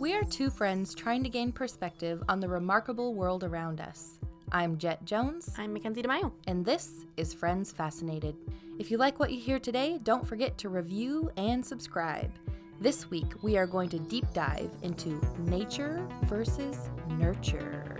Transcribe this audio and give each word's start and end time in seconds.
We 0.00 0.14
are 0.14 0.24
two 0.24 0.48
friends 0.48 0.94
trying 0.94 1.22
to 1.24 1.28
gain 1.28 1.52
perspective 1.52 2.22
on 2.26 2.40
the 2.40 2.48
remarkable 2.48 3.12
world 3.12 3.44
around 3.44 3.82
us. 3.82 4.18
I'm 4.50 4.78
Jet 4.78 5.04
Jones, 5.04 5.50
I'm 5.58 5.74
Mackenzie 5.74 6.00
DeMayo. 6.02 6.32
and 6.46 6.64
this 6.64 7.04
is 7.18 7.34
Friends 7.34 7.70
Fascinated. 7.70 8.34
If 8.78 8.90
you 8.90 8.96
like 8.96 9.20
what 9.20 9.30
you 9.30 9.38
hear 9.38 9.58
today, 9.58 10.00
don't 10.02 10.26
forget 10.26 10.56
to 10.56 10.70
review 10.70 11.30
and 11.36 11.62
subscribe. 11.62 12.32
This 12.80 13.10
week, 13.10 13.26
we 13.42 13.58
are 13.58 13.66
going 13.66 13.90
to 13.90 13.98
deep 13.98 14.24
dive 14.32 14.70
into 14.80 15.20
nature 15.40 16.08
versus 16.24 16.88
nurture. 17.18 17.98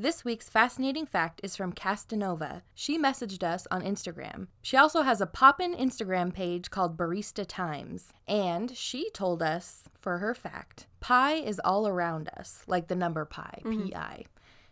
This 0.00 0.24
week's 0.24 0.48
fascinating 0.48 1.04
fact 1.04 1.42
is 1.44 1.56
from 1.56 1.74
Castanova. 1.74 2.62
She 2.74 2.98
messaged 2.98 3.42
us 3.42 3.66
on 3.70 3.82
Instagram. 3.82 4.46
She 4.62 4.78
also 4.78 5.02
has 5.02 5.20
a 5.20 5.26
pop-in 5.26 5.74
Instagram 5.74 6.32
page 6.32 6.70
called 6.70 6.96
Barista 6.96 7.44
Times, 7.46 8.08
and 8.26 8.74
she 8.74 9.10
told 9.10 9.42
us 9.42 9.90
for 9.98 10.16
her 10.16 10.34
fact, 10.34 10.86
pi 11.00 11.34
is 11.34 11.60
all 11.66 11.86
around 11.86 12.30
us, 12.38 12.64
like 12.66 12.88
the 12.88 12.96
number 12.96 13.26
pi, 13.26 13.60
mm-hmm. 13.62 13.90
pi. 13.90 14.24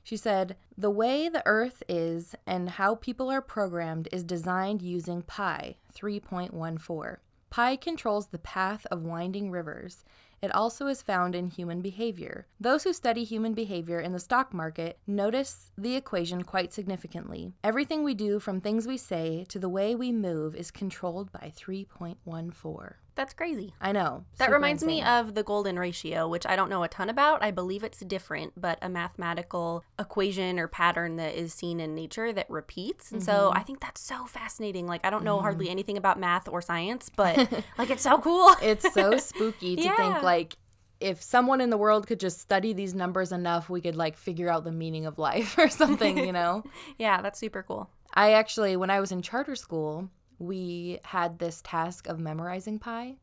She 0.02 0.16
said, 0.16 0.56
"The 0.78 0.88
way 0.88 1.28
the 1.28 1.42
earth 1.44 1.82
is 1.90 2.34
and 2.46 2.70
how 2.70 2.94
people 2.94 3.28
are 3.30 3.42
programmed 3.42 4.08
is 4.10 4.24
designed 4.24 4.80
using 4.80 5.20
pi 5.20 5.76
3.14. 5.94 7.18
Pi 7.50 7.76
controls 7.76 8.28
the 8.28 8.38
path 8.38 8.86
of 8.90 9.02
winding 9.02 9.50
rivers. 9.50 10.06
It 10.40 10.54
also 10.54 10.86
is 10.86 11.02
found 11.02 11.34
in 11.34 11.48
human 11.48 11.80
behavior. 11.80 12.46
Those 12.60 12.84
who 12.84 12.92
study 12.92 13.24
human 13.24 13.54
behavior 13.54 14.00
in 14.00 14.12
the 14.12 14.20
stock 14.20 14.54
market 14.54 14.98
notice 15.06 15.72
the 15.76 15.96
equation 15.96 16.42
quite 16.42 16.72
significantly. 16.72 17.52
Everything 17.64 18.04
we 18.04 18.14
do, 18.14 18.38
from 18.38 18.60
things 18.60 18.86
we 18.86 18.96
say 18.96 19.44
to 19.48 19.58
the 19.58 19.68
way 19.68 19.94
we 19.94 20.12
move, 20.12 20.54
is 20.54 20.70
controlled 20.70 21.32
by 21.32 21.52
3.14. 21.56 22.94
That's 23.18 23.34
crazy. 23.34 23.74
I 23.80 23.90
know. 23.90 24.24
That 24.38 24.44
super 24.44 24.54
reminds 24.54 24.84
me 24.84 25.02
of 25.02 25.34
the 25.34 25.42
golden 25.42 25.76
ratio, 25.76 26.28
which 26.28 26.46
I 26.46 26.54
don't 26.54 26.70
know 26.70 26.84
a 26.84 26.88
ton 26.88 27.10
about. 27.10 27.42
I 27.42 27.50
believe 27.50 27.82
it's 27.82 27.98
different, 27.98 28.52
but 28.56 28.78
a 28.80 28.88
mathematical 28.88 29.82
equation 29.98 30.56
or 30.60 30.68
pattern 30.68 31.16
that 31.16 31.34
is 31.34 31.52
seen 31.52 31.80
in 31.80 31.96
nature 31.96 32.32
that 32.32 32.48
repeats. 32.48 33.10
And 33.10 33.20
so 33.20 33.48
Mm-hmm. 33.50 33.58
I 33.58 33.62
think 33.64 33.80
that's 33.80 34.00
so 34.00 34.24
fascinating. 34.26 34.86
Like, 34.86 35.04
I 35.04 35.10
don't 35.10 35.24
know 35.24 35.40
hardly 35.40 35.68
anything 35.68 35.96
about 35.96 36.20
math 36.20 36.48
or 36.48 36.62
science, 36.62 37.08
but 37.16 37.36
like, 37.76 37.90
it's 37.90 38.02
so 38.04 38.18
cool. 38.18 38.54
it's 38.62 38.88
so 38.94 39.18
spooky 39.18 39.74
to 39.74 39.82
Yeah. 39.82 39.96
think 39.96 40.22
like 40.22 40.56
if 41.00 41.20
someone 41.20 41.60
in 41.60 41.70
the 41.70 41.76
world 41.76 42.06
could 42.06 42.20
just 42.20 42.38
study 42.38 42.72
these 42.72 42.94
numbers 42.94 43.32
enough, 43.32 43.68
we 43.68 43.80
could 43.80 43.96
like 43.96 44.16
figure 44.16 44.48
out 44.48 44.62
the 44.62 44.70
meaning 44.72 45.06
of 45.06 45.18
life 45.18 45.58
or 45.62 45.68
something, 45.68 46.18
you 46.18 46.32
know? 46.32 46.62
yeah, 46.98 47.20
that's 47.20 47.40
super 47.40 47.64
cool. 47.64 47.90
I 48.14 48.32
actually, 48.34 48.76
when 48.76 48.90
I 48.90 49.00
was 49.00 49.10
in 49.10 49.22
charter 49.22 49.56
school, 49.56 50.08
we 50.38 50.98
had 51.04 51.38
this 51.38 51.60
task 51.62 52.06
of 52.08 52.18
memorizing 52.18 52.78
pi, 52.78 53.16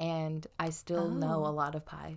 and 0.00 0.46
I 0.58 0.70
still 0.70 1.08
know 1.08 1.44
Oh. 1.44 1.50
a 1.50 1.52
lot 1.52 1.74
of 1.74 1.84
pi. 1.86 2.16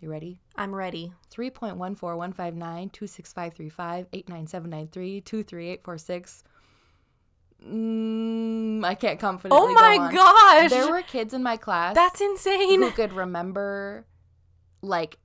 You 0.00 0.10
ready? 0.10 0.40
I'm 0.56 0.74
ready. 0.74 1.12
3.14159, 1.30 2.90
26535, 2.92 4.06
89793, 4.12 5.20
23846. 5.20 6.44
Mm, 7.66 8.82
I 8.84 8.94
can't 8.94 9.20
confidently 9.20 9.58
Oh 9.70 9.74
my 9.74 9.96
go 10.10 10.14
gosh. 10.16 10.70
There 10.70 10.90
were 10.90 11.02
kids 11.02 11.34
in 11.34 11.42
my 11.42 11.56
class 11.58 11.94
that's 11.94 12.20
insane. 12.20 12.80
who 12.80 12.90
could 12.90 13.12
remember 13.12 14.06
like 14.80 15.18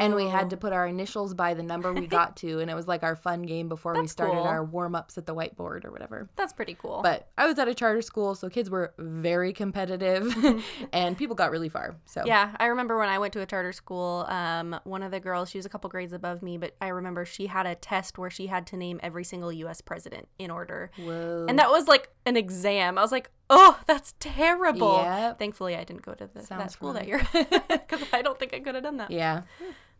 And 0.00 0.14
we 0.14 0.26
had 0.28 0.50
to 0.50 0.56
put 0.56 0.72
our 0.72 0.86
initials 0.86 1.34
by 1.34 1.54
the 1.54 1.62
number 1.62 1.92
we 1.92 2.06
got 2.20 2.36
to 2.38 2.60
and 2.60 2.70
it 2.70 2.74
was 2.74 2.86
like 2.86 3.02
our 3.02 3.16
fun 3.16 3.42
game 3.42 3.68
before 3.68 4.00
we 4.00 4.06
started 4.06 4.34
cool. 4.34 4.42
our 4.42 4.64
warm-ups 4.64 5.18
at 5.18 5.26
the 5.26 5.34
whiteboard 5.34 5.84
or 5.84 5.90
whatever. 5.90 6.28
That's 6.36 6.52
pretty 6.52 6.74
cool. 6.80 7.00
But 7.02 7.28
I 7.36 7.46
was 7.46 7.58
at 7.58 7.66
a 7.68 7.74
charter 7.74 8.02
school 8.02 8.34
so 8.34 8.48
kids 8.48 8.70
were 8.70 8.94
very 8.98 9.52
competitive 9.52 10.34
and 10.92 11.18
people 11.18 11.34
got 11.34 11.50
really 11.50 11.68
far. 11.68 11.96
So 12.04 12.22
yeah, 12.24 12.54
I 12.58 12.66
remember 12.66 12.98
when 12.98 13.08
I 13.08 13.18
went 13.18 13.32
to 13.34 13.40
a 13.40 13.46
charter 13.46 13.72
school. 13.72 14.24
Um, 14.28 14.78
one 14.84 15.02
of 15.02 15.10
the 15.10 15.20
girls, 15.20 15.50
she 15.50 15.58
was 15.58 15.66
a 15.66 15.68
couple 15.68 15.90
grades 15.90 16.12
above 16.12 16.42
me, 16.42 16.58
but 16.58 16.75
I 16.80 16.88
remember 16.88 17.24
she 17.24 17.46
had 17.46 17.66
a 17.66 17.74
test 17.74 18.18
where 18.18 18.30
she 18.30 18.46
had 18.48 18.66
to 18.68 18.76
name 18.76 19.00
every 19.02 19.24
single 19.24 19.52
U.S. 19.52 19.80
president 19.80 20.28
in 20.38 20.50
order, 20.50 20.90
Whoa. 20.96 21.46
and 21.48 21.58
that 21.58 21.70
was 21.70 21.86
like 21.88 22.10
an 22.24 22.36
exam. 22.36 22.98
I 22.98 23.02
was 23.02 23.12
like, 23.12 23.30
oh, 23.50 23.78
that's 23.86 24.14
terrible. 24.20 24.98
Yep. 25.02 25.38
Thankfully, 25.38 25.76
I 25.76 25.84
didn't 25.84 26.02
go 26.02 26.14
to 26.14 26.26
the, 26.26 26.42
that 26.42 26.70
school 26.70 26.92
fun. 26.92 26.96
that 26.96 27.06
year 27.08 27.26
because 27.68 28.02
I 28.12 28.22
don't 28.22 28.38
think 28.38 28.54
I 28.54 28.60
could 28.60 28.74
have 28.74 28.84
done 28.84 28.96
that. 28.98 29.10
yeah. 29.10 29.42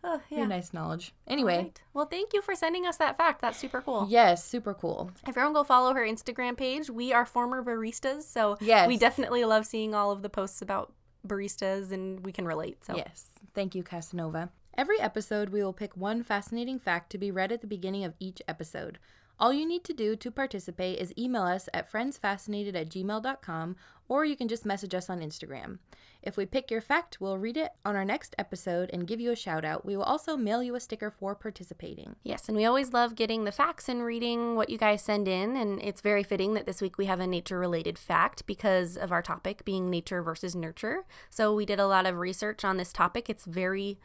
Oh, 0.05 0.21
Very 0.31 0.43
yeah. 0.43 0.47
nice 0.47 0.73
knowledge. 0.73 1.13
Anyway, 1.27 1.57
Right. 1.57 1.81
Well, 1.93 2.07
thank 2.07 2.33
you 2.33 2.41
for 2.41 2.55
sending 2.55 2.87
us 2.87 2.97
that 2.99 3.17
fact. 3.17 3.41
That's 3.41 3.59
super 3.59 3.81
cool. 3.81 4.07
yes, 4.09 4.45
super 4.45 4.73
cool. 4.73 5.11
Everyone 5.27 5.53
go 5.53 5.65
follow 5.65 5.95
her 5.95 6.03
Instagram 6.07 6.57
page. 6.57 6.89
We 6.91 7.13
are 7.13 7.27
former 7.27 7.61
baristas, 7.65 8.23
so 8.23 8.57
Yes. 8.61 8.87
we 8.87 8.99
definitely 8.99 9.45
love 9.45 9.67
seeing 9.67 9.95
all 9.97 10.13
of 10.13 10.23
the 10.23 10.29
posts 10.29 10.63
about 10.63 10.93
baristas 11.27 11.91
and 11.91 12.25
we 12.25 12.31
can 12.31 12.45
relate. 12.47 12.85
So 12.85 12.95
Yes. 12.95 13.31
Thank 13.55 13.75
you, 13.75 13.83
Casanova. 13.83 14.51
Every 14.79 15.01
episode, 15.01 15.49
we 15.49 15.63
will 15.63 15.73
pick 15.73 15.97
one 15.97 16.23
fascinating 16.23 16.79
fact 16.79 17.11
to 17.11 17.19
be 17.19 17.31
read 17.31 17.51
at 17.51 17.63
the 17.63 17.67
beginning 17.67 18.05
of 18.05 18.13
each 18.21 18.43
episode. 18.47 18.99
All 19.41 19.51
you 19.51 19.67
need 19.67 19.85
to 19.85 19.95
do 19.95 20.17
to 20.17 20.31
participate 20.31 20.99
is 20.99 21.15
email 21.17 21.45
us 21.45 21.71
at 21.73 21.91
friendsfascinated 21.91 22.75
at 22.75 22.91
gmail.com 22.91 23.77
or 24.09 24.27
you 24.27 24.37
can 24.37 24.49
just 24.49 24.67
message 24.67 24.95
us 24.95 25.09
on 25.09 25.21
Instagram. 25.21 25.79
If 26.23 26.37
we 26.37 26.45
pick 26.45 26.71
your 26.71 26.83
fact, 26.83 27.21
we'll 27.21 27.39
read 27.39 27.57
it 27.57 27.71
on 27.87 27.97
our 27.97 28.05
next 28.05 28.35
episode 28.39 28.91
and 28.93 29.07
give 29.07 29.19
you 29.19 29.31
a 29.33 29.37
shout 29.37 29.65
out. 29.65 29.87
We 29.87 29.97
will 29.97 30.05
also 30.05 30.37
mail 30.37 30.63
you 30.63 30.75
a 30.75 30.81
sticker 30.81 31.11
for 31.11 31.35
participating. 31.35 32.17
Yes, 32.23 32.47
and 32.47 32.57
we 32.57 32.67
always 32.67 32.93
love 32.93 33.15
getting 33.15 33.45
the 33.45 33.53
facts 33.53 33.89
and 33.89 34.05
reading 34.05 34.57
what 34.57 34.69
you 34.69 34.77
guys 34.77 35.01
send 35.01 35.27
in. 35.27 35.57
And 35.57 35.81
it's 35.83 36.03
very 36.03 36.23
fitting 36.23 36.53
that 36.53 36.67
this 36.67 36.83
week 36.83 36.99
we 36.99 37.07
have 37.07 37.21
a 37.21 37.27
nature 37.27 37.59
related 37.59 37.99
fact 37.99 38.47
because 38.47 38.97
of 38.99 39.11
our 39.11 39.23
topic 39.23 39.65
being 39.65 39.89
nature 39.89 40.23
versus 40.23 40.55
nurture. 40.55 41.07
So 41.31 41.55
we 41.55 41.65
did 41.65 41.81
a 41.81 41.87
lot 41.87 42.07
of 42.07 42.19
research 42.19 42.63
on 42.63 42.77
this 42.77 42.93
topic. 42.93 43.31
It's 43.31 43.47
very 43.47 43.99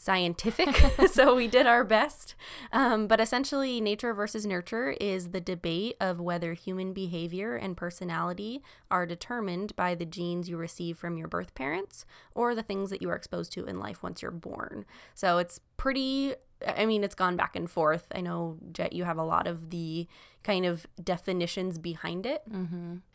scientific, 0.00 0.74
so 1.12 1.34
we 1.34 1.46
did 1.46 1.66
our 1.66 1.84
best. 1.84 2.34
Um, 2.72 3.06
but 3.06 3.20
essentially, 3.20 3.80
nature 3.82 4.14
versus 4.14 4.46
nurture 4.46 4.92
is 4.98 5.28
the 5.28 5.42
debate 5.42 5.96
of 6.00 6.18
whether 6.20 6.54
human 6.54 6.94
behavior 6.94 7.54
and 7.54 7.76
personality 7.76 8.62
are 8.90 9.04
determined 9.04 9.76
by 9.76 9.94
the 9.94 10.06
genes 10.06 10.48
you 10.48 10.56
receive 10.56 10.96
from 10.96 11.18
your 11.18 11.28
birth 11.28 11.54
parents 11.54 12.06
or 12.34 12.54
the 12.54 12.62
things 12.62 12.88
that 12.88 13.02
you 13.02 13.10
are 13.10 13.14
exposed 13.14 13.52
to 13.52 13.66
in 13.66 13.78
life 13.78 14.02
once 14.02 14.22
you're 14.22 14.30
born. 14.30 14.86
So 15.14 15.36
it's 15.36 15.60
pretty. 15.76 16.34
I 16.66 16.86
mean, 16.86 17.04
it's 17.04 17.14
gone 17.14 17.36
back 17.36 17.54
and 17.56 17.70
forth. 17.70 18.06
I 18.14 18.20
know, 18.22 18.58
Jet, 18.72 18.92
you 18.94 19.04
have 19.04 19.18
a 19.18 19.22
lot 19.24 19.46
of 19.46 19.70
the 19.70 20.06
kind 20.42 20.64
of 20.64 20.86
definitions 21.02 21.78
behind 21.78 22.24
it. 22.26 22.42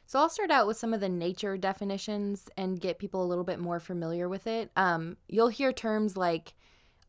So 0.07 0.19
I'll 0.19 0.29
start 0.29 0.51
out 0.51 0.68
with 0.68 0.78
some 0.78 0.94
of 0.94 1.00
the 1.00 1.09
nature 1.09 1.57
definitions 1.57 2.47
and 2.57 2.79
get 2.79 3.00
people 3.00 3.24
a 3.24 3.25
little 3.25 3.44
bit 3.44 3.59
more 3.59 3.79
familiar 3.79 4.29
with 4.29 4.45
it. 4.45 4.69
Um, 4.75 5.18
you'll 5.28 5.47
hear 5.47 5.72
terms 5.74 6.16
like, 6.16 6.53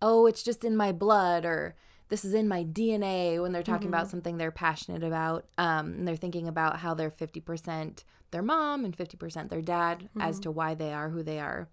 "Oh, 0.03 0.27
it's 0.27 0.43
just 0.43 0.65
in 0.65 0.77
my 0.77 0.93
blood," 0.93 1.45
or 1.45 1.75
"This 2.09 2.25
is 2.25 2.35
in 2.35 2.49
my 2.49 2.65
DNA" 2.65 3.41
when 3.41 3.53
they're 3.53 3.63
talking 3.63 3.89
about 3.89 4.09
something 4.09 4.37
they're 4.37 4.51
passionate 4.51 5.03
about. 5.03 5.47
Um, 5.59 5.87
and 5.95 6.09
they're 6.09 6.17
thinking 6.17 6.49
about 6.49 6.79
how 6.79 6.95
they're 6.95 7.11
fifty 7.11 7.41
percent 7.41 8.05
their 8.31 8.43
mom 8.43 8.85
and 8.85 8.95
fifty 8.95 9.17
percent 9.17 9.51
their 9.51 9.63
dad 9.63 10.09
as 10.21 10.41
to 10.41 10.51
why 10.51 10.75
they 10.75 10.93
are 10.93 11.11
who 11.11 11.23
they 11.23 11.39
are. 11.39 11.69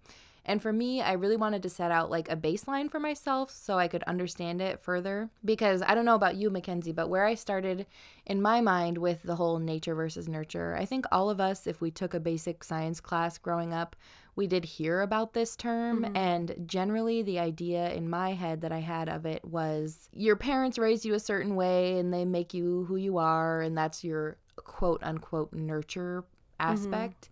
And 0.46 0.60
for 0.60 0.72
me, 0.74 1.00
I 1.00 1.12
really 1.12 1.38
wanted 1.38 1.62
to 1.62 1.70
set 1.70 1.90
out 1.90 2.10
like 2.10 2.30
a 2.30 2.36
baseline 2.36 2.90
for 2.90 3.00
myself 3.00 3.50
so 3.50 3.78
I 3.78 3.88
could 3.88 4.02
understand 4.02 4.60
it 4.60 4.78
further. 4.78 5.30
Because 5.42 5.80
I 5.80 5.94
don't 5.94 6.04
know 6.04 6.14
about 6.14 6.36
you, 6.36 6.50
Mackenzie, 6.50 6.92
but 6.92 7.08
where 7.08 7.24
I 7.24 7.34
started 7.34 7.86
in 8.26 8.42
my 8.42 8.60
mind 8.60 8.98
with 8.98 9.22
the 9.22 9.36
whole 9.36 9.58
nature 9.58 9.94
versus 9.94 10.28
nurture, 10.28 10.76
I 10.78 10.84
think 10.84 11.06
all 11.10 11.30
of 11.30 11.40
us, 11.40 11.66
if 11.66 11.80
we 11.80 11.90
took 11.90 12.12
a 12.12 12.20
basic 12.20 12.62
science 12.62 13.00
class 13.00 13.38
growing 13.38 13.72
up, 13.72 13.96
we 14.36 14.46
did 14.46 14.64
hear 14.64 15.00
about 15.00 15.32
this 15.32 15.56
term. 15.56 16.02
Mm-hmm. 16.02 16.16
And 16.16 16.54
generally, 16.66 17.22
the 17.22 17.38
idea 17.38 17.92
in 17.92 18.08
my 18.08 18.32
head 18.32 18.60
that 18.62 18.72
I 18.72 18.80
had 18.80 19.08
of 19.08 19.26
it 19.26 19.44
was 19.44 20.08
your 20.12 20.36
parents 20.36 20.78
raise 20.78 21.04
you 21.04 21.14
a 21.14 21.20
certain 21.20 21.54
way 21.54 21.98
and 21.98 22.12
they 22.12 22.24
make 22.24 22.54
you 22.54 22.84
who 22.84 22.96
you 22.96 23.18
are, 23.18 23.60
and 23.60 23.76
that's 23.76 24.02
your 24.04 24.36
quote 24.56 25.02
unquote 25.02 25.52
nurture 25.52 26.22
mm-hmm. 26.22 26.72
aspect. 26.72 27.30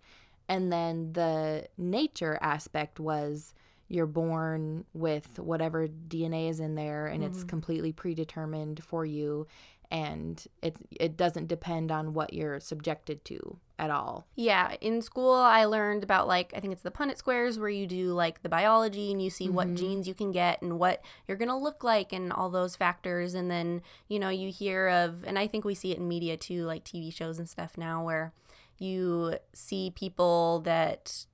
And 0.49 0.71
then 0.71 1.13
the 1.13 1.67
nature 1.77 2.37
aspect 2.41 2.99
was 2.99 3.53
you're 3.87 4.05
born 4.05 4.85
with 4.93 5.39
whatever 5.39 5.87
DNA 5.87 6.49
is 6.49 6.59
in 6.59 6.75
there 6.75 7.05
and 7.07 7.23
it's 7.23 7.39
mm-hmm. 7.39 7.47
completely 7.47 7.91
predetermined 7.91 8.83
for 8.83 9.05
you. 9.05 9.45
And 9.93 10.47
it 10.63 10.75
it 10.99 11.15
doesn't 11.15 11.47
depend 11.47 11.91
on 11.91 12.13
what 12.13 12.33
you're 12.33 12.59
subjected 12.59 13.23
to 13.25 13.59
at 13.77 13.91
all. 13.91 14.25
Yeah, 14.35 14.75
in 14.81 15.03
school 15.03 15.35
I 15.35 15.65
learned 15.65 16.03
about 16.03 16.27
like 16.27 16.51
I 16.55 16.59
think 16.59 16.73
it's 16.73 16.81
the 16.81 16.89
Punnett 16.89 17.17
squares 17.17 17.59
where 17.59 17.69
you 17.69 17.85
do 17.85 18.11
like 18.11 18.41
the 18.41 18.49
biology 18.49 19.11
and 19.11 19.21
you 19.21 19.29
see 19.29 19.45
mm-hmm. 19.45 19.53
what 19.53 19.75
genes 19.75 20.07
you 20.07 20.15
can 20.15 20.31
get 20.31 20.63
and 20.63 20.79
what 20.79 21.03
you're 21.27 21.37
going 21.37 21.49
to 21.49 21.55
look 21.55 21.83
like 21.83 22.11
and 22.11 22.33
all 22.33 22.49
those 22.49 22.75
factors 22.75 23.35
and 23.35 23.51
then, 23.51 23.83
you 24.07 24.17
know, 24.17 24.29
you 24.29 24.51
hear 24.51 24.87
of 24.87 25.23
and 25.25 25.37
I 25.37 25.45
think 25.45 25.63
we 25.63 25.75
see 25.75 25.91
it 25.91 25.99
in 25.99 26.07
media 26.07 26.37
too 26.37 26.65
like 26.65 26.83
TV 26.83 27.13
shows 27.13 27.37
and 27.37 27.47
stuff 27.47 27.77
now 27.77 28.03
where 28.03 28.33
you 28.79 29.35
see 29.53 29.91
people 29.91 30.61
that 30.61 31.27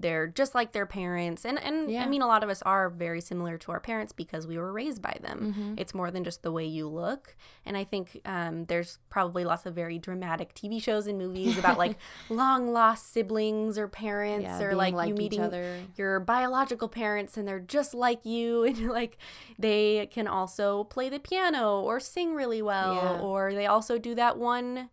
they're 0.00 0.26
just 0.26 0.54
like 0.54 0.72
their 0.72 0.86
parents 0.86 1.44
and 1.44 1.58
and 1.62 1.90
yeah. 1.90 2.02
i 2.02 2.06
mean 2.06 2.22
a 2.22 2.26
lot 2.26 2.42
of 2.42 2.50
us 2.50 2.62
are 2.62 2.90
very 2.90 3.20
similar 3.20 3.56
to 3.56 3.72
our 3.72 3.80
parents 3.80 4.12
because 4.12 4.46
we 4.46 4.58
were 4.58 4.72
raised 4.72 5.00
by 5.00 5.16
them 5.20 5.54
mm-hmm. 5.54 5.74
it's 5.76 5.94
more 5.94 6.10
than 6.10 6.24
just 6.24 6.42
the 6.42 6.52
way 6.52 6.64
you 6.64 6.88
look 6.88 7.36
and 7.64 7.76
i 7.76 7.84
think 7.84 8.20
um, 8.24 8.64
there's 8.66 8.98
probably 9.10 9.44
lots 9.44 9.66
of 9.66 9.74
very 9.74 9.98
dramatic 9.98 10.54
tv 10.54 10.82
shows 10.82 11.06
and 11.06 11.18
movies 11.18 11.58
about 11.58 11.78
like 11.78 11.96
long 12.28 12.72
lost 12.72 13.12
siblings 13.12 13.78
or 13.78 13.88
parents 13.88 14.44
yeah, 14.44 14.62
or 14.62 14.74
like, 14.74 14.94
like 14.94 15.08
you 15.08 15.14
meeting 15.14 15.86
your 15.96 16.20
biological 16.20 16.88
parents 16.88 17.36
and 17.36 17.46
they're 17.46 17.60
just 17.60 17.94
like 17.94 18.24
you 18.24 18.64
and 18.66 18.88
like 18.88 19.18
they 19.58 20.08
can 20.10 20.26
also 20.26 20.84
play 20.84 21.08
the 21.08 21.18
piano 21.18 21.80
or 21.80 22.00
sing 22.00 22.34
really 22.34 22.62
well 22.62 22.94
yeah. 22.94 23.20
or 23.20 23.52
they 23.52 23.66
also 23.66 23.98
do 23.98 24.14
that 24.14 24.36
one 24.36 24.90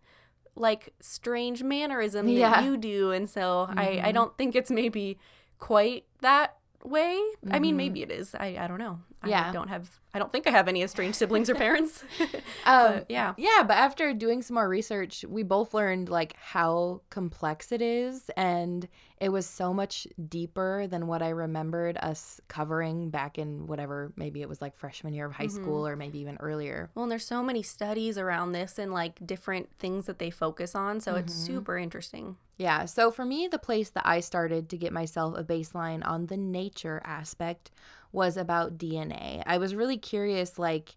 like 0.55 0.93
strange 0.99 1.63
mannerism 1.63 2.25
that 2.27 2.31
yeah. 2.31 2.61
you 2.63 2.77
do 2.77 3.11
and 3.11 3.29
so 3.29 3.67
mm-hmm. 3.69 3.79
I, 3.79 3.83
I 3.83 3.95
mm-hmm. 3.95 4.11
don't 4.13 4.37
think 4.37 4.55
it's 4.55 4.71
maybe 4.71 5.17
quite 5.59 6.05
that 6.21 6.57
way 6.83 7.15
mm-hmm. 7.15 7.55
i 7.55 7.59
mean 7.59 7.77
maybe 7.77 8.01
mm-hmm. 8.01 8.11
it 8.11 8.19
is 8.19 8.35
i, 8.35 8.57
I 8.59 8.67
don't 8.67 8.77
know 8.77 8.99
yeah. 9.29 9.49
i 9.49 9.51
don't 9.51 9.69
have 9.69 9.99
i 10.13 10.19
don't 10.19 10.31
think 10.31 10.47
i 10.47 10.49
have 10.49 10.67
any 10.67 10.83
estranged 10.83 11.17
siblings 11.17 11.49
or 11.49 11.55
parents 11.55 12.03
um, 12.65 13.01
yeah 13.09 13.33
yeah 13.37 13.63
but 13.63 13.77
after 13.77 14.13
doing 14.13 14.41
some 14.41 14.55
more 14.55 14.67
research 14.67 15.25
we 15.27 15.43
both 15.43 15.73
learned 15.73 16.09
like 16.09 16.35
how 16.37 17.01
complex 17.09 17.71
it 17.71 17.81
is 17.81 18.29
and 18.35 18.87
it 19.23 19.31
was 19.31 19.45
so 19.45 19.73
much 19.73 20.05
deeper 20.27 20.85
than 20.85 21.07
what 21.07 21.21
I 21.21 21.29
remembered 21.29 21.95
us 21.95 22.41
covering 22.49 23.09
back 23.09 23.37
in 23.37 23.67
whatever, 23.67 24.11
maybe 24.17 24.41
it 24.41 24.49
was 24.49 24.61
like 24.61 24.75
freshman 24.75 25.13
year 25.13 25.27
of 25.27 25.31
high 25.31 25.45
mm-hmm. 25.45 25.63
school 25.63 25.87
or 25.87 25.95
maybe 25.95 26.19
even 26.19 26.35
earlier. 26.41 26.89
Well, 26.93 27.03
and 27.03 27.11
there's 27.11 27.25
so 27.25 27.41
many 27.41 27.63
studies 27.63 28.17
around 28.17 28.51
this 28.51 28.77
and 28.77 28.91
like 28.91 29.25
different 29.25 29.69
things 29.79 30.07
that 30.07 30.19
they 30.19 30.29
focus 30.29 30.75
on. 30.75 30.99
So 30.99 31.11
mm-hmm. 31.11 31.21
it's 31.21 31.33
super 31.33 31.77
interesting. 31.77 32.35
Yeah. 32.57 32.83
So 32.83 33.11
for 33.11 33.23
me, 33.23 33.47
the 33.47 33.59
place 33.59 33.89
that 33.91 34.05
I 34.05 34.19
started 34.19 34.67
to 34.69 34.77
get 34.77 34.91
myself 34.91 35.37
a 35.37 35.43
baseline 35.43 36.05
on 36.05 36.25
the 36.25 36.35
nature 36.35 37.01
aspect 37.05 37.71
was 38.13 38.37
about 38.37 38.77
DNA. 38.77 39.43
I 39.45 39.57
was 39.57 39.75
really 39.75 39.97
curious, 39.97 40.57
like, 40.57 40.95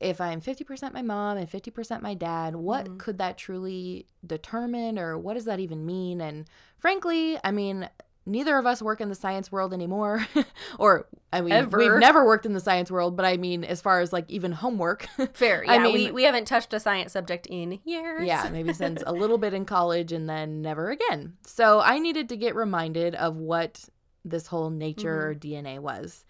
if 0.00 0.20
I'm 0.20 0.40
50% 0.40 0.92
my 0.92 1.00
mom 1.00 1.38
and 1.38 1.50
50% 1.50 2.02
my 2.02 2.12
dad, 2.12 2.56
what 2.56 2.84
mm-hmm. 2.84 2.96
could 2.98 3.18
that 3.18 3.38
truly 3.38 4.06
determine 4.26 4.98
or 4.98 5.16
what 5.16 5.34
does 5.34 5.46
that 5.46 5.60
even 5.60 5.86
mean? 5.86 6.20
And 6.20 6.46
frankly, 6.78 7.38
I 7.42 7.52
mean, 7.52 7.88
neither 8.26 8.56
of 8.58 8.66
us 8.66 8.80
work 8.80 9.00
in 9.00 9.08
the 9.08 9.14
science 9.14 9.52
world 9.52 9.72
anymore 9.72 10.26
or 10.78 11.06
i 11.32 11.40
mean 11.40 11.52
Ever. 11.52 11.78
we've 11.78 11.98
never 11.98 12.24
worked 12.24 12.46
in 12.46 12.54
the 12.54 12.60
science 12.60 12.90
world 12.90 13.16
but 13.16 13.24
i 13.26 13.36
mean 13.36 13.64
as 13.64 13.80
far 13.80 14.00
as 14.00 14.12
like 14.12 14.24
even 14.30 14.52
homework 14.52 15.06
fair 15.34 15.64
yeah, 15.64 15.72
i 15.72 15.78
mean 15.78 15.94
we, 15.94 16.10
we 16.10 16.22
haven't 16.22 16.46
touched 16.46 16.72
a 16.72 16.80
science 16.80 17.12
subject 17.12 17.46
in 17.46 17.80
years 17.84 18.26
yeah 18.26 18.48
maybe 18.50 18.72
since 18.72 19.02
a 19.06 19.12
little 19.12 19.38
bit 19.38 19.52
in 19.52 19.64
college 19.64 20.12
and 20.12 20.28
then 20.28 20.62
never 20.62 20.90
again 20.90 21.34
so 21.44 21.80
i 21.80 21.98
needed 21.98 22.28
to 22.28 22.36
get 22.36 22.54
reminded 22.54 23.14
of 23.14 23.36
what 23.36 23.84
this 24.24 24.46
whole 24.46 24.70
nature 24.70 25.34
mm-hmm. 25.34 25.66
dna 25.66 25.78
was 25.78 26.24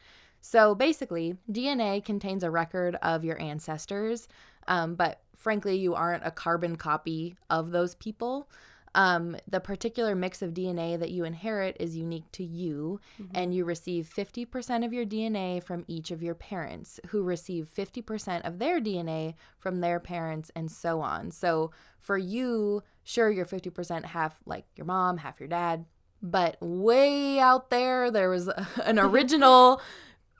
so 0.46 0.74
basically, 0.74 1.38
DNA 1.50 2.04
contains 2.04 2.44
a 2.44 2.50
record 2.50 2.96
of 2.96 3.24
your 3.24 3.40
ancestors, 3.40 4.28
um, 4.68 4.94
but 4.94 5.22
frankly, 5.34 5.76
you 5.78 5.94
aren't 5.94 6.26
a 6.26 6.30
carbon 6.30 6.76
copy 6.76 7.36
of 7.48 7.70
those 7.70 7.94
people. 7.94 8.50
Um, 8.94 9.38
the 9.48 9.58
particular 9.58 10.14
mix 10.14 10.42
of 10.42 10.52
DNA 10.52 10.98
that 11.00 11.10
you 11.10 11.24
inherit 11.24 11.78
is 11.80 11.96
unique 11.96 12.30
to 12.32 12.44
you, 12.44 13.00
mm-hmm. 13.18 13.34
and 13.34 13.54
you 13.54 13.64
receive 13.64 14.12
50% 14.14 14.84
of 14.84 14.92
your 14.92 15.06
DNA 15.06 15.62
from 15.62 15.86
each 15.88 16.10
of 16.10 16.22
your 16.22 16.34
parents, 16.34 17.00
who 17.08 17.22
receive 17.22 17.66
50% 17.74 18.46
of 18.46 18.58
their 18.58 18.82
DNA 18.82 19.36
from 19.58 19.80
their 19.80 19.98
parents, 19.98 20.50
and 20.54 20.70
so 20.70 21.00
on. 21.00 21.30
So 21.30 21.70
for 21.98 22.18
you, 22.18 22.82
sure, 23.02 23.30
you're 23.30 23.46
50% 23.46 24.04
half 24.04 24.40
like 24.44 24.66
your 24.76 24.84
mom, 24.84 25.16
half 25.16 25.40
your 25.40 25.48
dad, 25.48 25.86
but 26.24 26.56
way 26.60 27.38
out 27.38 27.68
there, 27.68 28.10
there 28.10 28.30
was 28.30 28.48
an 28.84 28.98
original 28.98 29.80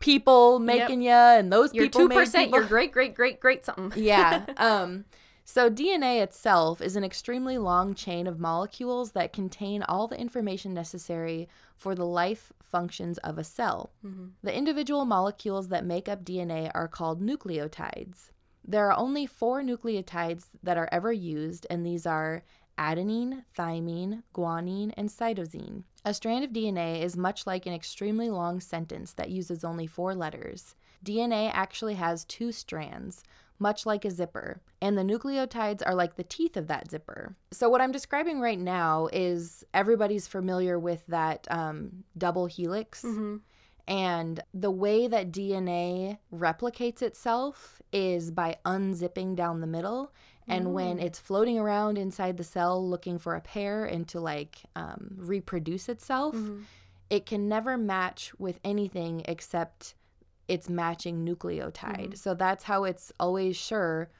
people 0.00 0.58
making 0.58 1.02
yep. 1.02 1.34
you, 1.34 1.38
and 1.40 1.52
those 1.52 1.72
you're 1.72 1.84
people. 1.84 2.08
Two 2.08 2.14
percent. 2.14 2.50
You're 2.50 2.64
great, 2.64 2.90
great, 2.90 3.14
great, 3.14 3.38
great 3.38 3.64
something. 3.64 3.92
yeah. 4.02 4.46
Um. 4.56 5.04
So 5.46 5.68
DNA 5.68 6.22
itself 6.22 6.80
is 6.80 6.96
an 6.96 7.04
extremely 7.04 7.58
long 7.58 7.94
chain 7.94 8.26
of 8.26 8.40
molecules 8.40 9.12
that 9.12 9.34
contain 9.34 9.82
all 9.82 10.08
the 10.08 10.18
information 10.18 10.72
necessary 10.72 11.50
for 11.76 11.94
the 11.94 12.06
life 12.06 12.50
functions 12.62 13.18
of 13.18 13.36
a 13.36 13.44
cell. 13.44 13.92
Mm-hmm. 14.04 14.28
The 14.42 14.56
individual 14.56 15.04
molecules 15.04 15.68
that 15.68 15.84
make 15.84 16.08
up 16.08 16.24
DNA 16.24 16.70
are 16.74 16.88
called 16.88 17.20
nucleotides. 17.20 18.30
There 18.66 18.90
are 18.90 18.98
only 18.98 19.26
four 19.26 19.60
nucleotides 19.60 20.46
that 20.62 20.78
are 20.78 20.88
ever 20.90 21.12
used, 21.12 21.66
and 21.68 21.84
these 21.84 22.06
are 22.06 22.42
adenine, 22.78 23.44
thymine, 23.56 24.22
guanine, 24.34 24.92
and 24.96 25.08
cytosine. 25.08 25.84
A 26.04 26.14
strand 26.14 26.44
of 26.44 26.50
DNA 26.50 27.02
is 27.02 27.16
much 27.16 27.46
like 27.46 27.66
an 27.66 27.72
extremely 27.72 28.28
long 28.30 28.60
sentence 28.60 29.12
that 29.12 29.30
uses 29.30 29.64
only 29.64 29.86
four 29.86 30.14
letters. 30.14 30.74
DNA 31.04 31.50
actually 31.52 31.94
has 31.94 32.24
two 32.24 32.52
strands, 32.52 33.22
much 33.58 33.86
like 33.86 34.04
a 34.04 34.10
zipper, 34.10 34.60
and 34.80 34.98
the 34.98 35.02
nucleotides 35.02 35.82
are 35.86 35.94
like 35.94 36.16
the 36.16 36.24
teeth 36.24 36.56
of 36.56 36.66
that 36.66 36.90
zipper. 36.90 37.36
So, 37.52 37.68
what 37.68 37.80
I'm 37.80 37.92
describing 37.92 38.40
right 38.40 38.58
now 38.58 39.08
is 39.12 39.64
everybody's 39.72 40.26
familiar 40.26 40.78
with 40.78 41.04
that 41.06 41.46
um, 41.50 42.04
double 42.16 42.46
helix. 42.46 43.02
Mm-hmm. 43.02 43.36
And 43.86 44.40
the 44.54 44.70
way 44.70 45.06
that 45.06 45.30
DNA 45.30 46.18
replicates 46.32 47.02
itself 47.02 47.82
is 47.92 48.30
by 48.30 48.56
unzipping 48.64 49.36
down 49.36 49.60
the 49.60 49.66
middle 49.66 50.12
and 50.46 50.66
mm. 50.66 50.72
when 50.72 50.98
it's 50.98 51.18
floating 51.18 51.58
around 51.58 51.98
inside 51.98 52.36
the 52.36 52.44
cell 52.44 52.86
looking 52.86 53.18
for 53.18 53.34
a 53.34 53.40
pair 53.40 53.84
and 53.84 54.06
to 54.08 54.20
like 54.20 54.58
um, 54.76 55.14
reproduce 55.16 55.88
itself, 55.88 56.34
mm-hmm. 56.34 56.62
it 57.10 57.26
can 57.26 57.48
never 57.48 57.76
match 57.76 58.32
with 58.38 58.60
anything 58.64 59.22
except 59.26 59.94
its 60.46 60.68
matching 60.68 61.24
nucleotide. 61.24 61.72
Mm-hmm. 61.72 62.14
So 62.14 62.34
that's 62.34 62.64
how 62.64 62.84
it's 62.84 63.12
always 63.18 63.56
sure 63.56 64.10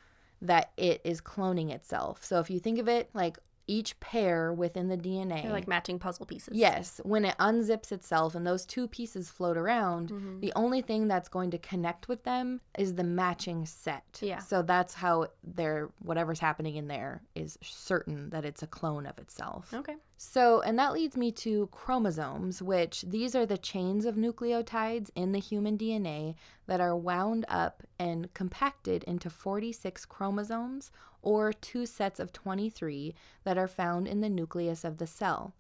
that 0.41 0.73
it 0.77 1.01
is 1.05 1.21
cloning 1.21 1.71
itself. 1.71 2.25
So 2.25 2.39
if 2.41 2.51
you 2.51 2.59
think 2.59 2.79
of 2.79 2.89
it 2.89 3.11
like 3.15 3.39
each 3.67 3.99
pair 4.01 4.53
within 4.53 4.89
the 4.89 4.97
DNA. 4.97 5.43
They're 5.43 5.53
like 5.53 5.69
matching 5.69 5.99
puzzle 5.99 6.27
pieces. 6.27 6.57
Yes. 6.57 7.01
When 7.05 7.25
it 7.25 7.37
unzips 7.39 7.93
itself 7.93 8.35
and 8.35 8.47
those 8.47 8.67
two 8.67 8.89
pieces 8.89 9.31
float 9.31 9.57
around, 9.57 10.11
mm-hmm. 10.11 10.41
the 10.41 10.53
only 10.55 10.83
thing 10.83 11.09
that's 11.09 11.29
going 11.29 11.51
to 11.53 11.59
connect 11.59 12.09
with 12.09 12.25
them 12.25 12.61
is 12.79 12.95
the 12.95 13.05
matching 13.05 13.67
set. 13.67 14.21
Yeah. 14.21 14.39
So 14.39 14.63
that's 14.63 14.95
how 14.95 15.29
they're 15.43 15.91
whatever's 16.01 16.41
happening 16.41 16.77
in 16.77 16.89
there 16.89 17.23
is 17.35 17.59
certain 17.63 18.31
that 18.31 18.45
it's 18.45 18.63
a 18.63 18.67
clone 18.67 19.07
of 19.07 19.19
itself. 19.19 19.73
Okay. 19.73 19.97
So, 20.17 20.61
and 20.63 20.79
that 20.79 20.93
leads 20.93 21.17
me 21.17 21.33
to 21.33 21.69
chromosomes, 21.73 22.63
which 22.63 23.03
these 23.03 23.35
are 23.35 23.45
the 23.45 23.59
chains 23.59 24.05
of 24.05 24.15
nucleotides 24.15 25.11
in 25.15 25.33
the 25.33 25.39
human 25.39 25.77
DNA 25.77 26.37
that 26.67 26.81
are 26.81 26.97
wound 26.97 27.45
up 27.49 27.83
and 27.99 28.33
compacted 28.33 29.05
into 29.05 29.29
46 29.29 30.05
chromosomes 30.07 30.91
or 31.25 31.53
two 31.53 31.87
sets 31.87 32.21
of 32.21 32.33
23 32.33 33.15
that 33.43 33.59
are 33.59 33.67
found 33.67 34.07
in 34.07 34.21
the 34.21 34.29
nucleus 34.29 34.85
of 34.85 34.99
the 34.99 35.07
cell. 35.07 35.55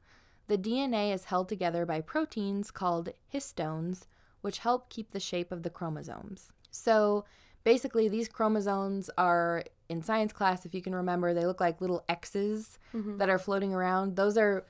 The 0.46 0.58
DNA 0.58 1.12
is 1.12 1.24
held 1.24 1.48
together 1.48 1.86
by 1.86 2.00
proteins 2.00 2.70
called 2.70 3.10
histones, 3.32 4.06
which 4.42 4.58
help 4.58 4.90
keep 4.90 5.10
the 5.10 5.20
shape 5.20 5.50
of 5.50 5.62
the 5.62 5.70
chromosomes. 5.70 6.52
So, 6.70 7.24
basically, 7.64 8.08
these 8.08 8.28
chromosomes 8.28 9.08
are 9.16 9.64
in 9.88 10.02
science 10.02 10.32
class, 10.32 10.64
if 10.64 10.74
you 10.74 10.82
can 10.82 10.94
remember, 10.94 11.32
they 11.32 11.46
look 11.46 11.60
like 11.60 11.80
little 11.80 12.04
X's 12.08 12.78
mm-hmm. 12.94 13.18
that 13.18 13.28
are 13.28 13.38
floating 13.38 13.74
around. 13.74 14.16
Those 14.16 14.36
are 14.36 14.64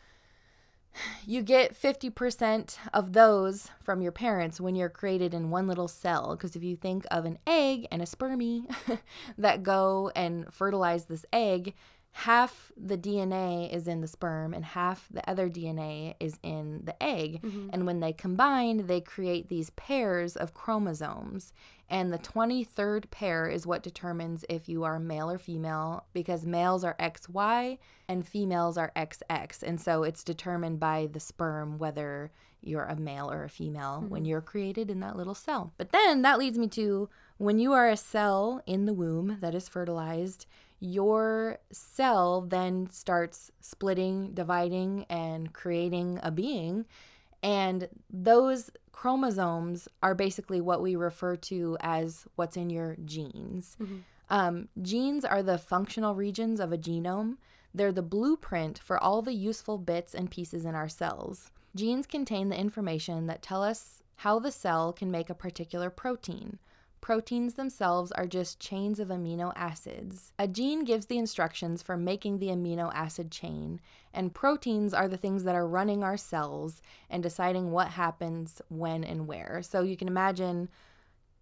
you 1.26 1.42
get 1.42 1.80
50% 1.80 2.76
of 2.92 3.12
those 3.12 3.70
from 3.80 4.00
your 4.00 4.12
parents 4.12 4.60
when 4.60 4.74
you're 4.74 4.88
created 4.88 5.34
in 5.34 5.50
one 5.50 5.66
little 5.66 5.88
cell. 5.88 6.36
Because 6.36 6.56
if 6.56 6.62
you 6.62 6.76
think 6.76 7.06
of 7.10 7.24
an 7.24 7.38
egg 7.46 7.86
and 7.90 8.02
a 8.02 8.06
spermie 8.06 8.64
that 9.38 9.62
go 9.62 10.10
and 10.14 10.52
fertilize 10.52 11.06
this 11.06 11.24
egg, 11.32 11.74
half 12.16 12.71
the 12.76 12.97
DNA 12.97 13.68
is 13.75 13.88
in 13.88 14.00
the 14.00 14.06
sperm 14.06 14.54
and 14.54 14.64
half 14.64 15.09
the 15.11 15.28
other 15.28 15.50
DNA 15.50 16.14
is 16.21 16.38
in 16.44 16.83
the 16.85 17.02
egg. 17.02 17.42
Mm-hmm. 17.42 17.71
And 17.73 17.87
when 17.87 17.99
they 17.99 18.12
combine, 18.12 18.87
they 18.87 19.00
create 19.00 19.49
these 19.49 19.71
pairs 19.71 20.37
of 20.37 20.54
chromosomes. 20.54 21.52
And 21.90 22.12
the 22.12 22.18
23rd 22.18 23.11
pair 23.11 23.49
is 23.49 23.66
what 23.66 23.83
determines 23.83 24.44
if 24.49 24.68
you 24.68 24.85
are 24.85 25.00
male 25.00 25.28
or 25.28 25.38
female 25.38 26.06
because 26.12 26.47
males 26.47 26.85
are 26.85 26.94
XY 27.00 27.78
and 28.09 28.26
females 28.26 28.78
are 28.78 28.92
XX. 28.94 29.64
And 29.64 29.80
so 29.80 30.04
it's 30.04 30.23
determined 30.23 30.78
by 30.78 31.09
the 31.12 31.21
sperm 31.21 31.78
whether 31.78 32.30
you're 32.62 32.85
a 32.85 32.97
male 32.97 33.28
or 33.28 33.42
a 33.42 33.49
female 33.49 33.99
mm-hmm. 33.99 34.09
when 34.09 34.25
you're 34.25 34.40
created 34.40 34.88
in 34.88 35.00
that 35.00 35.16
little 35.16 35.35
cell. 35.35 35.73
But 35.78 35.90
then 35.90 36.23
that 36.23 36.38
leads 36.38 36.59
me 36.59 36.68
to 36.68 37.09
When 37.38 37.59
you 37.59 37.73
are 37.73 37.88
a 37.88 37.97
cell 37.97 38.62
in 38.66 38.87
the 38.87 38.94
womb 38.94 39.38
that 39.40 39.54
is 39.54 39.68
fertilized, 39.68 40.47
your 40.84 41.58
cell 41.72 42.42
then 42.42 42.90
starts 42.90 43.50
splitting, 43.60 44.32
dividing, 44.34 45.06
and 45.08 45.50
creating 45.54 46.20
a 46.22 46.30
being. 46.30 46.84
And 47.42 47.88
those 48.10 48.70
chromosomes 48.92 49.88
are 50.02 50.14
basically 50.14 50.60
what 50.60 50.82
we 50.82 50.94
refer 50.94 51.36
to 51.36 51.78
as 51.80 52.26
what's 52.36 52.58
in 52.58 52.68
your 52.68 52.96
genes. 53.02 53.78
Mm-hmm. 53.80 53.96
Um, 54.28 54.68
genes 54.82 55.24
are 55.24 55.42
the 55.42 55.56
functional 55.56 56.14
regions 56.14 56.60
of 56.60 56.70
a 56.70 56.78
genome. 56.78 57.38
They're 57.72 57.90
the 57.90 58.02
blueprint 58.02 58.78
for 58.78 59.02
all 59.02 59.22
the 59.22 59.32
useful 59.32 59.78
bits 59.78 60.14
and 60.14 60.30
pieces 60.30 60.66
in 60.66 60.74
our 60.74 60.88
cells. 60.88 61.50
Genes 61.74 62.06
contain 62.06 62.50
the 62.50 62.60
information 62.60 63.26
that 63.26 63.42
tell 63.42 63.62
us 63.62 64.02
how 64.16 64.38
the 64.38 64.52
cell 64.52 64.92
can 64.92 65.10
make 65.10 65.30
a 65.30 65.34
particular 65.34 65.88
protein. 65.88 66.58
Proteins 67.04 67.52
themselves 67.52 68.12
are 68.12 68.26
just 68.26 68.58
chains 68.58 68.99
of 68.99 69.08
amino 69.08 69.52
acids. 69.56 70.32
A 70.38 70.49
gene 70.49 70.84
gives 70.84 71.04
the 71.04 71.18
instructions 71.18 71.82
for 71.82 71.99
making 71.99 72.38
the 72.38 72.46
amino 72.46 72.90
acid 72.94 73.30
chain, 73.30 73.78
and 74.14 74.32
proteins 74.32 74.94
are 74.94 75.06
the 75.06 75.18
things 75.18 75.44
that 75.44 75.54
are 75.54 75.68
running 75.68 76.02
our 76.02 76.16
cells 76.16 76.80
and 77.11 77.23
deciding 77.23 77.70
what 77.70 77.88
happens 77.88 78.62
when 78.70 79.04
and 79.04 79.26
where. 79.26 79.61
So 79.62 79.82
you 79.82 79.99
can 79.99 80.08
imagine 80.08 80.70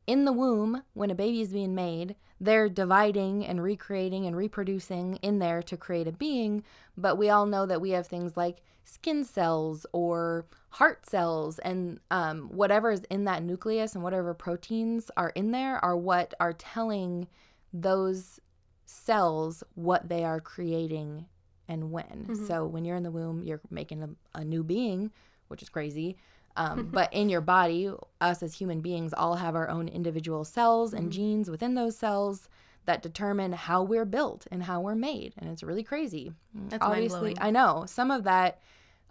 in 0.05 0.25
the 0.25 0.33
womb, 0.33 0.83
when 0.95 1.13
a 1.13 1.15
baby 1.15 1.43
is 1.43 1.53
being 1.53 1.77
made, 1.77 2.17
they're 2.43 2.69
dividing 2.69 3.47
and 3.47 3.63
recreating 3.63 4.27
and 4.27 4.37
reproducing 4.37 5.15
in 5.23 5.39
there 5.39 5.63
to 5.63 5.77
create 5.77 6.09
a 6.09 6.13
being. 6.13 6.65
But 6.97 7.17
we 7.17 7.31
all 7.31 7.47
know 7.47 7.67
that 7.67 7.81
we 7.81 7.91
have 7.91 8.09
things 8.09 8.37
like 8.37 8.63
skin 8.83 9.25
cells 9.25 9.87
or 9.93 10.47
heart 10.71 11.07
cells, 11.07 11.61
and 11.61 12.01
um, 12.11 12.49
whatever 12.49 12.91
is 12.91 13.03
in 13.11 13.25
that 13.27 13.45
nucleus 13.45 13.95
and 13.95 14.03
whatever 14.03 14.35
proteins 14.35 15.09
are 15.17 15.31
in 15.31 15.53
there 15.53 15.83
are 15.85 15.97
what 15.97 16.35
are 16.41 16.53
telling 16.53 17.29
those 17.73 18.41
cells 18.87 19.63
what 19.75 20.09
they 20.09 20.25
are 20.25 20.41
creating 20.41 21.27
and 21.69 21.93
when. 21.93 22.27
Mm-hmm. 22.29 22.47
So 22.47 22.67
when 22.67 22.85
you're 22.85 22.97
in 22.97 23.05
the 23.05 23.13
womb, 23.13 23.45
you're 23.45 23.61
making 23.71 24.03
a, 24.03 24.09
a 24.35 24.45
new 24.45 24.65
being, 24.65 25.13
which 25.47 25.63
is 25.63 25.69
crazy. 25.69 26.17
Um, 26.57 26.89
but 26.93 27.13
in 27.13 27.29
your 27.29 27.41
body, 27.41 27.91
us 28.21 28.43
as 28.43 28.55
human 28.55 28.81
beings 28.81 29.13
all 29.13 29.37
have 29.37 29.55
our 29.55 29.69
own 29.69 29.89
individual 29.89 30.45
cells 30.45 30.93
and 30.93 31.05
mm-hmm. 31.05 31.11
genes 31.11 31.51
within 31.51 31.75
those 31.75 31.97
cells 31.97 32.49
that 32.85 33.03
determine 33.03 33.53
how 33.53 33.83
we're 33.83 34.05
built 34.05 34.47
and 34.51 34.65
how 34.65 34.81
we're 34.81 34.95
made. 34.95 35.35
And 35.39 35.49
it's 35.49 35.63
really 35.63 35.85
crazy. 35.85 36.33
That's 36.69 36.83
obviously, 36.83 37.37
I 37.41 37.51
know 37.51 37.85
some 37.87 38.11
of 38.11 38.25
that 38.25 38.61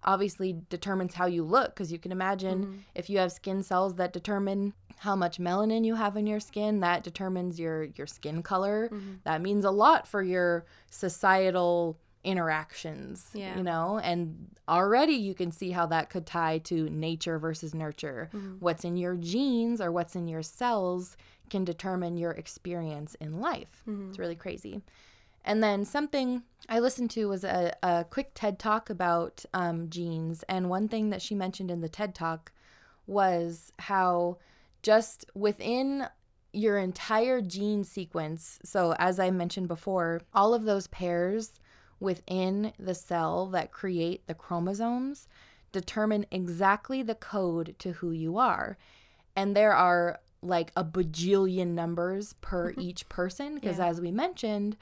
obviously 0.04 0.58
determines 0.70 1.14
how 1.14 1.26
you 1.26 1.44
look 1.44 1.74
because 1.74 1.92
you 1.92 2.00
can 2.00 2.12
imagine 2.12 2.64
mm-hmm. 2.64 2.78
if 2.96 3.10
you 3.10 3.20
have 3.20 3.32
skin 3.32 3.64
cells 3.64 3.96
that 3.96 4.12
determine 4.12 4.74
how 4.98 5.16
much 5.16 5.40
melanin 5.40 5.86
you 5.86 5.96
have 5.96 6.18
in 6.18 6.28
your 6.28 6.40
skin 6.40 6.80
that 6.80 7.04
determines 7.04 7.60
your 7.60 7.84
your 7.96 8.08
skin 8.08 8.42
color 8.42 8.90
mm-hmm. 8.92 9.14
that 9.24 9.42
means 9.42 9.66
a 9.66 9.72
lot 9.72 10.08
for 10.08 10.22
your 10.22 10.66
societal 10.90 11.98
interactions, 12.24 13.30
yeah. 13.34 13.58
you 13.58 13.64
know, 13.64 14.00
and 14.04 14.50
already 14.70 15.14
you 15.14 15.34
can 15.34 15.52
see 15.52 15.72
how 15.72 15.86
that 15.88 16.10
could 16.10 16.26
tie 16.26 16.60
to 16.60 16.90
nature 16.90 17.40
versus 17.40 17.74
nurture. 17.74 18.30
Mm-hmm. 18.34 18.58
What's 18.60 18.84
in 18.84 18.98
your 18.98 19.16
genes 19.16 19.82
or 19.82 19.92
what's 19.92 20.16
in 20.16 20.28
your 20.28 20.44
cells 20.44 21.18
can 21.50 21.66
determine 21.66 22.18
your 22.18 22.32
experience 22.32 23.16
in 23.16 23.40
life. 23.40 23.84
Mm-hmm. 23.88 24.10
It's 24.10 24.20
really 24.20 24.36
crazy. 24.36 24.82
And 25.44 25.64
then 25.64 25.86
something 25.86 26.44
I 26.70 26.80
listened 26.80 27.10
to 27.12 27.28
was 27.28 27.44
a, 27.44 27.76
a 27.82 28.06
quick 28.10 28.32
TED 28.36 28.60
talk 28.60 28.90
about 28.90 29.44
um, 29.54 29.90
genes. 29.90 30.44
And 30.48 30.70
one 30.70 30.88
thing 30.88 31.10
that 31.10 31.22
she 31.22 31.34
mentioned 31.34 31.72
in 31.72 31.82
the 31.82 31.90
TED 31.90 32.14
talk 32.14 32.52
was 33.08 33.74
how 33.80 34.38
just 34.84 35.26
within 35.34 36.08
your 36.54 36.78
entire 36.78 37.42
gene 37.42 37.84
sequence, 37.84 38.60
so 38.64 38.94
as 39.00 39.20
I 39.20 39.32
mentioned 39.32 39.68
before, 39.68 40.22
all 40.34 40.54
of 40.54 40.64
those 40.64 40.88
pairs 40.88 41.60
within 42.02 42.74
the 42.78 42.96
cell 42.96 43.46
that 43.46 43.72
create 43.72 44.28
the 44.28 44.34
chromosomes 44.34 45.28
determine 45.72 46.26
exactly 46.32 47.02
the 47.02 47.16
code 47.16 47.76
to 47.80 47.94
who 47.94 48.12
you 48.12 48.38
are. 48.38 48.78
And 49.36 49.56
there 49.56 49.74
are 49.74 50.20
like 50.42 50.72
a 50.76 50.84
bajillion 50.84 51.68
numbers 51.68 52.34
per 52.42 52.72
mm-hmm. 52.72 52.82
each 52.82 53.08
person 53.08 53.56
because, 53.56 53.78
yeah. 53.78 53.88
as 53.88 54.02
we 54.02 54.12
mentioned, 54.12 54.76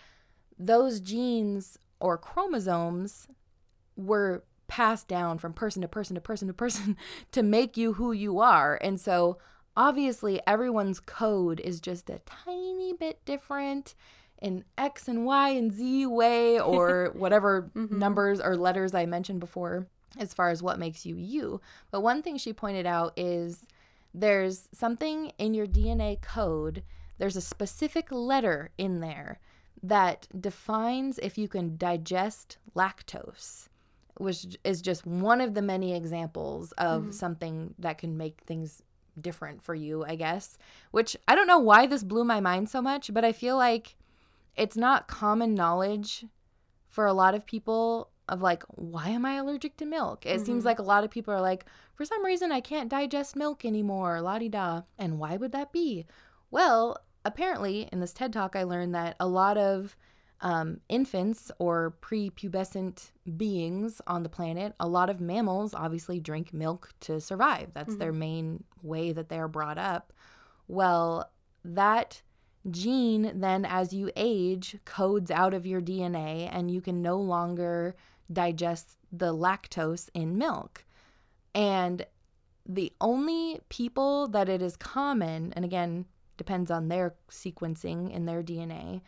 those 0.58 1.00
genes 1.00 1.78
or 2.00 2.18
chromosomes 2.18 3.28
were 3.96 4.44
passed 4.68 5.08
down 5.08 5.38
from 5.38 5.52
person 5.54 5.82
to 5.82 5.88
person 5.88 6.16
to 6.16 6.22
person 6.22 6.48
to 6.48 6.54
person 6.54 6.98
to 7.32 7.44
make 7.44 7.78
you 7.78 7.94
who 7.94 8.12
you 8.12 8.40
are. 8.40 8.80
And 8.82 9.00
so, 9.00 9.38
obviously, 9.76 10.40
everyone's 10.48 11.00
code 11.00 11.60
is 11.60 11.82
just 11.82 12.10
a 12.10 12.22
tiny 12.46 12.94
bit 12.94 13.24
different 13.26 13.94
in 14.42 14.64
X 14.78 15.08
and 15.08 15.26
Y 15.26 15.50
and 15.50 15.74
Z 15.74 16.06
way 16.06 16.60
or 16.60 17.12
whatever 17.16 17.70
mm-hmm. 17.76 17.98
numbers 17.98 18.40
or 18.40 18.56
letters 18.56 18.94
I 18.94 19.06
mentioned 19.06 19.40
before 19.40 19.88
as 20.18 20.34
far 20.34 20.50
as 20.50 20.64
what 20.64 20.80
makes 20.80 21.06
you 21.06 21.16
you. 21.16 21.62
But 21.92 22.02
one 22.02 22.22
thing 22.22 22.38
she 22.38 22.54
pointed 22.54 22.86
out 22.86 23.14
is 23.18 23.68
there's 24.14 24.70
something 24.74 25.32
in 25.38 25.54
your 25.54 25.68
DNA 25.68 26.20
code, 26.22 26.84
there's 27.18 27.36
a 27.36 27.42
specific 27.42 28.12
letter 28.12 28.72
in 28.78 29.02
there 29.02 29.40
that 29.84 30.28
defines 30.40 31.20
if 31.20 31.38
you 31.38 31.48
can 31.48 31.78
digest 31.78 32.58
lactose, 32.76 33.68
which 34.18 34.58
is 34.64 34.82
just 34.82 35.06
one 35.06 35.42
of 35.42 35.54
the 35.54 35.62
many 35.62 35.96
examples 35.96 36.72
of 36.74 37.02
mm-hmm. 37.02 37.12
something 37.12 37.76
that 37.78 37.98
can 37.98 38.18
make 38.18 38.42
things 38.42 38.82
different 39.20 39.62
for 39.62 39.76
you, 39.76 40.04
I 40.06 40.16
guess. 40.16 40.58
Which 40.92 41.16
I 41.28 41.36
don't 41.36 41.48
know 41.48 41.60
why 41.60 41.88
this 41.88 42.04
blew 42.04 42.24
my 42.24 42.40
mind 42.40 42.70
so 42.70 42.82
much, 42.82 43.14
but 43.14 43.24
I 43.24 43.32
feel 43.32 43.58
like 43.58 43.96
it's 44.56 44.78
not 44.78 45.08
common 45.08 45.54
knowledge 45.56 46.26
for 46.90 47.06
a 47.06 47.14
lot 47.14 47.36
of 47.36 47.46
people 47.46 48.10
of 48.30 48.42
like 48.42 48.64
why 48.70 49.10
am 49.10 49.26
i 49.26 49.34
allergic 49.36 49.76
to 49.78 49.86
milk? 49.86 50.26
It 50.26 50.38
mm-hmm. 50.38 50.46
seems 50.46 50.66
like 50.66 50.80
a 50.80 50.84
lot 50.84 51.04
of 51.04 51.10
people 51.10 51.34
are 51.34 51.42
like 51.42 51.66
for 51.96 52.06
some 52.06 52.24
reason 52.24 52.52
i 52.52 52.62
can't 52.62 52.90
digest 52.90 53.36
milk 53.36 53.66
anymore 53.66 54.22
la 54.22 54.40
di 54.40 54.50
da 54.50 54.84
and 54.98 55.20
why 55.20 55.36
would 55.38 55.52
that 55.52 55.72
be? 55.72 56.06
Well 56.52 56.98
apparently 57.26 57.90
in 57.92 58.00
this 58.00 58.14
ted 58.14 58.32
talk 58.32 58.56
i 58.56 58.64
learned 58.64 58.96
that 58.96 59.16
a 59.20 59.28
lot 59.28 59.58
of 59.58 59.96
um, 60.42 60.80
infants 60.88 61.52
or 61.60 61.96
prepubescent 62.02 63.12
beings 63.36 64.02
on 64.08 64.24
the 64.24 64.30
planet 64.30 64.74
a 64.80 64.88
lot 64.88 65.10
of 65.10 65.20
mammals 65.20 65.74
obviously 65.74 66.20
drink 66.20 66.54
milk 66.54 66.92
to 67.02 67.20
survive. 67.20 67.72
That's 67.74 67.90
mm-hmm. 67.90 68.00
their 68.00 68.14
main 68.14 68.64
way 68.82 69.12
that 69.12 69.28
they're 69.28 69.50
brought 69.50 69.78
up. 69.78 70.14
Well 70.68 71.30
that 71.66 72.22
gene 72.70 73.32
then 73.36 73.66
as 73.66 73.94
you 73.94 74.12
age 74.16 74.78
codes 74.86 75.32
out 75.32 75.54
of 75.54 75.66
your 75.66 75.82
DNA 75.82 76.50
and 76.52 76.70
you 76.70 76.82
can 76.82 77.02
no 77.02 77.18
longer 77.18 77.96
digest 78.32 78.98
the 79.12 79.34
lactose 79.34 80.10
in 80.14 80.38
milk. 80.38 80.86
And 81.56 82.06
the 82.66 82.94
only 83.02 83.60
people 83.70 84.28
that 84.28 84.50
it 84.50 84.62
is 84.62 84.78
common, 84.78 85.54
and 85.56 85.66
again, 85.66 86.06
depends 86.38 86.70
on 86.70 86.88
their 86.88 87.16
sequencing 87.30 88.14
in 88.14 88.26
their 88.26 88.44
DNA, 88.44 89.02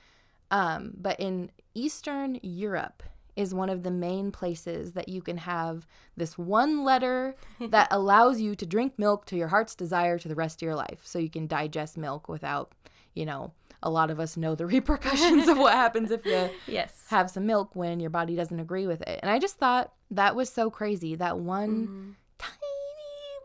um, 0.50 0.94
but 0.98 1.20
in 1.20 1.52
Eastern 1.74 2.40
Europe 2.42 3.04
is 3.36 3.54
one 3.54 3.70
of 3.70 3.84
the 3.84 3.92
main 3.92 4.32
places 4.32 4.92
that 4.94 5.08
you 5.08 5.22
can 5.22 5.38
have 5.38 5.88
this 6.18 6.38
one 6.38 6.84
letter 6.84 7.36
that 7.60 7.88
allows 7.92 8.42
you 8.42 8.56
to 8.56 8.66
drink 8.66 8.94
milk 8.98 9.26
to 9.26 9.38
your 9.38 9.48
heart's 9.48 9.76
desire 9.76 10.20
to 10.20 10.28
the 10.28 10.36
rest 10.36 10.58
of 10.58 10.66
your 10.66 10.76
life. 10.76 11.02
So 11.04 11.20
you 11.20 11.30
can 11.30 11.48
digest 11.48 11.98
milk 11.98 12.28
without 12.28 12.74
you 13.14 13.26
know, 13.26 13.54
a 13.84 13.90
lot 13.90 14.10
of 14.10 14.20
us 14.20 14.38
know 14.38 14.56
the 14.56 14.66
repercussions 14.68 15.48
of 15.48 15.58
what 15.58 15.74
happens 15.74 16.12
if 16.12 16.26
you 16.26 16.50
yes. 16.68 17.06
have 17.10 17.30
some 17.30 17.46
milk 17.46 17.76
when 17.76 18.00
your 18.00 18.10
body 18.10 18.36
doesn't 18.36 18.60
agree 18.60 18.88
with 18.88 19.02
it. 19.02 19.20
And 19.22 19.32
I 19.32 19.40
just 19.40 19.58
thought 19.58 19.94
that 20.12 20.36
was 20.36 20.50
so 20.50 20.70
crazy 20.70 21.16
that 21.16 21.40
one 21.40 21.88
mm-hmm. 21.88 22.12
tiny 22.38 22.58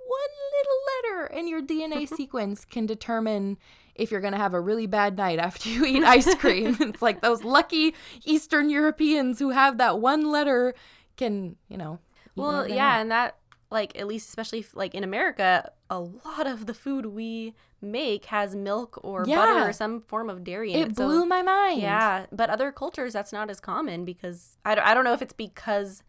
one 0.06 0.30
little 0.58 1.22
letter 1.22 1.34
in 1.34 1.48
your 1.48 1.62
DNA 1.62 2.08
sequence 2.16 2.64
can 2.64 2.86
determine 2.86 3.56
if 3.94 4.10
you're 4.10 4.20
going 4.20 4.34
to 4.34 4.38
have 4.38 4.52
a 4.52 4.60
really 4.60 4.86
bad 4.86 5.16
night 5.16 5.38
after 5.38 5.70
you 5.70 5.84
eat 5.84 6.04
ice 6.04 6.34
cream. 6.34 6.76
it's 6.80 7.00
like 7.00 7.22
those 7.22 7.42
lucky 7.44 7.94
Eastern 8.24 8.68
Europeans 8.68 9.38
who 9.38 9.50
have 9.50 9.78
that 9.78 10.00
one 10.00 10.30
letter 10.30 10.74
can, 11.16 11.56
you 11.68 11.78
know. 11.78 11.98
Well, 12.34 12.68
yeah, 12.68 13.00
and 13.00 13.10
that 13.10 13.38
like 13.70 13.98
at 13.98 14.06
least 14.06 14.28
especially 14.28 14.64
like 14.74 14.94
in 14.94 15.04
America, 15.04 15.70
a 15.90 16.00
lot 16.00 16.46
of 16.46 16.66
the 16.66 16.74
food 16.74 17.06
we 17.06 17.54
make 17.80 18.26
has 18.26 18.54
milk 18.54 18.98
or 19.02 19.24
yeah. 19.26 19.36
butter 19.36 19.68
or 19.68 19.72
some 19.72 20.00
form 20.00 20.30
of 20.30 20.44
dairy 20.44 20.72
in 20.72 20.80
it. 20.80 20.88
It 20.88 20.94
blew 20.96 21.20
so, 21.20 21.26
my 21.26 21.42
mind. 21.42 21.82
Yeah, 21.82 22.26
but 22.32 22.50
other 22.50 22.72
cultures 22.72 23.12
that's 23.12 23.32
not 23.32 23.50
as 23.50 23.60
common 23.60 24.04
because 24.04 24.56
I 24.64 24.74
don't, 24.74 24.86
I 24.86 24.94
don't 24.94 25.04
know 25.04 25.12
if 25.12 25.22
it's 25.22 25.32
because 25.32 26.02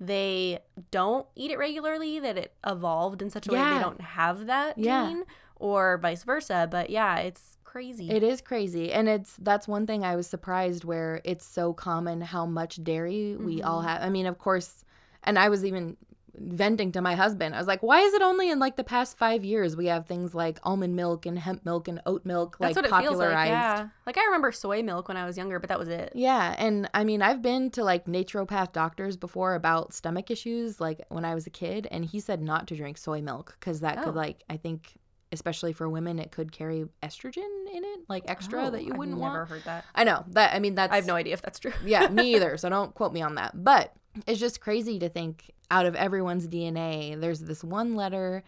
they 0.00 0.58
don't 0.90 1.26
eat 1.36 1.50
it 1.50 1.58
regularly 1.58 2.18
that 2.18 2.36
it 2.36 2.54
evolved 2.66 3.22
in 3.22 3.30
such 3.30 3.48
a 3.48 3.52
yeah. 3.52 3.70
way 3.70 3.76
they 3.76 3.82
don't 3.82 4.00
have 4.00 4.46
that 4.46 4.78
yeah. 4.78 5.08
gene 5.08 5.24
or 5.56 5.98
vice 5.98 6.24
versa, 6.24 6.68
but 6.70 6.90
yeah, 6.90 7.18
it's 7.18 7.58
crazy. 7.64 8.10
It 8.10 8.22
is 8.22 8.40
crazy. 8.40 8.92
And 8.92 9.08
it's 9.08 9.36
that's 9.36 9.68
one 9.68 9.86
thing 9.86 10.04
I 10.04 10.16
was 10.16 10.26
surprised 10.26 10.84
where 10.84 11.20
it's 11.24 11.46
so 11.46 11.72
common 11.72 12.20
how 12.20 12.46
much 12.46 12.82
dairy 12.82 13.34
mm-hmm. 13.34 13.44
we 13.44 13.62
all 13.62 13.80
mm-hmm. 13.80 13.88
have. 13.88 14.02
I 14.02 14.10
mean, 14.10 14.26
of 14.26 14.38
course, 14.38 14.84
and 15.22 15.38
I 15.38 15.48
was 15.48 15.64
even 15.64 15.96
venting 16.38 16.92
to 16.92 17.00
my 17.00 17.14
husband. 17.14 17.54
I 17.54 17.58
was 17.58 17.66
like, 17.66 17.82
why 17.82 18.00
is 18.00 18.14
it 18.14 18.22
only 18.22 18.50
in 18.50 18.58
like 18.58 18.76
the 18.76 18.84
past 18.84 19.16
five 19.16 19.44
years 19.44 19.76
we 19.76 19.86
have 19.86 20.06
things 20.06 20.34
like 20.34 20.58
almond 20.62 20.96
milk 20.96 21.26
and 21.26 21.38
hemp 21.38 21.64
milk 21.64 21.88
and 21.88 22.00
oat 22.06 22.24
milk 22.26 22.56
like 22.60 22.74
That's 22.74 22.88
feels 22.88 23.02
popularized? 23.02 23.34
like. 23.34 23.48
Yeah. 23.48 23.88
Like 24.06 24.18
I 24.18 24.24
remember 24.24 24.50
soy 24.52 24.82
milk 24.82 25.08
when 25.08 25.16
I 25.16 25.24
was 25.26 25.36
younger, 25.36 25.58
but 25.58 25.68
that 25.68 25.78
was 25.78 25.88
it. 25.88 26.12
Yeah, 26.14 26.54
and 26.58 26.88
I 26.94 27.04
mean, 27.04 27.22
I've 27.22 27.42
been 27.42 27.70
to 27.72 27.84
like 27.84 28.06
naturopath 28.06 28.72
doctors 28.72 29.16
before 29.16 29.54
about 29.54 29.94
stomach 29.94 30.30
issues, 30.30 30.80
like 30.80 31.00
when 31.08 31.24
I 31.24 31.34
was 31.34 31.46
a 31.46 31.50
kid, 31.50 31.86
and 31.90 32.04
he 32.04 32.20
said 32.20 32.42
not 32.42 32.66
to 32.68 32.76
drink 32.76 32.98
soy 32.98 33.20
milk 33.22 33.56
because 33.60 33.80
that 33.80 33.98
Oh. 33.98 34.04
could, 34.04 34.14
like, 34.14 34.42
I 34.50 34.56
think, 34.56 34.94
especially 35.32 35.72
for 35.72 35.88
women, 35.88 36.18
it 36.18 36.30
could 36.32 36.52
carry 36.52 36.84
estrogen 37.02 37.46
in 37.72 37.84
it, 37.84 38.00
like 38.08 38.24
extra 38.28 38.66
Oh, 38.66 38.70
that 38.70 38.84
you 38.84 38.94
wouldn't 38.94 39.18
want. 39.18 39.30
I've 39.30 39.34
never 39.34 39.38
want. 39.40 39.50
heard 39.50 39.64
that. 39.64 39.84
I 39.94 40.04
know 40.04 40.24
that. 40.28 40.54
I 40.54 40.58
mean, 40.58 40.74
that's 40.74 40.92
I 40.92 40.96
have 40.96 41.06
no 41.06 41.14
idea 41.16 41.32
if 41.34 41.42
that's 41.42 41.58
true. 41.58 41.72
yeah, 41.84 42.08
me 42.08 42.34
either. 42.36 42.56
So 42.56 42.68
don't 42.68 42.94
quote 42.94 43.12
me 43.12 43.22
on 43.22 43.36
that. 43.36 43.52
But 43.64 43.92
it's 44.26 44.40
just 44.40 44.60
crazy 44.60 44.98
to 44.98 45.08
think 45.08 45.52
out 45.70 45.86
of 45.86 45.94
everyone's 45.96 46.46
DNA, 46.48 47.18
there's 47.20 47.40
this 47.40 47.64
one 47.64 47.94
letter, 47.96 48.42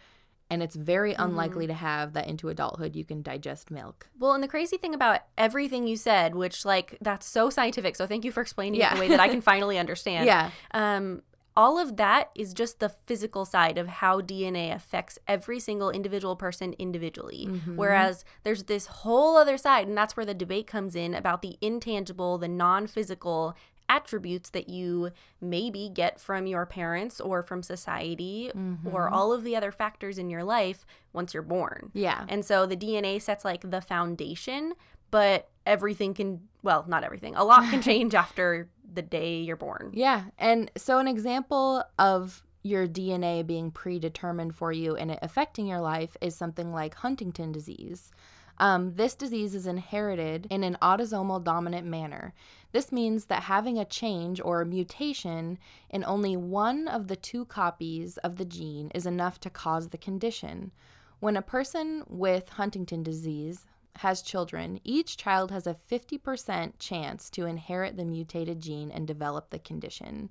and 0.51 0.63
it's 0.63 0.77
very 0.77 1.13
Mm-hmm. 1.13 1.23
unlikely 1.23 1.67
to 1.67 1.75
have 1.75 2.13
that 2.13 2.29
into 2.29 2.49
adulthood 2.49 2.95
you 2.95 3.05
can 3.05 3.23
digest 3.23 3.71
milk. 3.71 4.09
Well, 4.19 4.33
and 4.33 4.43
the 4.43 4.49
crazy 4.49 4.77
thing 4.77 4.95
about 4.95 5.21
everything 5.37 5.87
you 5.89 5.97
said, 5.97 6.35
which 6.35 6.65
like 6.65 6.97
that's 7.01 7.27
so 7.27 7.51
scientific. 7.51 7.97
So 7.97 8.07
thank 8.07 8.25
you 8.25 8.31
for 8.33 8.43
explaining 8.43 8.77
it 8.81 8.85
Yeah. 8.85 8.95
the 8.95 9.01
way 9.01 9.09
that 9.09 9.19
I 9.21 9.29
can 9.29 9.41
finally 9.53 9.77
understand. 9.79 10.27
Yeah. 10.27 10.51
Um, 10.73 11.23
all 11.59 11.79
of 11.79 11.97
that 11.97 12.31
is 12.35 12.53
just 12.53 12.81
the 12.81 12.91
physical 13.07 13.47
side 13.47 13.79
of 13.79 13.89
how 13.89 14.21
DNA 14.21 14.75
affects 14.75 15.19
every 15.27 15.59
single 15.59 15.89
individual 15.91 16.37
person 16.37 16.75
individually. 16.79 17.47
Whereas 17.75 18.27
there's 18.43 18.65
this 18.65 18.85
whole 18.87 19.39
other 19.39 19.57
side, 19.57 19.89
and 19.89 19.97
that's 19.97 20.19
where 20.19 20.27
the 20.27 20.35
debate 20.35 20.67
comes 20.67 20.95
in 20.95 21.15
about 21.15 21.41
the 21.41 21.57
intangible, 21.63 22.37
the 22.37 22.47
non 22.47 22.87
physical 22.87 23.57
attributes 23.89 24.51
that 24.51 24.69
you 24.69 25.11
maybe 25.41 25.91
get 25.93 26.21
from 26.21 26.47
your 26.47 26.67
parents 26.67 27.21
or 27.21 27.43
from 27.43 27.63
society 27.63 28.51
or 28.55 28.61
mm-hmm. 28.61 29.15
all 29.15 29.33
of 29.33 29.45
the 29.45 29.57
other 29.57 29.73
factors 29.73 30.19
in 30.19 30.31
your 30.31 30.45
life 30.45 30.85
once 31.13 31.35
you're 31.35 31.43
born. 31.43 31.91
Yeah. 31.95 32.25
And 32.29 32.45
so 32.45 32.67
the 32.67 32.77
DNA 32.77 33.21
sets 33.21 33.45
like 33.45 33.71
the 33.71 33.81
foundation, 33.81 34.75
but 35.11 35.49
everything 35.65 36.15
can, 36.15 36.41
well, 36.63 36.85
not 36.89 37.05
everything, 37.05 37.35
a 37.37 37.45
lot 37.45 37.71
can 37.71 37.83
change 37.91 38.15
after 38.15 38.69
the 38.93 39.03
day 39.03 39.41
you're 39.41 39.57
born. 39.57 39.91
Yeah. 39.93 40.25
And 40.39 40.71
so, 40.77 40.99
an 40.99 41.09
example 41.09 41.85
of 41.99 42.43
your 42.63 42.89
DNA 42.89 43.47
being 43.47 43.71
predetermined 43.71 44.55
for 44.55 44.73
you 44.73 44.97
and 44.97 45.13
it 45.13 45.19
affecting 45.23 45.67
your 45.67 45.81
life 45.81 46.17
is 46.21 46.35
something 46.35 46.73
like 46.73 46.97
Huntington 46.97 47.53
disease. 47.53 48.11
Um, 48.59 48.95
this 48.95 49.15
disease 49.15 49.55
is 49.55 49.67
inherited 49.67 50.47
in 50.51 50.65
an 50.65 50.79
autosomal 50.81 51.43
dominant 51.43 51.87
manner. 51.87 52.35
This 52.73 52.91
means 52.91 53.27
that 53.27 53.45
having 53.45 53.79
a 53.79 53.85
change 53.85 54.41
or 54.41 54.61
a 54.61 54.67
mutation 54.67 55.59
in 55.91 56.05
only 56.05 56.37
one 56.37 56.89
of 56.89 57.09
the 57.09 57.17
two 57.17 57.45
copies 57.45 58.17
of 58.19 58.37
the 58.37 58.45
gene 58.45 58.91
is 58.95 59.07
enough 59.07 59.41
to 59.41 59.51
cause 59.51 59.89
the 59.89 59.99
condition. 59.99 60.73
When 61.21 61.37
a 61.37 61.43
person 61.43 62.05
with 62.07 62.51
Huntington 62.51 63.03
disease 63.03 63.65
has 63.97 64.21
children, 64.21 64.81
each 64.85 65.17
child 65.17 65.51
has 65.51 65.67
a 65.67 65.75
50% 65.75 66.75
chance 66.79 67.31
to 67.31 67.47
inherit 67.47 67.97
the 67.97 68.05
mutated 68.05 68.61
gene 68.61 68.91
and 68.91 69.07
develop 69.07 69.51
the 69.51 69.59
condition. 69.59 70.31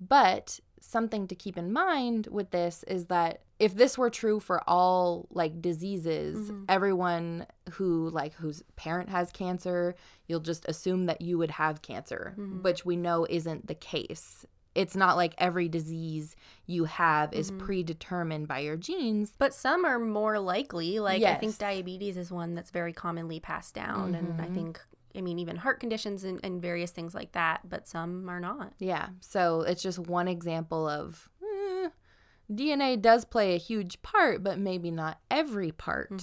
But 0.00 0.60
something 0.80 1.26
to 1.28 1.34
keep 1.34 1.56
in 1.56 1.72
mind 1.72 2.28
with 2.30 2.50
this 2.50 2.84
is 2.84 3.06
that 3.06 3.42
if 3.58 3.74
this 3.74 3.98
were 3.98 4.10
true 4.10 4.40
for 4.40 4.62
all 4.68 5.26
like 5.30 5.60
diseases, 5.60 6.50
mm-hmm. 6.50 6.64
everyone 6.68 7.46
who 7.72 8.08
like 8.10 8.34
whose 8.34 8.62
parent 8.76 9.08
has 9.08 9.30
cancer, 9.30 9.94
you'll 10.26 10.40
just 10.40 10.64
assume 10.68 11.06
that 11.06 11.20
you 11.20 11.38
would 11.38 11.50
have 11.52 11.82
cancer, 11.82 12.34
mm-hmm. 12.38 12.62
which 12.62 12.84
we 12.84 12.96
know 12.96 13.26
isn't 13.28 13.66
the 13.66 13.74
case. 13.74 14.46
It's 14.74 14.94
not 14.94 15.16
like 15.16 15.34
every 15.38 15.68
disease 15.68 16.36
you 16.66 16.84
have 16.84 17.32
is 17.32 17.50
mm-hmm. 17.50 17.66
predetermined 17.66 18.46
by 18.46 18.60
your 18.60 18.76
genes. 18.76 19.32
But 19.36 19.52
some 19.52 19.84
are 19.84 19.98
more 19.98 20.38
likely. 20.38 21.00
Like, 21.00 21.20
I 21.24 21.34
think 21.34 21.58
diabetes 21.58 22.16
is 22.16 22.30
one 22.30 22.54
that's 22.54 22.70
very 22.70 22.92
commonly 22.92 23.40
passed 23.40 23.74
down. 23.74 24.14
And 24.14 24.40
I 24.40 24.44
think, 24.44 24.80
I 25.18 25.20
mean, 25.20 25.40
even 25.40 25.56
heart 25.56 25.80
conditions 25.80 26.22
and, 26.22 26.38
and 26.44 26.62
various 26.62 26.92
things 26.92 27.14
like 27.14 27.32
that, 27.32 27.68
but 27.68 27.88
some 27.88 28.30
are 28.30 28.40
not. 28.40 28.72
Yeah. 28.78 29.08
So 29.20 29.62
it's 29.62 29.82
just 29.82 29.98
one 29.98 30.28
example 30.28 30.88
of 30.88 31.28
eh, 31.42 31.88
DNA 32.50 33.00
does 33.02 33.24
play 33.24 33.54
a 33.54 33.58
huge 33.58 34.00
part, 34.00 34.44
but 34.44 34.58
maybe 34.58 34.92
not 34.92 35.18
every 35.30 35.72
part. 35.72 36.22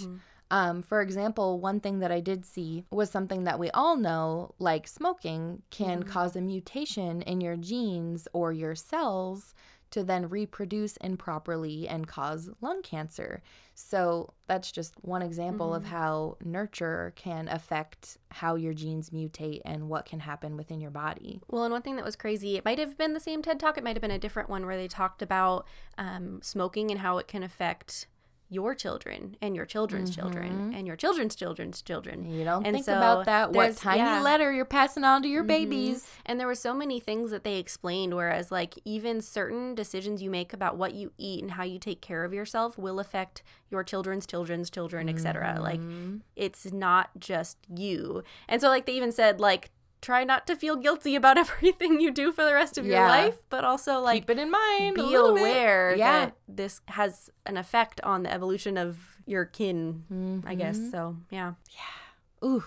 Um, 0.49 0.81
for 0.81 1.01
example, 1.01 1.59
one 1.59 1.79
thing 1.79 1.99
that 1.99 2.11
I 2.11 2.21
did 2.21 2.45
see 2.45 2.85
was 2.89 3.09
something 3.09 3.43
that 3.43 3.59
we 3.59 3.69
all 3.71 3.97
know, 3.97 4.53
like 4.59 4.87
smoking, 4.87 5.63
can 5.71 6.03
cause 6.03 6.35
a 6.35 6.41
mutation 6.41 7.21
in 7.23 7.41
your 7.41 7.57
genes 7.57 8.27
or 8.31 8.53
your 8.53 8.75
cells 8.75 9.53
to 9.95 10.03
then 10.03 10.27
reproduce 10.27 10.97
improperly 10.97 11.87
and 11.87 12.05
cause 12.05 12.49
lung 12.59 12.81
cancer. 12.81 13.41
So 13.75 14.33
that's 14.45 14.69
just 14.69 14.93
one 15.03 15.21
example 15.21 15.73
of 15.73 15.85
how 15.85 16.35
nurture 16.43 17.13
can 17.15 17.47
affect 17.47 18.17
how 18.29 18.55
your 18.55 18.73
genes 18.73 19.11
mutate 19.11 19.61
and 19.63 19.87
what 19.87 20.05
can 20.05 20.19
happen 20.19 20.57
within 20.57 20.81
your 20.81 20.91
body. 20.91 21.39
Well, 21.47 21.63
and 21.63 21.71
one 21.71 21.81
thing 21.81 21.95
that 21.95 22.03
was 22.03 22.17
crazy, 22.17 22.57
it 22.57 22.65
might 22.65 22.77
have 22.77 22.97
been 22.97 23.13
the 23.13 23.21
same 23.21 23.41
TED 23.41 23.57
Talk, 23.57 23.77
it 23.77 23.85
might 23.85 23.95
have 23.95 24.01
been 24.01 24.11
a 24.11 24.19
different 24.19 24.49
one 24.49 24.65
where 24.65 24.75
they 24.75 24.89
talked 24.89 25.21
about 25.21 25.65
um, 25.97 26.41
smoking 26.41 26.91
and 26.91 26.99
how 26.99 27.17
it 27.17 27.29
can 27.29 27.41
affect 27.41 28.07
your 28.49 28.75
children 28.75 29.35
and 29.41 29.55
your 29.55 29.65
children's 29.65 30.15
children 30.15 30.71
and 30.75 30.85
your 30.85 30.95
children's 30.95 31.35
children's 31.35 31.81
children. 31.81 32.25
You 32.29 32.43
don't 32.43 32.65
And 32.65 32.75
think 32.75 32.85
so 32.85 32.93
about 32.95 33.25
that. 33.25 33.51
What 33.51 33.75
tiny 33.77 33.99
yeah. 33.99 34.21
letter 34.21 34.51
you're 34.53 34.65
passing 34.65 35.03
on 35.03 35.23
to 35.23 35.27
your 35.27 35.43
babies. 35.43 36.07
And 36.25 36.39
there 36.39 36.47
were 36.47 36.55
so 36.55 36.73
many 36.73 36.99
things 36.99 37.31
that 37.31 37.43
they 37.43 37.57
explained, 37.57 38.13
whereas, 38.15 38.51
like, 38.51 38.75
even 38.85 39.21
certain 39.21 39.75
decisions 39.75 40.21
you 40.21 40.29
make 40.29 40.53
about 40.53 40.77
what 40.77 40.93
you 40.93 41.11
eat 41.17 41.41
and 41.41 41.51
how 41.51 41.63
you 41.63 41.79
take 41.79 42.01
care 42.01 42.23
of 42.23 42.33
yourself 42.33 42.77
will 42.77 42.99
affect 42.99 43.43
your 43.69 43.83
children's 43.83 44.25
children's 44.25 44.69
children, 44.69 45.09
etc. 45.09 45.57
Like, 45.61 45.79
Mm-hmm. 45.79 46.17
it's 46.35 46.71
not 46.71 47.09
just 47.19 47.57
you. 47.75 48.23
And 48.47 48.61
so, 48.61 48.69
like, 48.69 48.85
they 48.85 48.93
even 48.93 49.11
said, 49.11 49.39
like, 49.39 49.71
try 50.05 50.23
not 50.23 50.45
to 50.47 50.55
feel 50.55 50.75
guilty 50.75 51.15
about 51.15 51.37
everything 51.45 51.99
you 51.99 52.11
do 52.11 52.31
for 52.31 52.45
the 52.45 52.53
rest 52.53 52.77
of 52.77 52.85
your 52.85 52.99
life, 53.07 53.37
but 53.49 53.63
also, 53.65 53.99
like, 53.99 54.21
Keep 54.23 54.29
it 54.31 54.39
in 54.39 54.51
mind. 54.51 54.95
be 54.95 55.01
little 55.01 55.33
bit. 55.33 55.41
aware 55.41 55.95
Yeah. 55.95 56.11
that 56.25 56.35
this 56.47 56.81
has 56.89 57.29
an 57.45 57.57
effect 57.57 57.99
on 58.01 58.23
the 58.23 58.31
evolution 58.31 58.77
of 58.77 58.97
your 59.25 59.45
kin, 59.45 60.43
I 60.45 60.53
guess. 60.55 60.77
Mm-hmm. 60.77 60.91
So, 60.91 61.17
yeah. 61.31 61.53
Yeah. 61.71 62.47
Ooh, 62.47 62.63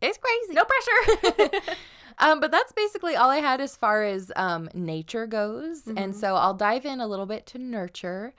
it's 0.00 0.18
crazy. 0.18 0.52
No 0.54 0.64
pressure. 0.64 1.60
Um, 2.18 2.40
but 2.40 2.50
that's 2.50 2.72
basically 2.72 3.16
all 3.16 3.30
I 3.30 3.38
had 3.38 3.60
as 3.62 3.74
far 3.74 4.04
as 4.04 4.30
um, 4.36 4.68
nature 4.74 5.26
goes. 5.26 5.80
Mm-hmm. 5.82 5.96
And 5.96 6.14
so 6.14 6.36
I'll 6.36 6.52
dive 6.54 6.84
in 6.84 7.00
a 7.00 7.06
little 7.06 7.24
bit 7.24 7.46
to 7.46 7.58
nurture. 7.58 8.34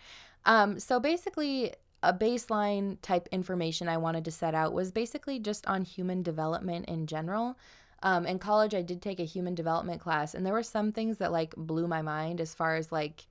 Um, 0.46 0.80
so 0.80 1.00
basically, 1.00 1.74
a 2.04 2.14
baseline 2.14 2.98
type 3.02 3.28
information 3.32 3.88
I 3.90 3.98
wanted 3.98 4.26
to 4.26 4.32
set 4.32 4.54
out 4.54 4.74
was 4.74 4.92
basically 4.92 5.40
just 5.40 5.66
on 5.68 5.84
human 5.86 6.22
development 6.22 6.86
in 6.86 7.08
general. 7.08 7.58
Um, 8.04 8.26
in 8.26 8.38
college, 8.38 8.76
I 8.76 8.82
did 8.82 9.02
take 9.02 9.20
a 9.20 9.26
human 9.26 9.56
development 9.56 10.02
class, 10.02 10.36
and 10.36 10.46
there 10.46 10.54
were 10.54 10.62
some 10.62 10.92
things 10.92 11.18
that 11.18 11.32
like 11.32 11.56
blew 11.56 11.88
my 11.88 12.02
mind 12.02 12.42
as 12.42 12.54
far 12.54 12.76
as 12.76 12.92
like 12.92 13.26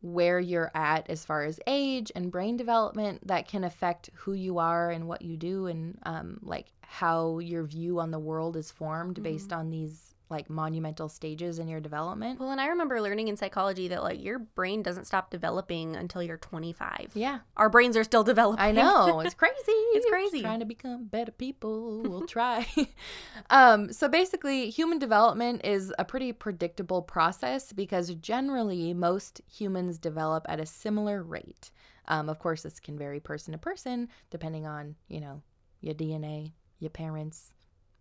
where 0.00 0.38
you're 0.38 0.70
at 0.74 1.08
as 1.08 1.24
far 1.24 1.44
as 1.44 1.58
age 1.66 2.12
and 2.14 2.30
brain 2.30 2.56
development 2.56 3.26
that 3.26 3.48
can 3.48 3.64
affect 3.64 4.10
who 4.14 4.34
you 4.34 4.58
are 4.58 4.90
and 4.90 5.08
what 5.08 5.22
you 5.22 5.34
do 5.34 5.66
and 5.66 5.98
um, 6.04 6.38
like 6.42 6.66
how 6.82 7.38
your 7.38 7.64
view 7.64 7.98
on 7.98 8.10
the 8.10 8.18
world 8.18 8.54
is 8.54 8.70
formed 8.70 9.22
based 9.22 9.50
on 9.50 9.70
these 9.70 10.13
like 10.30 10.48
monumental 10.48 11.08
stages 11.08 11.58
in 11.58 11.68
your 11.68 11.80
development. 11.80 12.40
Well, 12.40 12.50
and 12.50 12.60
I 12.60 12.68
remember 12.68 13.00
learning 13.00 13.28
in 13.28 13.36
psychology 13.36 13.88
that 13.88 14.02
like 14.02 14.22
your 14.22 14.38
brain 14.38 14.82
doesn't 14.82 15.06
stop 15.06 15.30
developing 15.30 15.96
until 15.96 16.22
you're 16.22 16.38
25. 16.38 17.12
Yeah, 17.14 17.40
Our 17.56 17.68
brains 17.68 17.96
are 17.96 18.04
still 18.04 18.24
developing. 18.34 18.64
I 18.64 18.72
know 18.72 19.20
it's 19.20 19.34
crazy. 19.34 19.54
It's 19.94 20.06
crazy. 20.06 20.40
Trying 20.40 20.60
to 20.60 20.66
become 20.66 21.04
better 21.04 21.30
people. 21.30 22.02
We'll 22.02 22.26
try. 22.26 22.66
um, 23.50 23.92
so 23.92 24.08
basically, 24.08 24.70
human 24.70 24.98
development 24.98 25.60
is 25.64 25.92
a 25.98 26.04
pretty 26.04 26.32
predictable 26.32 27.00
process 27.00 27.72
because 27.72 28.12
generally 28.16 28.92
most 28.92 29.40
humans 29.46 29.98
develop 29.98 30.46
at 30.48 30.58
a 30.58 30.66
similar 30.66 31.22
rate. 31.22 31.70
Um, 32.08 32.28
of 32.28 32.38
course, 32.38 32.62
this 32.62 32.80
can 32.80 32.98
vary 32.98 33.20
person 33.20 33.52
to 33.52 33.58
person 33.58 34.08
depending 34.30 34.66
on 34.66 34.96
you 35.08 35.20
know 35.20 35.42
your 35.80 35.94
DNA, 35.94 36.52
your 36.80 36.90
parents, 36.90 37.53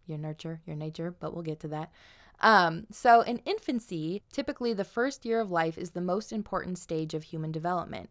your 0.05 0.17
nurture, 0.17 0.61
your 0.65 0.75
nature. 0.75 1.13
But 1.17 1.33
we'll 1.33 1.43
get 1.43 1.59
to 1.61 1.67
that. 1.69 1.91
Um, 2.39 2.87
so, 2.91 3.21
in 3.21 3.37
infancy, 3.45 4.21
typically 4.31 4.73
the 4.73 4.83
first 4.83 5.25
year 5.25 5.39
of 5.39 5.51
life 5.51 5.77
is 5.77 5.91
the 5.91 6.01
most 6.01 6.33
important 6.33 6.77
stage 6.77 7.13
of 7.13 7.23
human 7.23 7.51
development. 7.51 8.09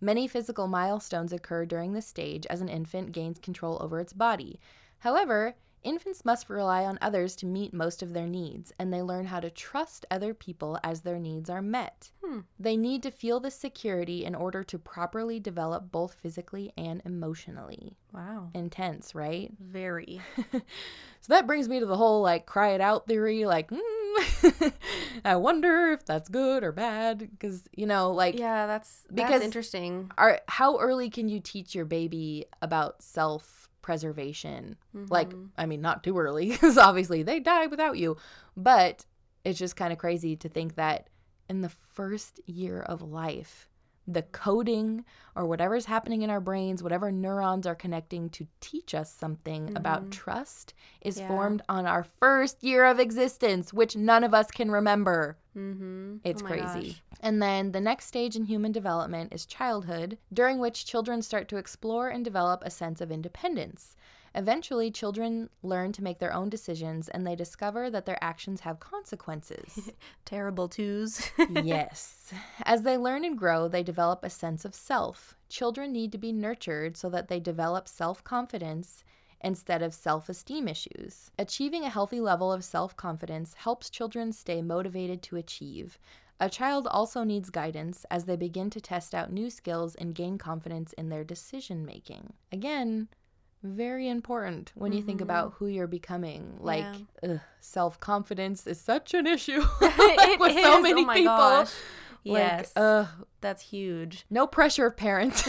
Many 0.00 0.26
physical 0.26 0.66
milestones 0.66 1.32
occur 1.32 1.64
during 1.64 1.92
this 1.92 2.06
stage 2.06 2.46
as 2.46 2.60
an 2.60 2.68
infant 2.68 3.12
gains 3.12 3.38
control 3.38 3.78
over 3.82 4.00
its 4.00 4.12
body. 4.12 4.60
However, 4.98 5.54
Infants 5.84 6.24
must 6.24 6.48
rely 6.50 6.84
on 6.84 6.98
others 7.02 7.36
to 7.36 7.46
meet 7.46 7.72
most 7.74 8.02
of 8.02 8.12
their 8.14 8.26
needs, 8.26 8.72
and 8.78 8.92
they 8.92 9.02
learn 9.02 9.26
how 9.26 9.38
to 9.40 9.50
trust 9.50 10.06
other 10.10 10.32
people 10.34 10.78
as 10.82 11.02
their 11.02 11.18
needs 11.18 11.48
are 11.50 11.62
met. 11.62 12.10
Hmm. 12.24 12.40
They 12.58 12.76
need 12.76 13.02
to 13.04 13.10
feel 13.10 13.38
this 13.38 13.54
security 13.54 14.24
in 14.24 14.34
order 14.34 14.64
to 14.64 14.78
properly 14.78 15.38
develop 15.38 15.92
both 15.92 16.14
physically 16.14 16.72
and 16.76 17.02
emotionally. 17.04 17.96
Wow. 18.12 18.50
Intense, 18.54 19.14
right? 19.14 19.52
Very. 19.60 20.20
so 20.50 21.28
that 21.28 21.46
brings 21.46 21.68
me 21.68 21.80
to 21.80 21.86
the 21.86 21.96
whole 21.96 22.22
like 22.22 22.46
cry 22.46 22.70
it 22.70 22.80
out 22.80 23.06
theory. 23.06 23.44
Like, 23.44 23.70
mm, 23.70 24.72
I 25.24 25.36
wonder 25.36 25.88
if 25.92 26.04
that's 26.06 26.28
good 26.28 26.64
or 26.64 26.72
bad. 26.72 27.18
Because, 27.18 27.68
you 27.76 27.86
know, 27.86 28.10
like, 28.12 28.38
Yeah, 28.38 28.66
that's 28.66 29.02
Because- 29.08 29.24
because 29.28 29.42
interesting. 29.42 30.10
are, 30.16 30.40
how 30.48 30.78
early 30.78 31.10
can 31.10 31.28
you 31.28 31.40
teach 31.40 31.74
your 31.74 31.84
baby 31.84 32.46
about 32.62 33.02
self 33.02 33.68
preservation? 33.84 34.76
Like, 34.94 35.30
Mhm. 35.30 35.50
I 35.58 35.66
mean, 35.66 35.80
not 35.82 36.02
too 36.02 36.18
early, 36.18 36.48
because 36.50 36.78
obviously 36.78 37.22
they 37.22 37.38
die 37.38 37.66
without 37.66 37.98
you. 37.98 38.16
But 38.56 39.04
it's 39.44 39.58
just 39.58 39.76
kind 39.76 39.92
of 39.92 39.98
crazy 39.98 40.34
to 40.36 40.48
think 40.48 40.74
that 40.76 41.08
in 41.50 41.60
the 41.60 41.68
first 41.68 42.40
year 42.46 42.80
of 42.80 43.02
life, 43.02 43.68
the 44.06 44.22
coding 44.22 45.04
or 45.34 45.46
whatever's 45.46 45.86
happening 45.86 46.22
in 46.22 46.30
our 46.30 46.40
brains, 46.40 46.82
whatever 46.82 47.10
neurons 47.10 47.66
are 47.66 47.74
connecting 47.74 48.28
to 48.30 48.46
teach 48.60 48.94
us 48.94 49.12
something 49.12 49.74
about 49.76 50.06
Mhm. 50.06 50.10
trust, 50.10 50.74
is 51.00 51.18
Yeah. 51.18 51.28
formed 51.28 51.62
on 51.68 51.86
our 51.86 52.04
first 52.04 52.62
year 52.62 52.84
of 52.84 53.00
existence, 53.00 53.72
which 53.72 53.96
none 53.96 54.22
of 54.24 54.34
us 54.34 54.50
can 54.50 54.70
remember. 54.70 55.38
Mm-hmm. 55.56 56.16
It's 56.24 56.42
Oh 56.42 56.46
crazy. 56.46 56.90
gosh. 56.90 57.02
And 57.20 57.40
then 57.40 57.72
the 57.72 57.80
next 57.80 58.06
stage 58.06 58.36
in 58.36 58.44
human 58.44 58.72
development 58.72 59.32
is 59.32 59.46
childhood, 59.46 60.18
during 60.32 60.58
which 60.58 60.84
children 60.84 61.22
start 61.22 61.48
to 61.48 61.56
explore 61.56 62.08
and 62.08 62.24
develop 62.24 62.62
a 62.64 62.70
sense 62.70 63.00
of 63.00 63.10
independence. 63.10 63.96
Eventually, 64.34 64.90
children 64.90 65.48
learn 65.62 65.92
to 65.92 66.02
make 66.02 66.18
their 66.18 66.32
own 66.32 66.48
decisions 66.48 67.08
and 67.08 67.26
they 67.26 67.36
discover 67.36 67.88
that 67.90 68.04
their 68.04 68.22
actions 68.22 68.60
have 68.60 68.80
consequences. 68.80 69.90
Terrible 70.24 70.68
twos. 70.68 71.30
yes. 71.62 72.32
As 72.64 72.82
they 72.82 72.98
learn 72.98 73.24
and 73.24 73.38
grow, 73.38 73.68
they 73.68 73.82
develop 73.82 74.24
a 74.24 74.30
sense 74.30 74.64
of 74.64 74.74
self. 74.74 75.36
Children 75.48 75.92
need 75.92 76.10
to 76.12 76.18
be 76.18 76.32
nurtured 76.32 76.96
so 76.96 77.08
that 77.10 77.28
they 77.28 77.38
develop 77.38 77.86
self 77.86 78.24
confidence 78.24 79.04
instead 79.40 79.82
of 79.82 79.94
self 79.94 80.28
esteem 80.28 80.66
issues. 80.66 81.30
Achieving 81.38 81.84
a 81.84 81.90
healthy 81.90 82.20
level 82.20 82.52
of 82.52 82.64
self 82.64 82.96
confidence 82.96 83.54
helps 83.54 83.90
children 83.90 84.32
stay 84.32 84.62
motivated 84.62 85.22
to 85.22 85.36
achieve. 85.36 85.98
A 86.40 86.50
child 86.50 86.88
also 86.88 87.22
needs 87.22 87.50
guidance 87.50 88.04
as 88.10 88.24
they 88.24 88.34
begin 88.34 88.68
to 88.70 88.80
test 88.80 89.14
out 89.14 89.32
new 89.32 89.48
skills 89.48 89.94
and 89.94 90.14
gain 90.14 90.38
confidence 90.38 90.92
in 90.94 91.08
their 91.08 91.22
decision 91.22 91.86
making. 91.86 92.32
Again, 92.50 93.08
very 93.64 94.08
important 94.08 94.70
when 94.76 94.92
you 94.92 95.02
think 95.02 95.20
about 95.20 95.54
who 95.54 95.66
you're 95.66 95.86
becoming. 95.88 96.58
Like, 96.60 96.84
Yeah. 97.22 97.38
self 97.60 97.98
confidence 97.98 98.66
is 98.66 98.80
such 98.80 99.14
an 99.14 99.26
issue 99.26 99.60
like, 99.80 99.92
It 100.28 100.38
with 100.40 100.52
so 100.62 100.80
many 100.80 101.04
oh 101.04 101.12
people. 101.12 101.36
Gosh. 101.36 101.72
Like, 102.24 102.36
Yes. 102.42 102.76
uh, 102.76 103.06
that's 103.40 103.62
huge. 103.62 104.24
no 104.30 104.46
pressure, 104.46 104.86
of 104.86 104.96
parents. 104.96 105.46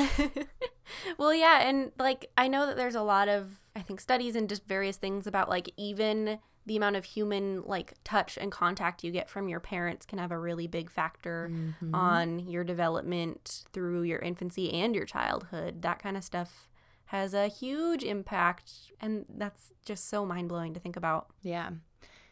well, 1.17 1.33
yeah, 1.33 1.67
and 1.67 1.91
like 1.99 2.29
I 2.37 2.47
know 2.47 2.65
that 2.65 2.75
there's 2.77 2.95
a 2.95 3.01
lot 3.01 3.27
of 3.27 3.61
I 3.75 3.81
think 3.81 3.99
studies 3.99 4.35
and 4.35 4.47
just 4.49 4.65
various 4.67 4.97
things 4.97 5.27
about 5.27 5.49
like 5.49 5.69
even 5.77 6.39
the 6.65 6.75
amount 6.77 6.95
of 6.95 7.05
human 7.05 7.61
like 7.65 7.93
touch 8.03 8.37
and 8.41 8.51
contact 8.51 9.03
you 9.03 9.11
get 9.11 9.29
from 9.29 9.47
your 9.47 9.59
parents 9.59 10.05
can 10.05 10.17
have 10.19 10.31
a 10.31 10.39
really 10.39 10.67
big 10.67 10.89
factor 10.89 11.49
Mm-hmm. 11.51 11.93
on 11.95 12.39
your 12.39 12.63
development 12.63 13.65
through 13.71 14.01
your 14.03 14.19
infancy 14.19 14.73
and 14.73 14.95
your 14.95 15.05
childhood. 15.05 15.81
That 15.81 15.99
kind 15.99 16.17
of 16.17 16.23
stuff 16.23 16.67
has 17.15 17.33
a 17.33 17.47
huge 17.47 18.03
impact 18.03 18.71
and 18.99 19.25
that's 19.37 19.71
just 19.85 20.09
so 20.09 20.25
mind-blowing 20.25 20.73
to 20.73 20.79
think 20.79 20.97
about. 20.97 21.27
yeah. 21.41 21.69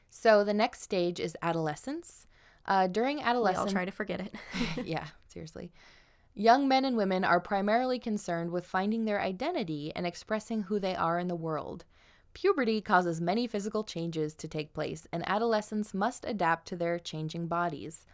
So 0.09 0.43
the 0.43 0.53
next 0.53 0.81
stage 0.83 1.19
is 1.19 1.35
adolescence. 1.41 2.27
Uh, 2.67 2.85
during 2.87 3.21
adolescence, 3.21 3.67
all 3.67 3.71
try 3.71 3.85
to 3.85 3.91
forget 3.91 4.19
it. 4.21 4.35
yeah, 4.85 5.07
seriously. 5.27 5.71
Young 6.35 6.67
men 6.67 6.85
and 6.85 6.95
women 6.95 7.23
are 7.23 7.39
primarily 7.39 7.97
concerned 7.97 8.51
with 8.51 8.65
finding 8.65 9.05
their 9.05 9.19
identity 9.19 9.91
and 9.95 10.05
expressing 10.05 10.63
who 10.63 10.79
they 10.79 10.95
are 10.95 11.17
in 11.17 11.27
the 11.27 11.35
world. 11.35 11.85
Puberty 12.33 12.79
causes 12.79 13.21
many 13.21 13.47
physical 13.47 13.83
changes 13.83 14.35
to 14.35 14.47
take 14.47 14.73
place, 14.73 15.07
and 15.11 15.27
adolescents 15.27 15.93
must 15.93 16.25
adapt 16.25 16.67
to 16.67 16.75
their 16.75 16.99
changing 16.99 17.47
bodies. 17.47 18.05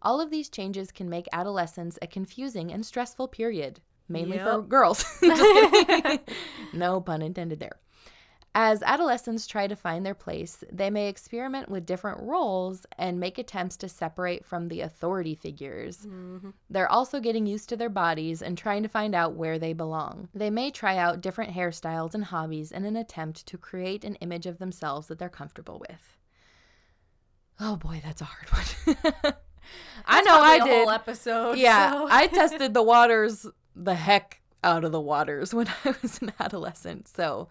All 0.00 0.20
of 0.20 0.30
these 0.30 0.48
changes 0.48 0.92
can 0.92 1.08
make 1.08 1.26
adolescence 1.32 1.98
a 2.00 2.06
confusing 2.06 2.72
and 2.72 2.86
stressful 2.86 3.28
period, 3.28 3.80
mainly 4.08 4.38
for 4.38 4.62
girls. 4.62 5.04
No 6.72 7.00
pun 7.00 7.22
intended 7.22 7.60
there. 7.60 7.78
As 8.54 8.82
adolescents 8.82 9.46
try 9.46 9.66
to 9.68 9.76
find 9.76 10.04
their 10.04 10.14
place, 10.14 10.64
they 10.72 10.90
may 10.90 11.08
experiment 11.08 11.68
with 11.68 11.86
different 11.86 12.20
roles 12.22 12.86
and 12.98 13.20
make 13.20 13.38
attempts 13.38 13.76
to 13.78 13.88
separate 13.88 14.44
from 14.44 14.68
the 14.68 14.80
authority 14.80 15.34
figures. 15.34 15.98
Mhm. 16.06 16.54
They're 16.68 16.90
also 16.90 17.20
getting 17.20 17.46
used 17.46 17.68
to 17.68 17.76
their 17.76 17.90
bodies 17.90 18.42
and 18.42 18.58
trying 18.58 18.82
to 18.82 18.88
find 18.88 19.14
out 19.14 19.34
where 19.34 19.58
they 19.58 19.74
belong. 19.74 20.28
They 20.34 20.50
may 20.50 20.70
try 20.70 20.96
out 20.96 21.20
different 21.20 21.52
hairstyles 21.54 22.14
and 22.14 22.24
hobbies 22.24 22.72
in 22.72 22.84
an 22.84 22.96
attempt 22.96 23.46
to 23.46 23.58
create 23.58 24.02
an 24.04 24.16
image 24.16 24.46
of 24.46 24.58
themselves 24.58 25.06
that 25.08 25.18
they're 25.18 25.28
comfortable 25.28 25.78
with. 25.88 26.16
Oh 27.60 27.76
boy, 27.76 28.00
that's 28.04 28.22
a 28.22 28.24
hard 28.24 28.48
one. 28.50 29.34
I 30.06 30.22
know 30.22 30.40
I 30.40 30.58
did. 30.60 30.68
whole 30.78 30.90
episode. 30.90 31.58
Yeah, 31.58 31.90
so- 31.92 32.08
I 32.10 32.26
tested 32.28 32.72
the 32.74 32.82
waters, 32.82 33.46
the 33.84 33.94
heck 33.94 34.40
out 34.64 34.84
of 34.84 34.92
the 34.92 35.00
waters 35.00 35.54
when 35.58 35.68
I 35.84 35.94
was 36.02 36.20
an 36.20 36.32
adolescent. 36.40 37.08
So, 37.08 37.48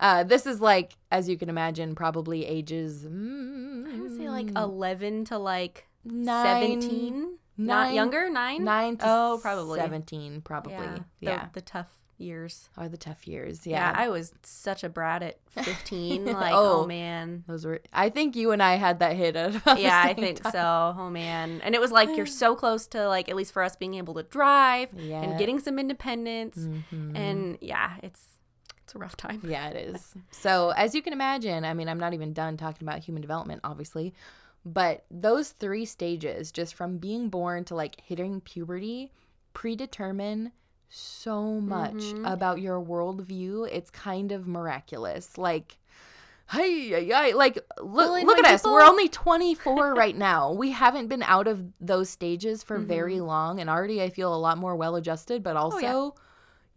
uh, 0.00 0.24
this 0.24 0.46
is 0.46 0.60
like, 0.60 0.96
as 1.10 1.28
you 1.28 1.36
can 1.38 1.48
imagine, 1.48 1.94
probably 1.94 2.44
ages. 2.44 3.04
Mm, 3.04 3.94
I 3.94 4.00
would 4.00 4.16
say 4.16 4.28
like 4.28 4.50
11 4.56 5.24
to 5.26 5.38
like 5.38 5.86
nine, 6.04 6.80
17. 6.80 7.12
nine- 7.12 7.36
Not 7.56 7.94
younger? 7.94 8.28
Nine? 8.28 8.64
nine 8.64 8.96
to 8.98 9.04
Oh, 9.08 9.38
probably. 9.40 9.78
seventeen, 9.80 10.40
probably. 10.42 10.72
Yeah. 10.74 10.98
Yeah, 11.20 11.44
The, 11.46 11.60
the 11.60 11.60
tough 11.62 11.92
years. 12.18 12.68
are 12.76 12.88
the 12.88 12.96
tough 12.96 13.26
years. 13.26 13.66
Yeah. 13.66 13.90
Yeah, 13.92 13.98
I 13.98 14.08
was 14.08 14.32
such 14.42 14.84
a 14.84 14.88
brat 14.88 15.22
at 15.22 15.38
15. 15.50 16.24
Like, 16.34 16.52
Oh. 16.54 16.82
oh, 16.82 16.86
man. 16.86 17.44
those 17.46 17.64
were. 17.64 17.80
I 17.92 18.08
think 18.10 18.36
you 18.36 18.50
and 18.52 18.62
I 18.62 18.74
had 18.76 18.98
that 19.00 19.14
hit 19.16 19.36
at 19.36 19.54
Yeah, 19.78 20.02
I 20.04 20.14
think 20.14 20.42
time. 20.42 20.52
so. 20.52 20.94
Oh, 20.98 21.10
man. 21.10 21.60
And 21.62 21.74
it 21.74 21.80
was 21.80 21.90
like 21.92 22.16
you're 22.16 22.26
so 22.26 22.54
close 22.56 22.86
to, 22.88 23.08
like, 23.08 23.28
at 23.28 23.36
least 23.36 23.52
for 23.52 23.62
us 23.62 23.76
being 23.76 23.94
able 23.94 24.14
to 24.14 24.22
drive 24.22 24.88
Yeah. 24.96 25.22
and 25.22 25.38
getting 25.38 25.58
some 25.58 25.78
independence. 25.78 26.56
Mhm. 26.58 27.16
And 27.16 27.58
yeah, 27.60 27.96
it's 28.02 28.38
it's 28.82 28.94
a 28.94 28.98
rough 28.98 29.16
time. 29.16 29.40
Yeah, 29.44 29.68
it 29.68 29.76
is. 29.94 30.14
So, 30.30 30.70
as 30.76 30.94
you 30.94 31.00
can 31.00 31.14
imagine, 31.14 31.64
I 31.64 31.72
mean, 31.72 31.88
I'm 31.88 31.98
not 31.98 32.12
even 32.12 32.34
done 32.34 32.58
talking 32.58 32.86
about 32.86 32.98
human 32.98 33.22
development, 33.22 33.62
obviously, 33.64 34.12
but 34.66 35.04
those 35.10 35.52
three 35.52 35.86
stages, 35.86 36.52
just 36.52 36.74
from 36.74 36.98
being 36.98 37.30
born 37.30 37.64
to 37.64 37.74
like 37.74 37.98
hitting 38.02 38.42
puberty, 38.42 39.10
predetermine 39.54 40.52
so 40.88 41.60
much 41.60 42.14
Mhm. 42.14 42.32
about 42.32 42.60
your 42.60 42.80
worldview. 42.80 43.68
It's 43.70 43.90
kind 43.90 44.32
of 44.32 44.46
miraculous. 44.46 45.36
Like, 45.38 45.78
hey, 46.50 46.88
hey, 46.88 47.06
hey, 47.06 47.32
like, 47.34 47.56
look, 47.78 47.94
Well, 47.94 48.12
look 48.24 48.38
at 48.38 48.44
when 48.44 48.54
us. 48.54 48.64
We're 48.64 48.82
only 48.82 49.08
24 49.08 49.94
right 49.94 50.16
now. 50.16 50.52
We 50.52 50.70
haven't 50.72 51.08
been 51.08 51.22
out 51.22 51.46
of 51.48 51.64
those 51.80 52.10
stages 52.10 52.62
for 52.62 52.78
very 52.78 53.20
long, 53.20 53.60
and 53.60 53.68
already 53.70 54.02
I 54.02 54.10
feel 54.10 54.34
a 54.34 54.36
lot 54.36 54.58
more 54.58 54.76
well 54.76 54.94
adjusted, 54.96 55.42
but 55.42 55.56
also, 55.56 56.14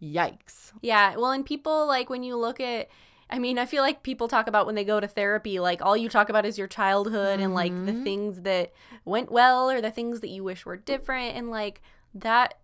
yikes. 0.02 0.72
Yeah. 0.80 1.16
Well, 1.16 1.30
and 1.32 1.44
people, 1.44 1.86
like, 1.86 2.08
when 2.10 2.22
you 2.22 2.36
look 2.36 2.60
at, 2.60 2.88
I 3.30 3.38
mean, 3.38 3.58
I 3.58 3.66
feel 3.66 3.82
like 3.82 4.02
people 4.02 4.26
talk 4.28 4.46
about 4.46 4.64
when 4.64 4.74
they 4.74 4.84
go 4.84 5.00
to 5.00 5.08
therapy, 5.08 5.60
like, 5.60 5.82
all 5.82 5.96
you 5.96 6.08
talk 6.08 6.28
about 6.30 6.46
is 6.46 6.56
your 6.56 6.66
childhood 6.68 7.40
and, 7.40 7.52
like, 7.54 7.84
the 7.84 7.92
Mhm. 7.92 8.02
things 8.04 8.40
that 8.42 8.72
went 9.04 9.30
well 9.30 9.70
or 9.70 9.80
the 9.80 9.90
things 9.90 10.20
that 10.20 10.28
you 10.28 10.42
wish 10.44 10.64
were 10.64 10.76
different. 10.76 11.36
And, 11.36 11.50
like, 11.50 11.82
that, 12.14 12.54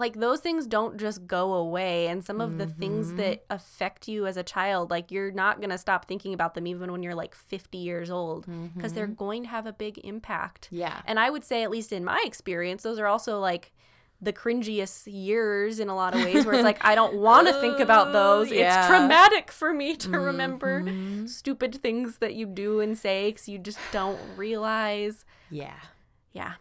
like, 0.00 0.18
those 0.18 0.40
things 0.40 0.66
don't 0.66 0.98
just 0.98 1.26
go 1.26 1.52
away. 1.52 2.08
And 2.08 2.24
some 2.24 2.40
of 2.40 2.58
the 2.58 2.66
things 2.66 3.12
Mhm. 3.12 3.16
that 3.18 3.44
affect 3.50 4.08
you 4.08 4.26
as 4.26 4.36
a 4.36 4.42
child, 4.42 4.90
like, 4.90 5.12
you're 5.12 5.30
not 5.30 5.58
going 5.60 5.70
to 5.70 5.78
stop 5.78 6.06
thinking 6.06 6.34
about 6.34 6.54
them 6.54 6.66
even 6.66 6.90
when 6.90 7.02
you're, 7.02 7.14
like, 7.14 7.34
50 7.36 7.78
years 7.78 8.10
old 8.10 8.46
because 8.74 8.94
they're 8.94 9.06
going 9.06 9.44
to 9.44 9.48
have 9.50 9.66
a 9.66 9.72
big 9.72 9.98
impact. 9.98 10.68
Yeah. 10.72 11.02
And 11.06 11.20
I 11.20 11.30
would 11.30 11.44
say, 11.44 11.62
at 11.62 11.70
least 11.70 11.92
in 11.92 12.04
my 12.04 12.20
experience, 12.24 12.82
those 12.82 12.98
are 12.98 13.06
also 13.06 13.38
like 13.38 13.72
the 14.22 14.32
cringiest 14.34 15.04
years 15.10 15.80
in 15.80 15.88
a 15.88 15.94
lot 15.96 16.14
of 16.14 16.22
ways 16.22 16.44
where 16.44 16.54
it's 16.54 16.62
like, 16.64 16.84
I 16.84 16.94
don't 16.94 17.14
want 17.14 17.46
to 17.48 17.54
think 17.60 17.78
about 17.80 18.12
those. 18.12 18.50
Yeah. 18.50 18.80
It's 18.80 18.86
traumatic 18.88 19.50
for 19.50 19.72
me 19.72 19.96
to 19.96 20.10
remember 20.10 20.82
Mhm. 20.82 21.26
stupid 21.26 21.74
things 21.80 22.18
that 22.18 22.34
you 22.34 22.44
do 22.46 22.80
and 22.80 22.98
say 22.98 23.28
because 23.30 23.48
you 23.48 23.58
just 23.58 23.78
don't 23.92 24.18
realize. 24.36 25.24
Yeah. 25.50 25.80
Yeah. 26.32 26.54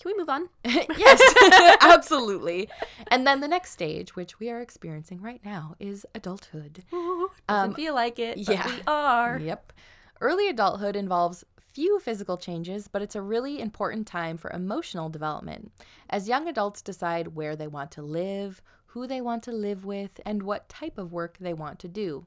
Can 0.00 0.12
we 0.12 0.18
move 0.18 0.28
on? 0.28 0.48
yes, 0.64 1.76
absolutely. 1.80 2.68
And 3.08 3.26
then 3.26 3.40
the 3.40 3.48
next 3.48 3.72
stage, 3.72 4.14
which 4.14 4.38
we 4.38 4.48
are 4.50 4.60
experiencing 4.60 5.20
right 5.20 5.40
now, 5.44 5.74
is 5.80 6.06
adulthood. 6.14 6.84
Doesn't 6.90 7.30
Um, 7.48 7.74
feel 7.74 7.94
like 7.94 8.18
it, 8.18 8.36
but 8.46 8.54
yeah. 8.54 8.66
we 8.66 8.80
are. 8.86 9.38
Yep. 9.38 9.72
Early 10.20 10.48
adulthood 10.48 10.94
involves 10.96 11.44
few 11.60 11.98
physical 12.00 12.36
changes, 12.36 12.88
but 12.88 13.02
it's 13.02 13.14
a 13.16 13.22
really 13.22 13.60
important 13.60 14.06
time 14.06 14.36
for 14.36 14.50
emotional 14.50 15.08
development. 15.08 15.70
As 16.10 16.28
young 16.28 16.48
adults 16.48 16.82
decide 16.82 17.28
where 17.36 17.54
they 17.56 17.68
want 17.68 17.90
to 17.92 18.02
live, 18.02 18.62
who 18.86 19.06
they 19.06 19.20
want 19.20 19.42
to 19.44 19.52
live 19.52 19.84
with, 19.84 20.20
and 20.24 20.42
what 20.42 20.68
type 20.68 20.98
of 20.98 21.12
work 21.12 21.36
they 21.38 21.54
want 21.54 21.78
to 21.80 21.88
do. 21.88 22.26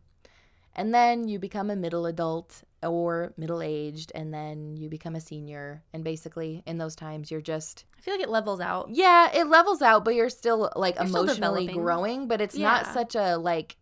And 0.75 0.93
then 0.93 1.27
you 1.27 1.37
become 1.39 1.69
a 1.69 1.75
middle 1.75 2.05
adult 2.05 2.63
or 2.81 3.33
middle 3.37 3.61
aged, 3.61 4.11
and 4.15 4.33
then 4.33 4.77
you 4.77 4.89
become 4.89 5.15
a 5.15 5.21
senior. 5.21 5.83
And 5.93 6.03
basically, 6.03 6.63
in 6.65 6.77
those 6.77 6.95
times, 6.95 7.29
you're 7.29 7.41
just. 7.41 7.85
I 7.97 8.01
feel 8.01 8.13
like 8.13 8.23
it 8.23 8.29
levels 8.29 8.59
out. 8.59 8.89
Yeah, 8.91 9.29
it 9.33 9.47
levels 9.47 9.81
out, 9.81 10.05
but 10.05 10.15
you're 10.15 10.29
still 10.29 10.71
like 10.75 10.95
You're 10.95 11.05
emotionally 11.05 11.67
developing. 11.67 11.75
growing. 11.75 12.27
But 12.27 12.41
it's 12.41 12.57
not 12.57 12.87
such 12.87 13.15
a 13.15 13.37
like. 13.37 13.77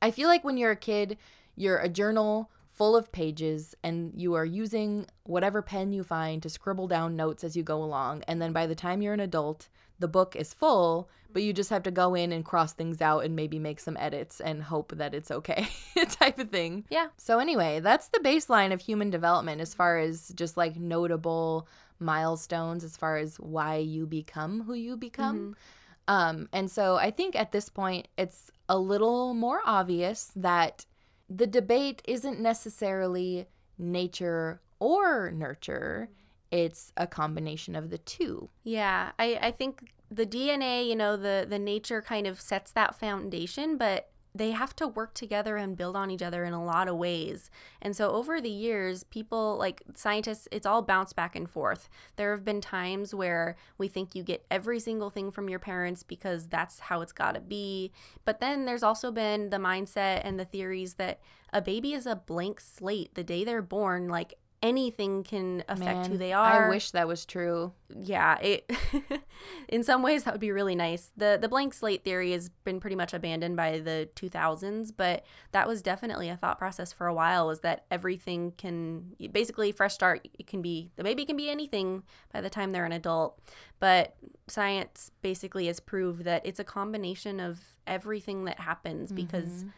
I 0.00 0.10
feel 0.10 0.28
like 0.28 0.44
when 0.44 0.56
you're 0.56 0.72
a 0.72 0.76
kid, 0.76 1.18
you're 1.56 1.78
a 1.78 1.88
journal 1.88 2.50
full 2.66 2.96
of 2.96 3.12
pages 3.12 3.76
and 3.84 4.12
you 4.16 4.34
are 4.34 4.44
using 4.44 5.06
whatever 5.22 5.62
pen 5.62 5.92
you 5.92 6.02
find 6.02 6.42
to 6.42 6.50
scribble 6.50 6.88
down 6.88 7.14
notes 7.14 7.44
as 7.44 7.56
you 7.56 7.62
go 7.62 7.82
along. 7.82 8.24
And 8.26 8.42
then 8.42 8.52
by 8.52 8.66
the 8.66 8.74
time 8.74 9.00
you're 9.00 9.14
an 9.14 9.20
adult, 9.20 9.68
the 9.98 10.08
book 10.08 10.36
is 10.36 10.52
full, 10.52 11.08
but 11.32 11.42
you 11.42 11.52
just 11.52 11.70
have 11.70 11.82
to 11.84 11.90
go 11.90 12.14
in 12.14 12.32
and 12.32 12.44
cross 12.44 12.72
things 12.72 13.00
out 13.00 13.24
and 13.24 13.34
maybe 13.34 13.58
make 13.58 13.80
some 13.80 13.96
edits 13.98 14.40
and 14.40 14.62
hope 14.62 14.92
that 14.96 15.14
it's 15.14 15.30
okay, 15.30 15.68
type 16.10 16.38
of 16.38 16.50
thing. 16.50 16.84
Yeah. 16.90 17.08
So, 17.16 17.38
anyway, 17.38 17.80
that's 17.80 18.08
the 18.08 18.20
baseline 18.20 18.72
of 18.72 18.80
human 18.80 19.10
development 19.10 19.60
as 19.60 19.74
far 19.74 19.98
as 19.98 20.28
just 20.30 20.56
like 20.56 20.76
notable 20.76 21.68
milestones 21.98 22.84
as 22.84 22.96
far 22.96 23.16
as 23.16 23.38
why 23.38 23.76
you 23.76 24.06
become 24.06 24.62
who 24.62 24.74
you 24.74 24.96
become. 24.96 25.56
Um, 26.06 26.48
and 26.52 26.70
so 26.70 26.96
I 26.96 27.10
think 27.10 27.34
at 27.34 27.52
this 27.52 27.68
point, 27.68 28.08
it's 28.18 28.50
a 28.68 28.78
little 28.78 29.34
more 29.34 29.60
obvious 29.64 30.30
that 30.36 30.84
the 31.28 31.46
debate 31.46 32.02
isn't 32.06 32.40
necessarily 32.40 33.46
nature 33.78 34.60
or 34.78 35.30
nurture, 35.30 36.10
it's 36.50 36.92
a 36.96 37.06
combination 37.06 37.74
of 37.74 37.90
the 37.90 37.98
two. 37.98 38.48
Yeah, 38.62 39.12
I, 39.18 39.38
I 39.40 39.50
think 39.50 39.92
the 40.10 40.26
DNA, 40.26 40.86
you 40.86 40.96
know, 40.96 41.16
the 41.16 41.46
the 41.48 41.58
nature 41.58 42.02
kind 42.02 42.26
of 42.26 42.40
sets 42.40 42.70
that 42.72 42.94
foundation, 42.94 43.76
but 43.76 44.10
they 44.36 44.50
have 44.50 44.74
to 44.74 44.88
work 44.88 45.14
together 45.14 45.56
and 45.56 45.76
build 45.76 45.94
on 45.94 46.10
each 46.10 46.22
other 46.22 46.44
in 46.44 46.52
a 46.52 46.64
lot 46.64 46.88
of 46.88 46.96
ways. 46.96 47.50
And 47.80 47.94
so 47.94 48.10
over 48.10 48.40
the 48.40 48.50
years, 48.50 49.04
people 49.04 49.56
like 49.58 49.82
scientists, 49.94 50.48
it's 50.50 50.66
all 50.66 50.82
bounced 50.82 51.14
back 51.14 51.36
and 51.36 51.48
forth. 51.48 51.88
There 52.16 52.32
have 52.32 52.44
been 52.44 52.60
times 52.60 53.14
where 53.14 53.56
we 53.78 53.86
think 53.86 54.14
you 54.14 54.24
get 54.24 54.44
every 54.50 54.80
single 54.80 55.08
thing 55.08 55.30
from 55.30 55.48
your 55.48 55.60
parents 55.60 56.02
because 56.02 56.48
that's 56.48 56.80
how 56.80 57.00
it's 57.00 57.12
got 57.12 57.36
to 57.36 57.40
be. 57.40 57.92
But 58.24 58.40
then 58.40 58.64
there's 58.64 58.82
also 58.82 59.12
been 59.12 59.50
the 59.50 59.58
mindset 59.58 60.22
and 60.24 60.38
the 60.38 60.44
theories 60.44 60.94
that 60.94 61.20
a 61.52 61.62
baby 61.62 61.92
is 61.92 62.04
a 62.04 62.16
blank 62.16 62.58
slate. 62.58 63.14
The 63.14 63.22
day 63.22 63.44
they're 63.44 63.62
born, 63.62 64.08
like 64.08 64.34
anything 64.64 65.22
can 65.22 65.62
affect 65.68 66.06
who 66.06 66.16
they 66.16 66.32
are. 66.32 66.66
I 66.66 66.68
wish 66.70 66.90
that 66.92 67.06
was 67.06 67.26
true. 67.26 67.72
yeah 67.94 68.38
it 68.40 68.68
in 69.68 69.84
some 69.84 70.02
ways 70.02 70.24
that 70.24 70.32
would 70.32 70.40
be 70.40 70.50
really 70.50 70.74
nice. 70.74 71.12
The 71.16 71.38
the 71.40 71.48
blank 71.48 71.74
slate 71.74 72.02
theory 72.02 72.32
has 72.32 72.48
been 72.48 72.80
pretty 72.80 72.96
much 72.96 73.12
abandoned 73.12 73.56
by 73.56 73.78
the 73.78 74.08
2000s 74.16 74.90
but 74.96 75.24
that 75.52 75.68
was 75.68 75.82
definitely 75.82 76.30
a 76.30 76.36
thought 76.36 76.58
process 76.58 76.92
for 76.92 77.06
a 77.06 77.14
while 77.14 77.46
was 77.46 77.60
that 77.60 77.84
everything 77.90 78.52
can 78.56 79.14
basically 79.30 79.70
fresh 79.70 79.94
start 79.94 80.26
it 80.38 80.46
can 80.46 80.62
be 80.62 80.90
the 80.96 81.04
baby 81.04 81.26
can 81.26 81.36
be 81.36 81.50
anything 81.50 82.02
by 82.32 82.40
the 82.40 82.50
time 82.50 82.72
they're 82.72 82.86
an 82.86 82.92
adult. 82.92 83.38
But 83.80 84.16
science 84.48 85.10
basically 85.20 85.66
has 85.66 85.78
proved 85.78 86.24
that 86.24 86.44
it's 86.46 86.58
a 86.58 86.64
combination 86.64 87.38
of 87.38 87.60
everything 87.86 88.46
that 88.46 88.60
happens 88.60 89.12
because 89.12 89.48
mm-hmm. 89.48 89.68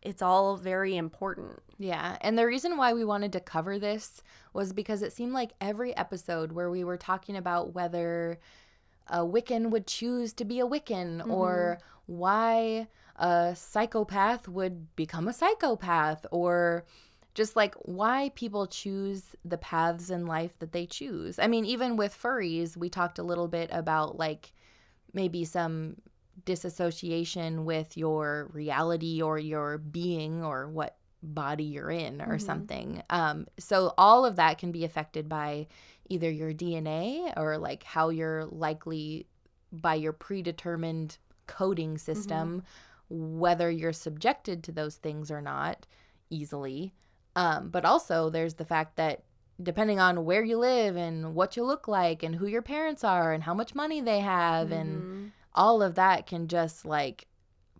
it's 0.00 0.22
all 0.22 0.56
very 0.56 0.96
important 0.96 1.60
Yeah, 1.82 2.16
and 2.20 2.38
the 2.38 2.46
reason 2.46 2.76
why 2.76 2.92
we 2.92 3.04
wanted 3.04 3.32
to 3.32 3.40
cover 3.40 3.76
this 3.76 4.22
was 4.52 4.72
because 4.72 5.02
it 5.02 5.12
seemed 5.12 5.32
like 5.32 5.50
every 5.60 5.96
episode 5.96 6.52
where 6.52 6.70
we 6.70 6.84
were 6.84 6.96
talking 6.96 7.36
about 7.36 7.74
whether 7.74 8.38
a 9.08 9.18
Wiccan 9.18 9.70
would 9.70 9.88
choose 9.88 10.32
to 10.34 10.44
be 10.44 10.60
a 10.60 10.66
Wiccan 10.66 11.28
or 11.28 11.78
mm-hmm. 11.80 12.12
why 12.18 12.86
a 13.16 13.54
psychopath 13.56 14.46
would 14.46 14.94
become 14.94 15.26
a 15.26 15.32
psychopath 15.32 16.24
or 16.30 16.84
just 17.34 17.56
like 17.56 17.74
why 17.82 18.30
people 18.36 18.68
choose 18.68 19.34
the 19.44 19.58
paths 19.58 20.08
in 20.08 20.24
life 20.26 20.56
that 20.60 20.70
they 20.70 20.86
choose. 20.86 21.40
I 21.40 21.48
mean, 21.48 21.64
even 21.64 21.96
with 21.96 22.16
furries, 22.16 22.76
we 22.76 22.90
talked 22.90 23.18
a 23.18 23.24
little 23.24 23.48
bit 23.48 23.70
about 23.72 24.18
like 24.18 24.52
maybe 25.12 25.44
some 25.44 25.96
disassociation 26.44 27.64
with 27.64 27.96
your 27.96 28.50
reality 28.52 29.20
or 29.20 29.36
your 29.36 29.78
being 29.78 30.44
or 30.44 30.68
what 30.68 30.96
body 31.22 31.64
you're 31.64 31.90
in 31.90 32.20
or 32.20 32.38
something. 32.38 33.02
Um, 33.10 33.46
so 33.58 33.94
all 33.96 34.24
of 34.24 34.36
that 34.36 34.58
can 34.58 34.72
be 34.72 34.84
affected 34.84 35.28
by 35.28 35.68
either 36.08 36.30
your 36.30 36.52
DNA 36.52 37.32
or 37.36 37.58
like 37.58 37.84
how 37.84 38.08
you're 38.08 38.44
likely 38.46 39.26
by 39.70 39.94
your 39.94 40.12
predetermined 40.12 41.18
coding 41.46 41.96
system, 41.96 42.62
whether 43.08 43.70
you're 43.70 43.92
subjected 43.92 44.64
to 44.64 44.72
those 44.72 44.96
things 44.96 45.30
or 45.30 45.40
not 45.40 45.86
easily. 46.28 46.92
Um, 47.36 47.70
but 47.70 47.84
also 47.84 48.28
there's 48.28 48.54
the 48.54 48.64
fact 48.64 48.96
that 48.96 49.22
depending 49.62 50.00
on 50.00 50.24
where 50.24 50.42
you 50.42 50.58
live 50.58 50.96
and 50.96 51.34
what 51.34 51.56
you 51.56 51.64
look 51.64 51.86
like 51.86 52.22
and 52.22 52.34
who 52.34 52.46
your 52.46 52.62
parents 52.62 53.04
are 53.04 53.32
and 53.32 53.44
how 53.44 53.54
much 53.54 53.74
money 53.74 54.00
they 54.00 54.20
have 54.20 54.72
and 54.72 55.32
all 55.54 55.82
of 55.82 55.94
that 55.94 56.26
can 56.26 56.48
just 56.48 56.84
like 56.84 57.26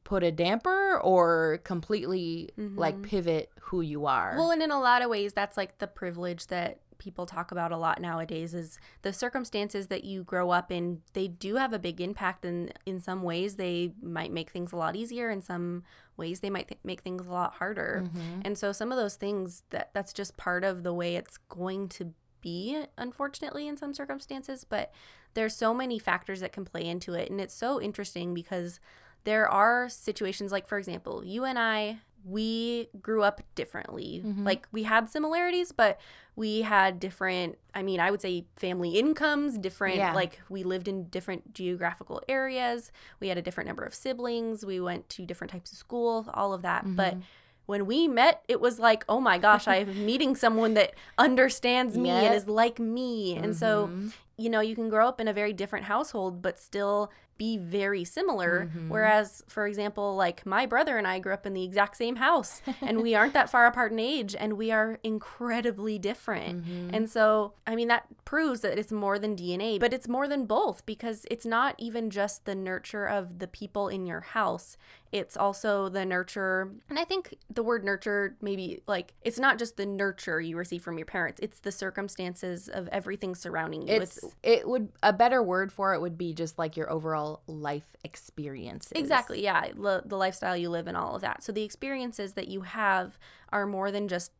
put 0.04 0.22
a 0.22 0.32
damper 0.32 1.00
or 1.00 1.60
completely 1.64 2.50
like 2.56 2.94
mm-hmm. 2.94 3.04
pivot 3.04 3.50
who 3.60 3.80
you 3.80 4.06
are. 4.06 4.34
Well, 4.36 4.50
and 4.50 4.62
in 4.62 4.70
a 4.70 4.80
lot 4.80 5.02
of 5.02 5.10
ways, 5.10 5.32
that's 5.32 5.56
like 5.56 5.78
the 5.78 5.86
privilege 5.86 6.48
that 6.48 6.78
people 6.98 7.26
talk 7.26 7.50
about 7.50 7.72
a 7.72 7.76
lot 7.76 8.00
nowadays 8.00 8.54
is 8.54 8.78
the 9.02 9.12
circumstances 9.12 9.88
that 9.88 10.04
you 10.04 10.22
grow 10.22 10.50
up 10.50 10.70
in 10.70 11.00
they 11.14 11.26
do 11.26 11.56
have 11.56 11.72
a 11.72 11.78
big 11.78 12.00
impact 12.00 12.44
and 12.44 12.72
in 12.86 13.00
some 13.00 13.24
ways 13.24 13.56
they 13.56 13.92
might 14.00 14.30
make 14.30 14.50
things 14.50 14.72
a 14.72 14.76
lot 14.76 14.94
easier. 14.94 15.30
In 15.30 15.42
some 15.42 15.82
ways 16.16 16.40
they 16.40 16.50
might 16.50 16.68
th- 16.68 16.80
make 16.84 17.00
things 17.00 17.26
a 17.26 17.30
lot 17.30 17.54
harder. 17.54 18.04
Mm-hmm. 18.04 18.42
And 18.44 18.56
so 18.56 18.70
some 18.70 18.92
of 18.92 18.98
those 18.98 19.16
things 19.16 19.64
that 19.70 19.90
that's 19.92 20.12
just 20.12 20.36
part 20.36 20.62
of 20.62 20.84
the 20.84 20.94
way 20.94 21.16
it's 21.16 21.38
going 21.48 21.88
to 21.88 22.12
be 22.40 22.84
unfortunately 22.98 23.68
in 23.68 23.76
some 23.76 23.94
circumstances 23.94 24.64
but 24.64 24.92
there's 25.34 25.56
so 25.56 25.72
many 25.72 25.98
factors 25.98 26.40
that 26.40 26.52
can 26.52 26.64
play 26.64 26.84
into 26.84 27.14
it. 27.14 27.30
And 27.30 27.40
it's 27.40 27.54
so 27.54 27.80
interesting 27.80 28.34
because 28.34 28.80
there 29.24 29.48
are 29.48 29.88
situations 29.88 30.52
like 30.52 30.66
for 30.66 30.78
example 30.78 31.24
you 31.24 31.44
and 31.44 31.58
i 31.58 31.98
we 32.24 32.88
grew 33.00 33.22
up 33.22 33.42
differently. 33.54 34.22
Mm-hmm. 34.24 34.44
Like 34.44 34.68
we 34.72 34.84
had 34.84 35.10
similarities 35.10 35.72
but 35.72 36.00
we 36.34 36.62
had 36.62 36.98
different 36.98 37.58
i 37.74 37.82
mean 37.82 38.00
i 38.00 38.10
would 38.10 38.22
say 38.22 38.46
family 38.56 38.98
incomes 38.98 39.58
different 39.58 39.96
Yeah. 39.96 40.14
like 40.14 40.40
we 40.48 40.62
lived 40.62 40.88
in 40.88 41.08
different 41.08 41.52
geographical 41.52 42.22
areas. 42.28 42.90
We 43.20 43.28
had 43.28 43.38
a 43.38 43.42
different 43.42 43.68
number 43.68 43.84
of 43.84 43.94
siblings. 43.94 44.64
We 44.64 44.80
went 44.80 45.08
to 45.10 45.26
different 45.26 45.50
types 45.50 45.72
of 45.72 45.78
school 45.78 46.26
all 46.32 46.52
of 46.52 46.62
that. 46.62 46.84
But 46.96 47.14
mm-hmm. 47.14 47.22
when 47.66 47.86
we 47.86 48.08
met 48.08 48.42
it 48.48 48.60
was 48.60 48.78
like 48.78 49.04
oh 49.08 49.20
my 49.20 49.38
gosh 49.38 49.66
i'm 49.68 50.06
meeting 50.06 50.36
someone 50.36 50.74
that 50.74 50.94
understands 51.18 51.98
me 51.98 52.10
and 52.10 52.34
is 52.34 52.48
like 52.48 52.78
me. 52.78 53.36
And 53.36 53.56
so 53.56 53.88
mm-hmm. 53.88 54.08
you 54.36 54.48
know 54.48 54.60
you 54.60 54.74
can 54.74 54.88
grow 54.88 55.08
up 55.08 55.20
in 55.20 55.28
a 55.28 55.32
very 55.32 55.52
different 55.52 55.86
household 55.86 56.40
but 56.40 56.58
still 56.58 57.10
be 57.38 57.56
very 57.56 58.04
similar. 58.04 58.66
Mm-hmm. 58.66 58.88
Whereas 58.88 59.42
for 59.48 59.66
example 59.66 60.16
like 60.16 60.44
my 60.46 60.66
brother 60.66 60.98
and 60.98 61.06
i 61.06 61.18
grew 61.18 61.32
up 61.32 61.46
in 61.46 61.54
the 61.54 61.64
exact 61.64 61.96
same 61.96 62.16
house 62.16 62.62
and 62.80 63.02
we 63.02 63.14
aren't 63.14 63.34
that 63.34 63.50
far 63.50 63.66
apart 63.66 63.92
in 63.92 63.98
age 63.98 64.34
and 64.38 64.54
we 64.54 64.70
are 64.70 64.98
incredibly 65.02 65.98
different. 65.98 66.64
Mm-hmm. 66.64 66.94
And 66.94 67.10
so 67.10 67.54
i 67.66 67.74
mean 67.74 67.88
that 67.88 68.06
proves 68.24 68.60
that 68.60 68.78
it's 68.78 68.92
more 68.92 69.18
than 69.18 69.36
dna 69.36 69.78
but 69.78 69.92
it's 69.92 70.08
more 70.08 70.28
than 70.28 70.46
both 70.46 70.84
because 70.86 71.26
it's 71.30 71.46
not 71.46 71.74
even 71.78 72.10
just 72.10 72.44
the 72.44 72.54
nurture 72.54 73.06
of 73.06 73.38
the 73.38 73.48
people 73.48 73.88
in 73.88 74.06
your 74.06 74.20
house. 74.20 74.76
It's 75.10 75.36
also 75.36 75.90
the 75.90 76.06
nurture 76.06 76.70
and 76.88 76.98
i 76.98 77.04
think 77.04 77.34
the 77.52 77.62
word 77.62 77.84
nurture 77.84 78.36
maybe 78.40 78.82
like 78.86 79.12
it's 79.22 79.38
not 79.38 79.58
just 79.58 79.76
the 79.76 79.84
nurture 79.84 80.40
you 80.40 80.56
receive 80.56 80.82
from 80.82 80.96
your 80.96 81.04
parents 81.04 81.38
it's 81.42 81.60
the 81.60 81.72
circumstances 81.72 82.68
of 82.68 82.88
everything 82.88 83.34
surrounding 83.34 83.82
you. 83.82 83.94
It's 83.94 84.20
it 84.42 84.66
would 84.66 84.88
a 85.02 85.12
better 85.12 85.42
word 85.42 85.72
for 85.72 85.94
it 85.94 86.00
would 86.00 86.16
be 86.16 86.32
just 86.32 86.58
like 86.58 86.76
your 86.76 86.90
overall 86.90 87.21
life 87.46 87.96
experiences. 88.04 88.92
Exactly, 88.94 89.42
yeah. 89.42 89.68
L- 89.76 90.02
the 90.04 90.16
lifestyle 90.16 90.56
you 90.56 90.70
live 90.70 90.86
and 90.86 90.96
all 90.96 91.16
of 91.16 91.22
that. 91.22 91.42
So 91.42 91.52
the 91.52 91.62
experiences 91.62 92.34
that 92.34 92.48
you 92.48 92.62
have 92.62 93.18
are 93.52 93.66
more 93.66 93.90
than 93.90 94.08
just 94.08 94.32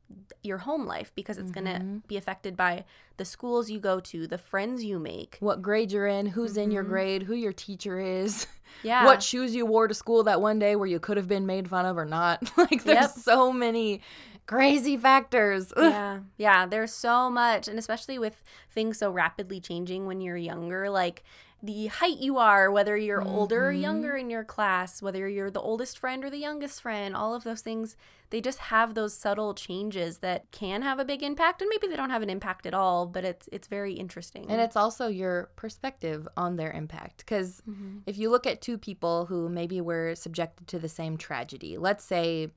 your 0.42 0.58
home 0.58 0.86
life 0.86 1.12
because 1.14 1.38
it's 1.38 1.50
going 1.50 1.66
to 1.66 1.72
mm-hmm. 1.72 1.98
be 2.08 2.16
affected 2.16 2.56
by 2.56 2.84
the 3.18 3.24
schools 3.24 3.70
you 3.70 3.78
go 3.78 4.00
to, 4.00 4.26
the 4.26 4.38
friends 4.38 4.82
you 4.84 4.98
make. 4.98 5.36
What 5.40 5.62
grade 5.62 5.92
you're 5.92 6.06
in, 6.06 6.26
who's 6.26 6.56
in 6.56 6.70
your 6.70 6.82
mm-hmm. 6.82 6.92
grade, 6.92 7.22
who 7.24 7.34
your 7.34 7.52
teacher 7.52 8.00
is, 8.00 8.46
Yeah. 8.82 9.04
what 9.04 9.22
shoes 9.22 9.54
you 9.54 9.66
wore 9.66 9.86
to 9.86 9.94
school 9.94 10.22
that 10.24 10.40
one 10.40 10.58
day 10.58 10.76
where 10.76 10.88
you 10.88 10.98
could 10.98 11.18
have 11.18 11.28
been 11.28 11.44
made 11.46 11.68
fun 11.68 11.84
of 11.84 11.98
or 11.98 12.06
not. 12.06 12.50
like 12.56 12.84
there's 12.84 13.00
Yep. 13.02 13.10
so 13.10 13.52
many 13.52 14.00
crazy 14.46 14.96
factors. 14.96 15.72
yeah 15.78 16.20
yeah 16.36 16.66
there's 16.66 16.92
so 16.92 17.30
much 17.30 17.68
and 17.68 17.78
especially 17.78 18.18
with 18.18 18.42
things 18.70 18.98
so 18.98 19.10
rapidly 19.10 19.60
changing 19.60 20.06
when 20.06 20.20
you're 20.20 20.36
younger 20.36 20.90
like 20.90 21.22
the 21.62 21.86
height 21.86 22.18
you 22.18 22.38
are 22.38 22.70
whether 22.70 22.96
you're 22.96 23.22
older 23.22 23.68
or 23.68 23.72
mm-hmm. 23.72 23.82
younger 23.82 24.16
in 24.16 24.30
your 24.30 24.44
class 24.44 25.00
whether 25.00 25.28
you're 25.28 25.50
the 25.50 25.60
oldest 25.60 25.98
friend 25.98 26.24
or 26.24 26.30
the 26.30 26.38
youngest 26.38 26.82
friend 26.82 27.14
all 27.14 27.34
of 27.34 27.44
those 27.44 27.60
things 27.60 27.96
they 28.30 28.40
just 28.40 28.58
have 28.58 28.94
those 28.94 29.14
subtle 29.14 29.54
changes 29.54 30.18
that 30.18 30.50
can 30.50 30.82
have 30.82 30.98
a 30.98 31.04
big 31.04 31.22
impact 31.22 31.60
and 31.60 31.68
maybe 31.68 31.86
they 31.86 31.96
don't 31.96 32.10
have 32.10 32.22
an 32.22 32.30
impact 32.30 32.66
at 32.66 32.74
all 32.74 33.06
but 33.06 33.24
it's 33.24 33.48
it's 33.52 33.68
very 33.68 33.92
interesting 33.94 34.42
And 34.50 34.60
it's 34.60 34.76
also 34.76 35.08
your 35.08 35.50
perspective 35.56 36.28
on 36.36 36.56
their 36.56 36.72
impact. 36.72 37.18
Because 37.18 37.62
mm-hmm. 37.68 37.98
if 38.06 38.18
you 38.18 38.30
look 38.30 38.46
at 38.46 38.60
two 38.60 38.78
people 38.78 39.26
who 39.26 39.48
maybe 39.48 39.80
were 39.80 40.14
subjected 40.14 40.68
to 40.68 40.78
the 40.78 40.88
same 40.88 41.16
tragedy, 41.16 41.78
let's 41.78 42.04
say 42.04 42.50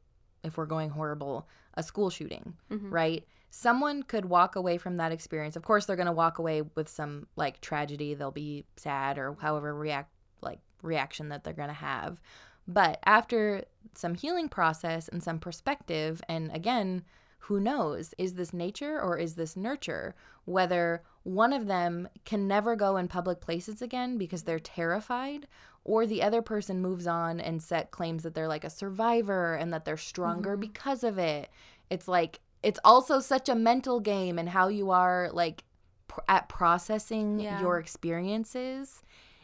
if 0.43 0.57
we're 0.57 0.65
going 0.65 0.89
horrible, 0.89 1.47
a 1.75 1.83
school 1.83 2.09
shooting, 2.09 2.53
mm-hmm. 2.71 2.89
right? 2.89 3.25
Someone 3.57 4.03
could 4.03 4.25
walk 4.25 4.57
away 4.57 4.77
from 4.77 4.97
that 4.97 5.13
experience. 5.13 5.55
Of 5.55 5.63
course, 5.63 5.85
they're 5.85 5.95
going 5.95 6.07
to 6.07 6.11
walk 6.11 6.39
away 6.39 6.63
with 6.75 6.89
some 6.89 7.25
like 7.37 7.61
tragedy. 7.61 8.13
They'll 8.13 8.29
be 8.29 8.65
sad 8.75 9.17
or 9.17 9.37
however 9.39 9.73
react 9.73 10.11
like 10.41 10.59
reaction 10.81 11.29
that 11.29 11.45
they're 11.45 11.53
going 11.53 11.69
to 11.69 11.73
have. 11.73 12.19
But 12.67 12.99
after 13.05 13.63
some 13.93 14.13
healing 14.13 14.49
process 14.49 15.07
and 15.07 15.23
some 15.23 15.39
perspective, 15.39 16.21
and 16.27 16.51
again, 16.53 17.03
who 17.39 17.61
knows? 17.61 18.13
Is 18.17 18.33
this 18.33 18.51
nature 18.53 18.99
or 18.99 19.17
is 19.17 19.35
this 19.35 19.55
nurture? 19.55 20.15
Whether 20.43 21.03
one 21.23 21.53
of 21.53 21.65
them 21.65 22.09
can 22.25 22.49
never 22.49 22.75
go 22.75 22.97
in 22.97 23.07
public 23.07 23.39
places 23.39 23.81
again 23.81 24.17
because 24.17 24.43
they're 24.43 24.59
terrified, 24.59 25.47
or 25.85 26.05
the 26.05 26.23
other 26.23 26.41
person 26.41 26.81
moves 26.81 27.07
on 27.07 27.39
and 27.39 27.63
set 27.63 27.91
claims 27.91 28.23
that 28.23 28.33
they're 28.35 28.49
like 28.49 28.65
a 28.65 28.69
survivor 28.69 29.55
and 29.55 29.71
that 29.71 29.85
they're 29.85 29.95
stronger 29.95 30.51
Mm-hmm. 30.57 30.61
because 30.61 31.03
of 31.05 31.17
it. 31.19 31.49
It's 31.89 32.07
like, 32.07 32.41
it's 32.65 32.79
also 32.83 33.19
such 33.19 33.47
a 33.47 33.55
mental 33.55 33.99
game 33.99 34.39
and 34.39 34.49
how 34.49 34.67
you 34.67 34.89
are 34.91 35.29
like 35.31 35.63
pr- 36.07 36.21
at 36.27 36.49
processing 36.49 37.39
Yeah. 37.39 37.59
your 37.61 37.77
experiences. 37.79 39.01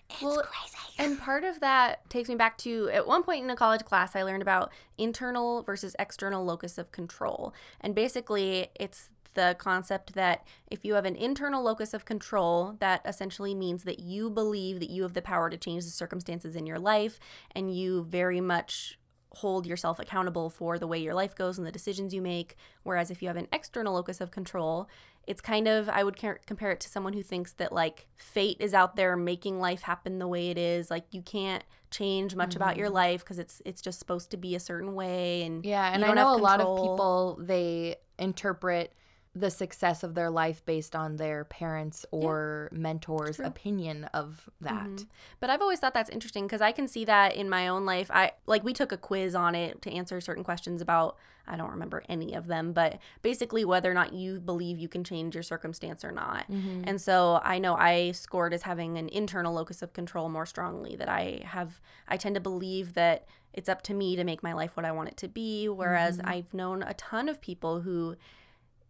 It's 0.09 0.21
Well, 0.21 0.41
crazy. 0.43 0.77
And 0.99 1.17
part 1.19 1.43
of 1.43 1.59
that 1.61 2.07
takes 2.09 2.29
me 2.29 2.35
back 2.35 2.57
to 2.59 2.89
at 2.91 3.07
one 3.07 3.23
point 3.23 3.43
in 3.43 3.49
a 3.49 3.55
college 3.55 3.85
class, 3.85 4.15
I 4.15 4.23
learned 4.23 4.41
about 4.41 4.71
internal 4.97 5.63
versus 5.63 5.95
external 5.97 6.43
locus 6.45 6.77
of 6.77 6.91
control. 6.91 7.53
And 7.79 7.95
basically, 7.95 8.67
it's 8.75 9.09
the 9.33 9.55
concept 9.57 10.13
that 10.13 10.45
if 10.69 10.83
you 10.85 10.93
have 10.95 11.05
an 11.05 11.15
internal 11.15 11.63
locus 11.63 11.93
of 11.93 12.05
control, 12.05 12.75
that 12.79 13.01
essentially 13.05 13.55
means 13.55 13.83
that 13.85 13.99
you 13.99 14.29
believe 14.29 14.79
that 14.79 14.89
you 14.89 15.03
have 15.03 15.13
the 15.13 15.21
power 15.21 15.49
to 15.49 15.57
change 15.57 15.85
the 15.85 15.89
circumstances 15.91 16.55
in 16.55 16.65
your 16.67 16.79
life 16.79 17.17
and 17.55 17.73
you 17.75 18.03
very 18.03 18.41
much 18.41 18.99
hold 19.35 19.65
yourself 19.65 19.99
accountable 19.99 20.49
for 20.49 20.77
the 20.77 20.87
way 20.87 20.99
your 20.99 21.13
life 21.13 21.35
goes 21.35 21.57
and 21.57 21.65
the 21.65 21.71
decisions 21.71 22.13
you 22.13 22.21
make. 22.21 22.55
Whereas 22.83 23.09
if 23.09 23.21
you 23.21 23.27
have 23.27 23.37
an 23.37 23.47
external 23.53 23.93
locus 23.93 24.19
of 24.19 24.31
control, 24.31 24.89
it's 25.25 25.41
kind 25.41 25.67
of, 25.67 25.87
I 25.87 26.03
would 26.03 26.17
compare 26.17 26.71
it 26.71 26.79
to 26.81 26.89
someone 26.89 27.13
who 27.13 27.23
thinks 27.23 27.53
that 27.53 27.71
like 27.71 28.07
fate 28.17 28.57
is 28.59 28.73
out 28.73 28.95
there 28.95 29.15
making 29.15 29.59
life 29.59 29.83
happen 29.83 30.19
the 30.19 30.27
way 30.27 30.49
it 30.49 30.57
is. 30.57 30.91
Like 30.91 31.05
you 31.11 31.21
can't 31.21 31.63
change 31.91 32.35
much 32.35 32.55
about 32.55 32.77
your 32.77 32.87
mm-hmm. 32.87 32.95
life 32.95 33.19
because 33.21 33.37
it's 33.37 33.61
it's 33.65 33.81
just 33.81 33.99
supposed 33.99 34.31
to 34.31 34.37
be 34.37 34.55
a 34.55 34.59
certain 34.59 34.95
way. 34.95 35.43
And 35.43 35.63
Yeah, 35.63 35.93
and 35.93 36.03
I 36.03 36.13
know 36.13 36.33
a 36.33 36.37
lot 36.37 36.59
of 36.59 36.77
people 36.81 37.37
they 37.39 37.97
interpret 38.17 38.93
the 39.33 39.49
success 39.49 40.03
of 40.03 40.13
their 40.13 40.29
life 40.29 40.65
based 40.65 40.93
on 40.93 41.15
their 41.15 41.45
parents 41.45 42.05
or 42.11 42.67
mentors' 42.73 43.37
true. 43.37 43.45
opinion 43.45 44.03
of 44.13 44.49
that. 44.59 44.87
Mhm. 44.89 45.07
But 45.39 45.49
I've 45.49 45.61
always 45.61 45.79
thought 45.79 45.93
that's 45.93 46.09
interesting 46.09 46.45
because 46.45 46.59
I 46.61 46.73
can 46.73 46.85
see 46.87 47.05
that 47.05 47.33
in 47.35 47.49
my 47.49 47.69
own 47.69 47.85
life. 47.85 48.11
I 48.11 48.33
like 48.45 48.63
we 48.65 48.73
took 48.73 48.91
a 48.91 48.97
quiz 48.97 49.33
on 49.33 49.55
it 49.55 49.81
to 49.83 49.91
answer 49.91 50.19
certain 50.19 50.43
questions 50.43 50.81
about 50.81 51.15
I 51.47 51.55
don't 51.57 51.71
remember 51.71 52.03
any 52.07 52.33
of 52.35 52.47
them, 52.47 52.71
but 52.71 52.99
basically 53.23 53.65
whether 53.65 53.89
or 53.89 53.93
not 53.95 54.13
you 54.13 54.39
believe 54.39 54.77
you 54.79 54.87
can 54.87 55.03
change 55.03 55.33
your 55.33 55.43
circumstance 55.43 56.03
or 56.05 56.11
not. 56.11 56.49
Mm-hmm. 56.51 56.83
And 56.85 57.01
so 57.01 57.39
I 57.43 57.57
know 57.57 57.75
I 57.75 58.11
scored 58.11 58.53
as 58.53 58.61
having 58.63 58.97
an 58.97 59.09
internal 59.09 59.53
locus 59.53 59.81
of 59.81 59.91
control 59.93 60.27
more 60.29 60.45
strongly 60.45 60.95
that 60.97 61.09
I 61.09 61.41
have 61.45 61.79
I 62.07 62.17
tend 62.17 62.35
to 62.35 62.41
believe 62.41 62.93
that 62.95 63.25
it's 63.53 63.67
up 63.69 63.81
to 63.83 63.93
me 63.93 64.15
to 64.17 64.23
make 64.23 64.43
my 64.43 64.53
life 64.53 64.77
what 64.77 64.85
I 64.85 64.91
want 64.91 65.09
it 65.09 65.17
to 65.17 65.27
be 65.29 65.67
whereas 65.69 66.17
Mm-hmm. 66.19 66.29
I've 66.29 66.53
known 66.53 66.83
a 66.83 66.93
ton 66.93 67.27
of 67.29 67.41
people 67.41 67.81
who 67.81 68.17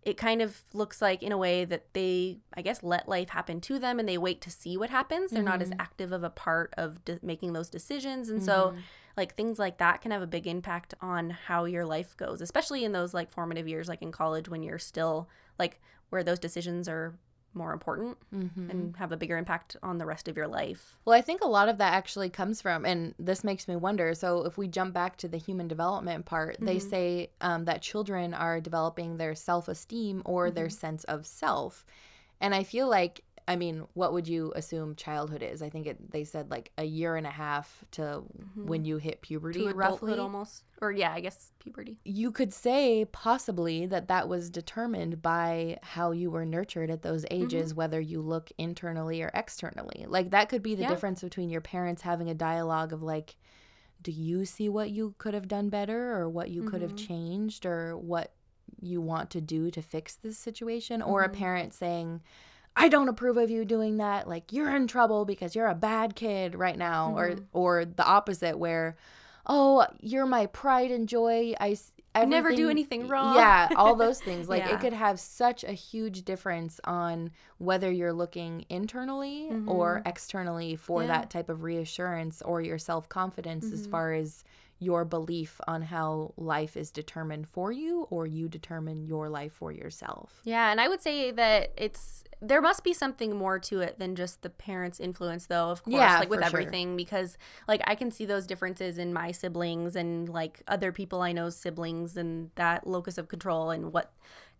it 0.03 0.17
kind 0.17 0.41
of 0.41 0.63
looks 0.73 1.01
like 1.01 1.21
in 1.21 1.31
a 1.31 1.37
way 1.37 1.63
that 1.63 1.93
they 1.93 2.39
i 2.55 2.61
guess 2.63 2.81
let 2.81 3.07
life 3.07 3.29
happen 3.29 3.61
to 3.61 3.77
them 3.77 3.99
and 3.99 4.09
they 4.09 4.17
wait 4.17 4.41
to 4.41 4.49
see 4.49 4.75
what 4.77 4.89
happens. 4.89 5.31
They're 5.31 5.43
not 5.43 5.61
as 5.61 5.69
Mm-hmm. 5.69 5.81
active 5.81 6.11
of 6.11 6.23
a 6.23 6.29
part 6.29 6.73
of 6.77 7.05
de- 7.05 7.19
making 7.21 7.53
those 7.53 7.69
decisions. 7.69 8.29
And 8.29 8.41
so 8.41 8.73
like 9.17 9.35
things 9.35 9.59
like 9.59 9.77
that 9.77 10.01
can 10.01 10.11
have 10.11 10.21
a 10.21 10.27
big 10.27 10.47
impact 10.47 10.93
on 11.01 11.29
how 11.31 11.65
your 11.65 11.85
life 11.85 12.15
goes 12.17 12.39
especially 12.41 12.83
in 12.85 12.93
those 12.93 13.13
like 13.13 13.29
formative 13.29 13.67
years 13.67 13.87
like 13.89 14.01
in 14.01 14.11
college 14.11 14.47
when 14.49 14.63
you're 14.63 14.79
still 14.79 15.27
like 15.59 15.81
where 16.09 16.23
those 16.23 16.39
decisions 16.39 16.87
are 16.87 17.13
more 17.53 17.73
important 17.73 18.17
Mm-hmm. 18.33 18.69
and 18.69 18.95
have 18.97 19.11
a 19.11 19.17
bigger 19.17 19.37
impact 19.37 19.75
on 19.83 19.97
the 19.97 20.05
rest 20.05 20.27
of 20.27 20.37
your 20.37 20.47
life 20.47 20.95
Well, 21.03 21.17
I 21.17 21.21
think 21.21 21.41
a 21.41 21.47
lot 21.47 21.67
of 21.67 21.77
that 21.79 21.93
actually 21.93 22.29
comes 22.29 22.61
from, 22.61 22.85
and 22.85 23.15
this 23.17 23.43
makes 23.43 23.67
me 23.67 23.75
wonder. 23.75 24.13
So, 24.13 24.45
if 24.45 24.57
we 24.57 24.67
jump 24.67 24.93
back 24.93 25.17
to 25.17 25.27
the 25.27 25.37
human 25.37 25.67
development 25.67 26.25
part, 26.25 26.57
they 26.59 26.77
Mm-hmm. 26.77 26.89
say 26.89 27.31
um, 27.41 27.65
that 27.65 27.81
children 27.81 28.33
are 28.33 28.61
developing 28.61 29.17
their 29.17 29.33
self 29.35 29.67
esteem 29.67 30.21
or 30.25 30.51
their 30.51 30.69
Mm-hmm. 30.69 30.69
sense 30.69 31.03
of 31.05 31.25
self. 31.25 31.85
And 32.39 32.53
I 32.55 32.63
feel 32.63 32.87
like, 32.87 33.23
I 33.47 33.55
mean, 33.55 33.85
what 33.93 34.13
would 34.13 34.27
you 34.27 34.53
assume 34.55 34.95
childhood 34.95 35.41
is? 35.43 35.61
I 35.61 35.69
think 35.69 35.87
it, 35.87 36.11
they 36.11 36.23
said 36.23 36.49
like 36.51 36.71
a 36.77 36.83
year 36.83 37.15
and 37.15 37.27
a 37.27 37.31
half 37.31 37.83
to 37.91 38.23
when 38.55 38.85
you 38.85 38.97
hit 38.97 39.21
puberty, 39.21 39.59
Mm-hmm. 39.59 39.71
to 39.71 39.77
roughly. 39.77 40.17
almost 40.19 40.63
or 40.81 40.91
yeah 40.91 41.11
i 41.13 41.19
guess 41.19 41.51
puberty 41.59 41.97
you 42.03 42.31
could 42.31 42.51
say 42.53 43.05
possibly 43.11 43.85
that 43.85 44.07
that 44.07 44.27
was 44.27 44.49
determined 44.49 45.21
by 45.21 45.77
how 45.83 46.11
you 46.11 46.31
were 46.31 46.45
nurtured 46.45 46.89
at 46.89 47.03
those 47.03 47.23
Mm-hmm. 47.23 47.43
ages 47.43 47.73
whether 47.75 47.99
you 47.99 48.19
look 48.21 48.51
internally 48.57 49.21
or 49.21 49.29
externally 49.35 50.05
like 50.07 50.31
that 50.31 50.49
could 50.49 50.63
be 50.63 50.73
the 50.75 50.81
Yeah. 50.81 50.89
difference 50.89 51.21
between 51.21 51.49
your 51.49 51.61
parents 51.61 52.01
having 52.01 52.29
a 52.29 52.33
dialogue 52.33 52.93
of 52.93 53.03
like 53.03 53.35
do 54.01 54.11
you 54.11 54.45
see 54.45 54.69
what 54.69 54.89
you 54.89 55.13
could 55.19 55.33
have 55.35 55.47
done 55.47 55.69
better 55.69 56.13
or 56.13 56.27
what 56.29 56.49
you 56.49 56.63
could 56.63 56.81
have 56.81 56.91
Mm-hmm. 56.91 57.05
changed 57.07 57.65
or 57.65 57.95
what 57.97 58.33
you 58.81 59.01
want 59.01 59.29
to 59.31 59.41
do 59.41 59.69
to 59.69 59.81
fix 59.81 60.15
this 60.15 60.37
situation 60.37 61.01
or 61.01 61.21
a 61.23 61.29
Mm-hmm. 61.29 61.37
parent 61.37 61.73
saying 61.73 62.21
I 62.75 62.87
don't 62.87 63.09
approve 63.09 63.37
of 63.37 63.49
you 63.49 63.65
doing 63.65 63.97
that. 63.97 64.27
Like 64.27 64.51
you're 64.53 64.73
in 64.75 64.87
trouble 64.87 65.25
because 65.25 65.55
you're 65.55 65.67
a 65.67 65.75
bad 65.75 66.15
kid 66.15 66.55
right 66.55 66.77
now, 66.77 67.09
Mm-hmm. 67.15 67.43
or 67.53 67.79
or 67.79 67.85
the 67.85 68.05
opposite, 68.05 68.57
where, 68.57 68.95
oh, 69.45 69.85
you're 69.99 70.25
my 70.25 70.45
pride 70.47 70.91
and 70.91 71.07
joy. 71.07 71.53
I 71.59 71.71
s- 71.71 71.91
never 72.27 72.53
do 72.55 72.69
anything 72.69 73.07
wrong. 73.07 73.35
Yeah, 73.35 73.69
all 73.75 73.95
those 74.05 74.19
things. 74.21 74.47
Like 74.49 74.63
Yeah. 74.63 74.75
it 74.75 74.79
could 74.81 74.93
have 74.93 75.19
such 75.19 75.63
a 75.63 75.71
huge 75.73 76.23
difference 76.23 76.79
on 76.83 77.31
whether 77.57 77.91
you're 77.91 78.13
looking 78.13 78.65
internally 78.69 79.49
or 79.67 80.01
externally 80.05 80.75
for 80.75 81.01
Mm-hmm. 81.01 81.09
Yeah. 81.09 81.17
that 81.19 81.29
type 81.29 81.49
of 81.49 81.63
reassurance 81.63 82.41
or 82.41 82.61
your 82.61 82.77
self 82.77 83.07
confidence 83.09 83.65
as 83.71 83.81
Mm-hmm. 83.83 83.91
far 83.91 84.13
as 84.13 84.43
your 84.81 85.05
belief 85.05 85.61
on 85.67 85.83
how 85.83 86.33
life 86.37 86.75
is 86.75 86.89
determined 86.89 87.47
for 87.47 87.71
you 87.71 88.07
or 88.09 88.25
you 88.25 88.49
determine 88.49 89.05
your 89.05 89.29
life 89.29 89.53
for 89.53 89.71
yourself. 89.71 90.41
Yeah, 90.43 90.71
and 90.71 90.81
I 90.81 90.87
would 90.87 91.03
say 91.03 91.29
that 91.29 91.71
it's 91.77 92.23
there 92.41 92.61
must 92.63 92.83
be 92.83 92.91
something 92.91 93.35
more 93.35 93.59
to 93.59 93.81
it 93.81 93.99
than 93.99 94.15
just 94.15 94.41
the 94.41 94.49
parents' 94.49 94.99
influence 94.99 95.45
though, 95.45 95.69
of 95.69 95.83
course, 95.83 95.93
Yeah, 95.93 96.17
like 96.17 96.29
with 96.31 96.39
for 96.39 96.49
sure. 96.49 96.59
everything 96.61 96.97
because 96.97 97.37
like 97.67 97.81
I 97.85 97.93
can 97.93 98.09
see 98.09 98.25
those 98.25 98.47
differences 98.47 98.97
in 98.97 99.13
my 99.13 99.31
siblings 99.31 99.95
and 99.95 100.27
like 100.27 100.63
other 100.67 100.91
people 100.91 101.21
I 101.21 101.31
know's 101.31 101.55
siblings 101.55 102.17
and 102.17 102.49
that 102.55 102.87
locus 102.87 103.19
of 103.19 103.27
control 103.27 103.69
and 103.69 103.93
what 103.93 104.11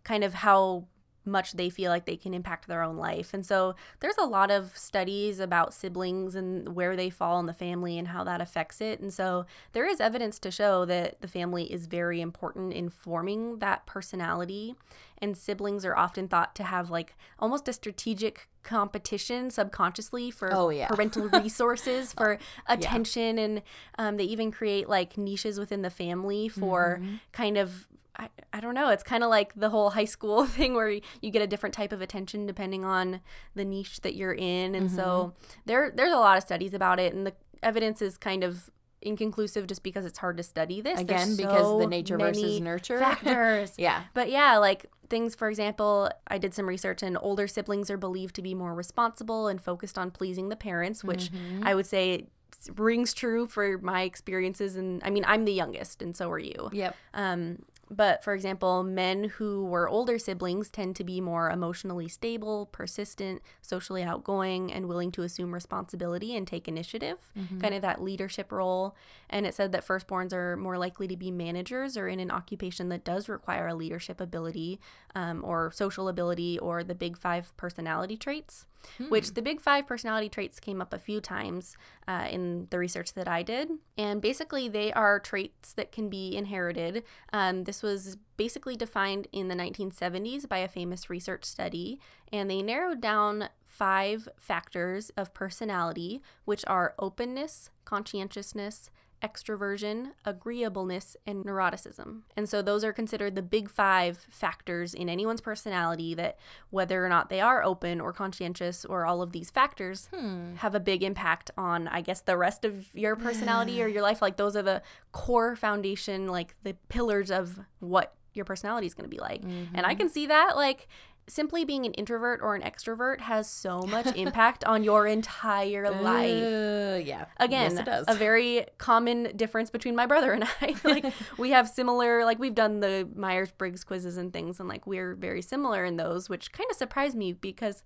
kind 0.04 0.22
of 0.22 0.34
how 0.34 0.86
much 1.24 1.52
they 1.52 1.70
feel 1.70 1.90
like 1.90 2.04
they 2.04 2.16
can 2.16 2.34
impact 2.34 2.66
their 2.66 2.82
own 2.82 2.96
life. 2.96 3.32
And 3.32 3.44
so 3.46 3.74
there's 4.00 4.18
a 4.18 4.24
lot 4.24 4.50
of 4.50 4.76
studies 4.76 5.38
about 5.40 5.72
siblings 5.74 6.34
and 6.34 6.74
where 6.74 6.96
they 6.96 7.10
fall 7.10 7.38
in 7.40 7.46
the 7.46 7.52
family 7.54 7.98
and 7.98 8.08
how 8.08 8.24
that 8.24 8.40
affects 8.40 8.80
it. 8.80 9.00
And 9.00 9.12
so 9.12 9.46
there 9.72 9.86
is 9.86 10.00
evidence 10.00 10.38
to 10.40 10.50
show 10.50 10.84
that 10.86 11.20
the 11.20 11.28
family 11.28 11.72
is 11.72 11.86
very 11.86 12.20
important 12.20 12.72
in 12.72 12.88
forming 12.88 13.58
that 13.60 13.86
personality. 13.86 14.74
And 15.18 15.36
siblings 15.38 15.84
are 15.84 15.96
often 15.96 16.26
thought 16.26 16.54
to 16.56 16.64
have 16.64 16.90
like 16.90 17.14
almost 17.38 17.68
a 17.68 17.72
strategic 17.72 18.48
competition 18.64 19.50
subconsciously 19.50 20.30
for 20.32 20.50
Oh, 20.52 20.70
yeah. 20.70 20.88
parental 20.88 21.28
resources, 21.32 22.12
for 22.12 22.38
attention. 22.66 23.38
And 23.38 23.62
um, 23.98 24.16
they 24.16 24.24
even 24.24 24.50
create 24.50 24.88
like 24.88 25.16
niches 25.16 25.58
within 25.60 25.82
the 25.82 25.90
family 25.90 26.48
for 26.48 26.98
Mm-hmm. 27.00 27.14
kind 27.32 27.56
of 27.56 27.86
I, 28.18 28.28
I 28.52 28.60
don't 28.60 28.74
know. 28.74 28.88
It's 28.90 29.02
kind 29.02 29.24
of 29.24 29.30
like 29.30 29.54
the 29.54 29.70
whole 29.70 29.90
high 29.90 30.04
school 30.04 30.44
thing 30.58 30.74
where 30.74 30.90
you 30.90 31.30
get 31.30 31.42
a 31.42 31.46
different 31.46 31.74
type 31.74 31.92
of 31.92 32.00
attention 32.00 32.46
depending 32.46 32.84
on 32.84 33.20
the 33.54 33.64
niche 33.64 34.00
that 34.02 34.14
you're 34.14 34.34
in. 34.34 34.74
And 34.74 34.90
so 34.90 35.34
Mm-hmm. 35.36 35.60
there 35.66 35.90
there's 35.94 36.12
a 36.12 36.18
lot 36.18 36.36
of 36.36 36.42
studies 36.42 36.74
about 36.74 37.00
it 37.00 37.14
and 37.14 37.26
the 37.26 37.32
evidence 37.62 38.02
is 38.02 38.16
kind 38.18 38.44
of 38.44 38.70
inconclusive 39.00 39.66
just 39.66 39.82
because 39.82 40.04
it's 40.04 40.18
hard 40.18 40.36
to 40.36 40.42
study 40.42 40.80
this. 40.80 41.00
Again, 41.00 41.26
There's 41.28 41.36
because 41.36 41.78
the 41.80 41.86
nature 41.86 42.16
versus 42.18 42.60
nurture. 42.60 42.98
factors. 43.00 43.74
Yeah. 43.76 44.02
But 44.14 44.30
yeah, 44.30 44.58
like 44.58 44.86
things, 45.08 45.34
for 45.34 45.48
example, 45.48 46.08
I 46.28 46.38
did 46.38 46.54
some 46.54 46.68
research 46.68 47.02
and 47.02 47.18
older 47.20 47.46
siblings 47.48 47.90
are 47.90 47.96
believed 47.96 48.34
to 48.36 48.42
be 48.42 48.54
more 48.54 48.74
responsible 48.74 49.48
and 49.48 49.60
focused 49.60 49.98
on 49.98 50.10
pleasing 50.10 50.50
the 50.50 50.56
parents, 50.56 51.02
which 51.02 51.30
Mm-hmm. 51.32 51.66
I 51.66 51.74
would 51.74 51.86
say 51.86 52.28
rings 52.76 53.12
true 53.12 53.46
for 53.48 53.78
my 53.78 54.02
experiences. 54.02 54.76
And 54.76 55.02
I 55.04 55.10
mean, 55.10 55.24
I'm 55.26 55.44
the 55.46 55.52
youngest, 55.52 56.00
and 56.00 56.16
so 56.16 56.30
are 56.30 56.38
you. 56.38 56.70
Yep. 56.72 56.96
Um, 57.14 57.58
but 57.94 58.24
for 58.24 58.34
example, 58.34 58.82
men 58.82 59.24
who 59.36 59.64
were 59.66 59.88
older 59.88 60.18
siblings 60.18 60.70
tend 60.70 60.96
to 60.96 61.04
be 61.04 61.20
more 61.20 61.50
emotionally 61.50 62.08
stable, 62.08 62.66
persistent, 62.72 63.42
socially 63.60 64.02
outgoing, 64.02 64.72
and 64.72 64.88
willing 64.88 65.12
to 65.12 65.22
assume 65.22 65.52
responsibility 65.52 66.34
and 66.34 66.46
take 66.46 66.66
initiative, 66.68 67.18
kind 67.60 67.74
of 67.74 67.82
that 67.82 68.02
leadership 68.02 68.50
role. 68.50 68.96
And 69.28 69.46
it 69.46 69.54
said 69.54 69.72
that 69.72 69.86
firstborns 69.86 70.32
are 70.32 70.56
more 70.56 70.78
likely 70.78 71.06
to 71.08 71.16
be 71.16 71.30
managers 71.30 71.96
or 71.96 72.08
in 72.08 72.20
an 72.20 72.30
occupation 72.30 72.88
that 72.88 73.04
does 73.04 73.28
require 73.28 73.68
a 73.68 73.74
leadership 73.74 74.20
ability 74.20 74.80
um, 75.14 75.44
or 75.44 75.70
social 75.72 76.08
ability 76.08 76.58
or 76.58 76.82
the 76.82 76.94
big 76.94 77.16
five 77.18 77.56
personality 77.56 78.16
traits. 78.16 78.66
Which 79.08 79.34
the 79.34 79.42
big 79.42 79.60
five 79.60 79.86
personality 79.86 80.28
traits 80.28 80.60
came 80.60 80.80
up 80.80 80.92
a 80.92 80.98
few 80.98 81.20
times 81.20 81.76
uh, 82.08 82.26
in 82.30 82.66
the 82.70 82.78
research 82.78 83.14
that 83.14 83.28
I 83.28 83.42
did. 83.42 83.70
And 83.96 84.20
basically, 84.20 84.68
they 84.68 84.92
are 84.92 85.18
traits 85.18 85.72
that 85.74 85.92
can 85.92 86.08
be 86.08 86.36
inherited. 86.36 87.04
Um, 87.32 87.64
this 87.64 87.82
was 87.82 88.16
basically 88.36 88.76
defined 88.76 89.28
in 89.32 89.48
the 89.48 89.54
1970s 89.54 90.48
by 90.48 90.58
a 90.58 90.68
famous 90.68 91.08
research 91.08 91.44
study, 91.44 92.00
and 92.32 92.50
they 92.50 92.62
narrowed 92.62 93.00
down 93.00 93.48
five 93.64 94.28
factors 94.36 95.10
of 95.16 95.32
personality, 95.32 96.22
which 96.44 96.64
are 96.66 96.94
openness, 96.98 97.70
conscientiousness, 97.84 98.90
extroversion, 99.22 100.12
agreeableness, 100.24 101.16
and 101.26 101.44
neuroticism. 101.44 102.22
And 102.36 102.48
so 102.48 102.60
those 102.62 102.84
are 102.84 102.92
considered 102.92 103.34
the 103.34 103.42
big 103.42 103.70
five 103.70 104.18
factors 104.30 104.94
in 104.94 105.08
anyone's 105.08 105.40
personality 105.40 106.14
that 106.14 106.38
whether 106.70 107.04
or 107.04 107.08
not 107.08 107.28
they 107.28 107.40
are 107.40 107.62
open 107.62 108.00
or 108.00 108.12
conscientious 108.12 108.84
or 108.84 109.06
all 109.06 109.22
of 109.22 109.32
these 109.32 109.50
factors 109.50 110.08
Hmm. 110.12 110.54
have 110.56 110.74
a 110.74 110.80
big 110.80 111.02
impact 111.02 111.50
on, 111.56 111.88
I 111.88 112.00
guess, 112.00 112.20
the 112.20 112.36
rest 112.36 112.64
of 112.64 112.94
your 112.94 113.16
personality 113.16 113.82
or 113.82 113.86
your 113.86 114.02
life. 114.02 114.20
Like 114.22 114.36
those 114.36 114.56
are 114.56 114.62
the 114.62 114.82
core 115.12 115.56
foundation, 115.56 116.26
like 116.28 116.54
the 116.62 116.74
pillars 116.88 117.30
of 117.30 117.60
what 117.80 118.14
your 118.34 118.44
personality 118.46 118.86
is 118.86 118.94
going 118.94 119.04
to 119.08 119.14
be 119.14 119.20
like. 119.20 119.42
And 119.74 119.84
I 119.84 119.94
can 119.94 120.08
see 120.08 120.26
that, 120.26 120.56
like, 120.56 120.88
simply 121.28 121.64
being 121.64 121.86
an 121.86 121.92
introvert 121.94 122.40
or 122.42 122.54
an 122.54 122.62
extrovert 122.62 123.20
has 123.20 123.48
so 123.48 123.82
much 123.82 124.06
impact 124.16 124.64
on 124.64 124.82
your 124.84 125.06
entire 125.06 125.90
life 125.90 126.48
Uh, 126.48 126.96
yeah. 126.96 127.26
again 127.38 127.70
Yes, 127.72 127.80
it 127.80 127.84
does. 127.86 128.04
a 128.08 128.14
very 128.14 128.66
common 128.78 129.34
difference 129.36 129.70
between 129.70 129.94
my 129.94 130.06
brother 130.06 130.32
and 130.32 130.44
i 130.60 130.74
like 130.84 131.06
we 131.38 131.50
have 131.50 131.68
similar 131.68 132.24
like 132.24 132.38
we've 132.38 132.54
done 132.54 132.80
the 132.80 133.08
myers-briggs 133.14 133.84
quizzes 133.84 134.16
and 134.16 134.32
things 134.32 134.58
and 134.60 134.68
like 134.68 134.86
we're 134.86 135.14
very 135.14 135.42
similar 135.42 135.84
in 135.84 135.96
those 135.96 136.28
which 136.28 136.52
kind 136.52 136.68
of 136.70 136.76
surprised 136.76 137.16
me 137.16 137.32
because 137.32 137.82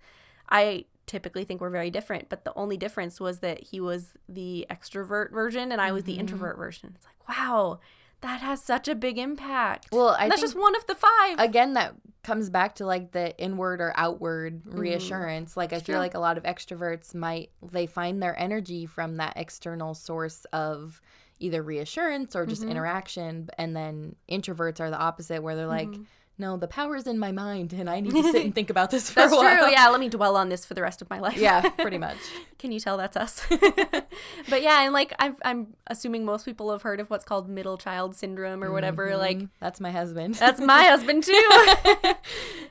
i 0.49 0.85
typically 1.07 1.45
think 1.45 1.61
we're 1.61 1.71
very 1.71 1.91
different 1.91 2.29
but 2.29 2.45
the 2.45 2.53
only 2.57 2.77
difference 2.77 3.21
was 3.21 3.39
that 3.41 3.63
he 3.63 3.81
was 3.81 4.15
the 4.29 4.67
extrovert 4.71 5.31
version 5.31 5.71
and 5.73 5.81
i 5.81 5.93
was 5.93 6.03
Mm-hmm. 6.05 6.13
the 6.15 6.19
introvert 6.19 6.57
version 6.57 6.93
it's 6.97 7.07
like 7.07 7.29
wow 7.29 7.79
that 8.21 8.41
has 8.41 8.63
such 8.63 8.89
a 8.89 8.95
big 8.95 9.19
impact. 9.19 9.89
Well, 9.93 10.17
I 10.19 10.25
And 10.25 10.33
that's 10.33 10.41
just 10.41 10.59
one 10.59 10.75
of 10.77 10.87
the 10.87 10.95
five. 10.95 11.39
again 11.39 11.75
that 11.75 11.95
comes 12.23 12.51
back 12.51 12.75
to 12.75 12.85
like 12.87 13.13
the 13.13 13.39
inward 13.39 13.81
or 13.81 13.93
outward 13.97 14.65
mm-hmm. 14.65 14.79
reassurance. 14.79 15.57
Like 15.57 15.73
i 15.73 15.77
feel 15.77 15.95
true. 15.95 15.99
like 15.99 16.15
a 16.15 16.19
lot 16.19 16.37
of 16.37 16.45
extroverts 16.45 17.15
might 17.15 17.51
they 17.63 17.87
find 17.87 18.23
their 18.23 18.39
energy 18.39 18.87
from 18.87 19.17
that 19.17 19.35
external 19.37 19.95
source 19.95 20.45
of 20.53 21.01
either 21.39 21.63
reassurance 21.63 22.35
or 22.35 22.47
just 22.47 22.63
mm-hmm. 22.63 22.73
interaction 22.73 23.49
and 23.59 23.77
then 23.77 24.17
introverts 24.29 24.81
are 24.81 24.91
the 24.91 24.99
opposite 24.99 25.43
where 25.43 25.55
they're 25.55 25.67
like 25.67 25.89
mm-hmm. 25.89 26.03
No 26.39 26.57
the 26.57 26.69
power's 26.69 27.07
in 27.07 27.19
my 27.19 27.33
mind 27.33 27.73
and 27.73 27.89
i 27.89 28.01
need 28.01 28.13
to 28.13 28.23
sit 28.31 28.45
and 28.45 28.55
think 28.59 28.71
about 28.71 28.91
this 28.91 29.09
for 29.11 29.21
that's 29.21 29.33
a 29.33 29.37
while 29.37 29.59
true 29.65 29.71
yeah 29.73 29.89
let 29.89 30.01
me 30.01 30.09
dwell 30.09 30.37
on 30.37 30.49
this 30.49 30.65
for 30.67 30.75
the 30.75 30.83
rest 30.83 31.01
of 31.03 31.09
my 31.11 31.19
life 31.19 31.37
yeah 31.39 31.61
pretty 31.79 31.99
much 31.99 32.19
Can 32.59 32.73
you 32.73 32.81
tell 32.81 32.97
that's 32.97 33.17
us? 33.19 33.47
but 34.49 34.63
yeah, 34.63 34.83
and 34.83 34.93
like 34.95 35.13
I'm, 35.19 35.37
I'm 35.45 35.75
assuming 35.89 36.25
most 36.25 36.45
people 36.47 36.73
have 36.73 36.81
heard 36.83 37.01
of 37.01 37.11
what's 37.11 37.25
called 37.25 37.51
middle 37.51 37.77
child 37.77 38.17
syndrome 38.17 38.65
or 38.65 38.73
whatever. 38.73 39.15
Like 39.17 39.37
Mm, 39.39 39.49
that's 39.61 39.79
my 39.79 39.91
husband 39.91 40.35
that's 40.37 40.61
my 40.61 40.85
husband 40.85 41.23
too. 41.23 41.49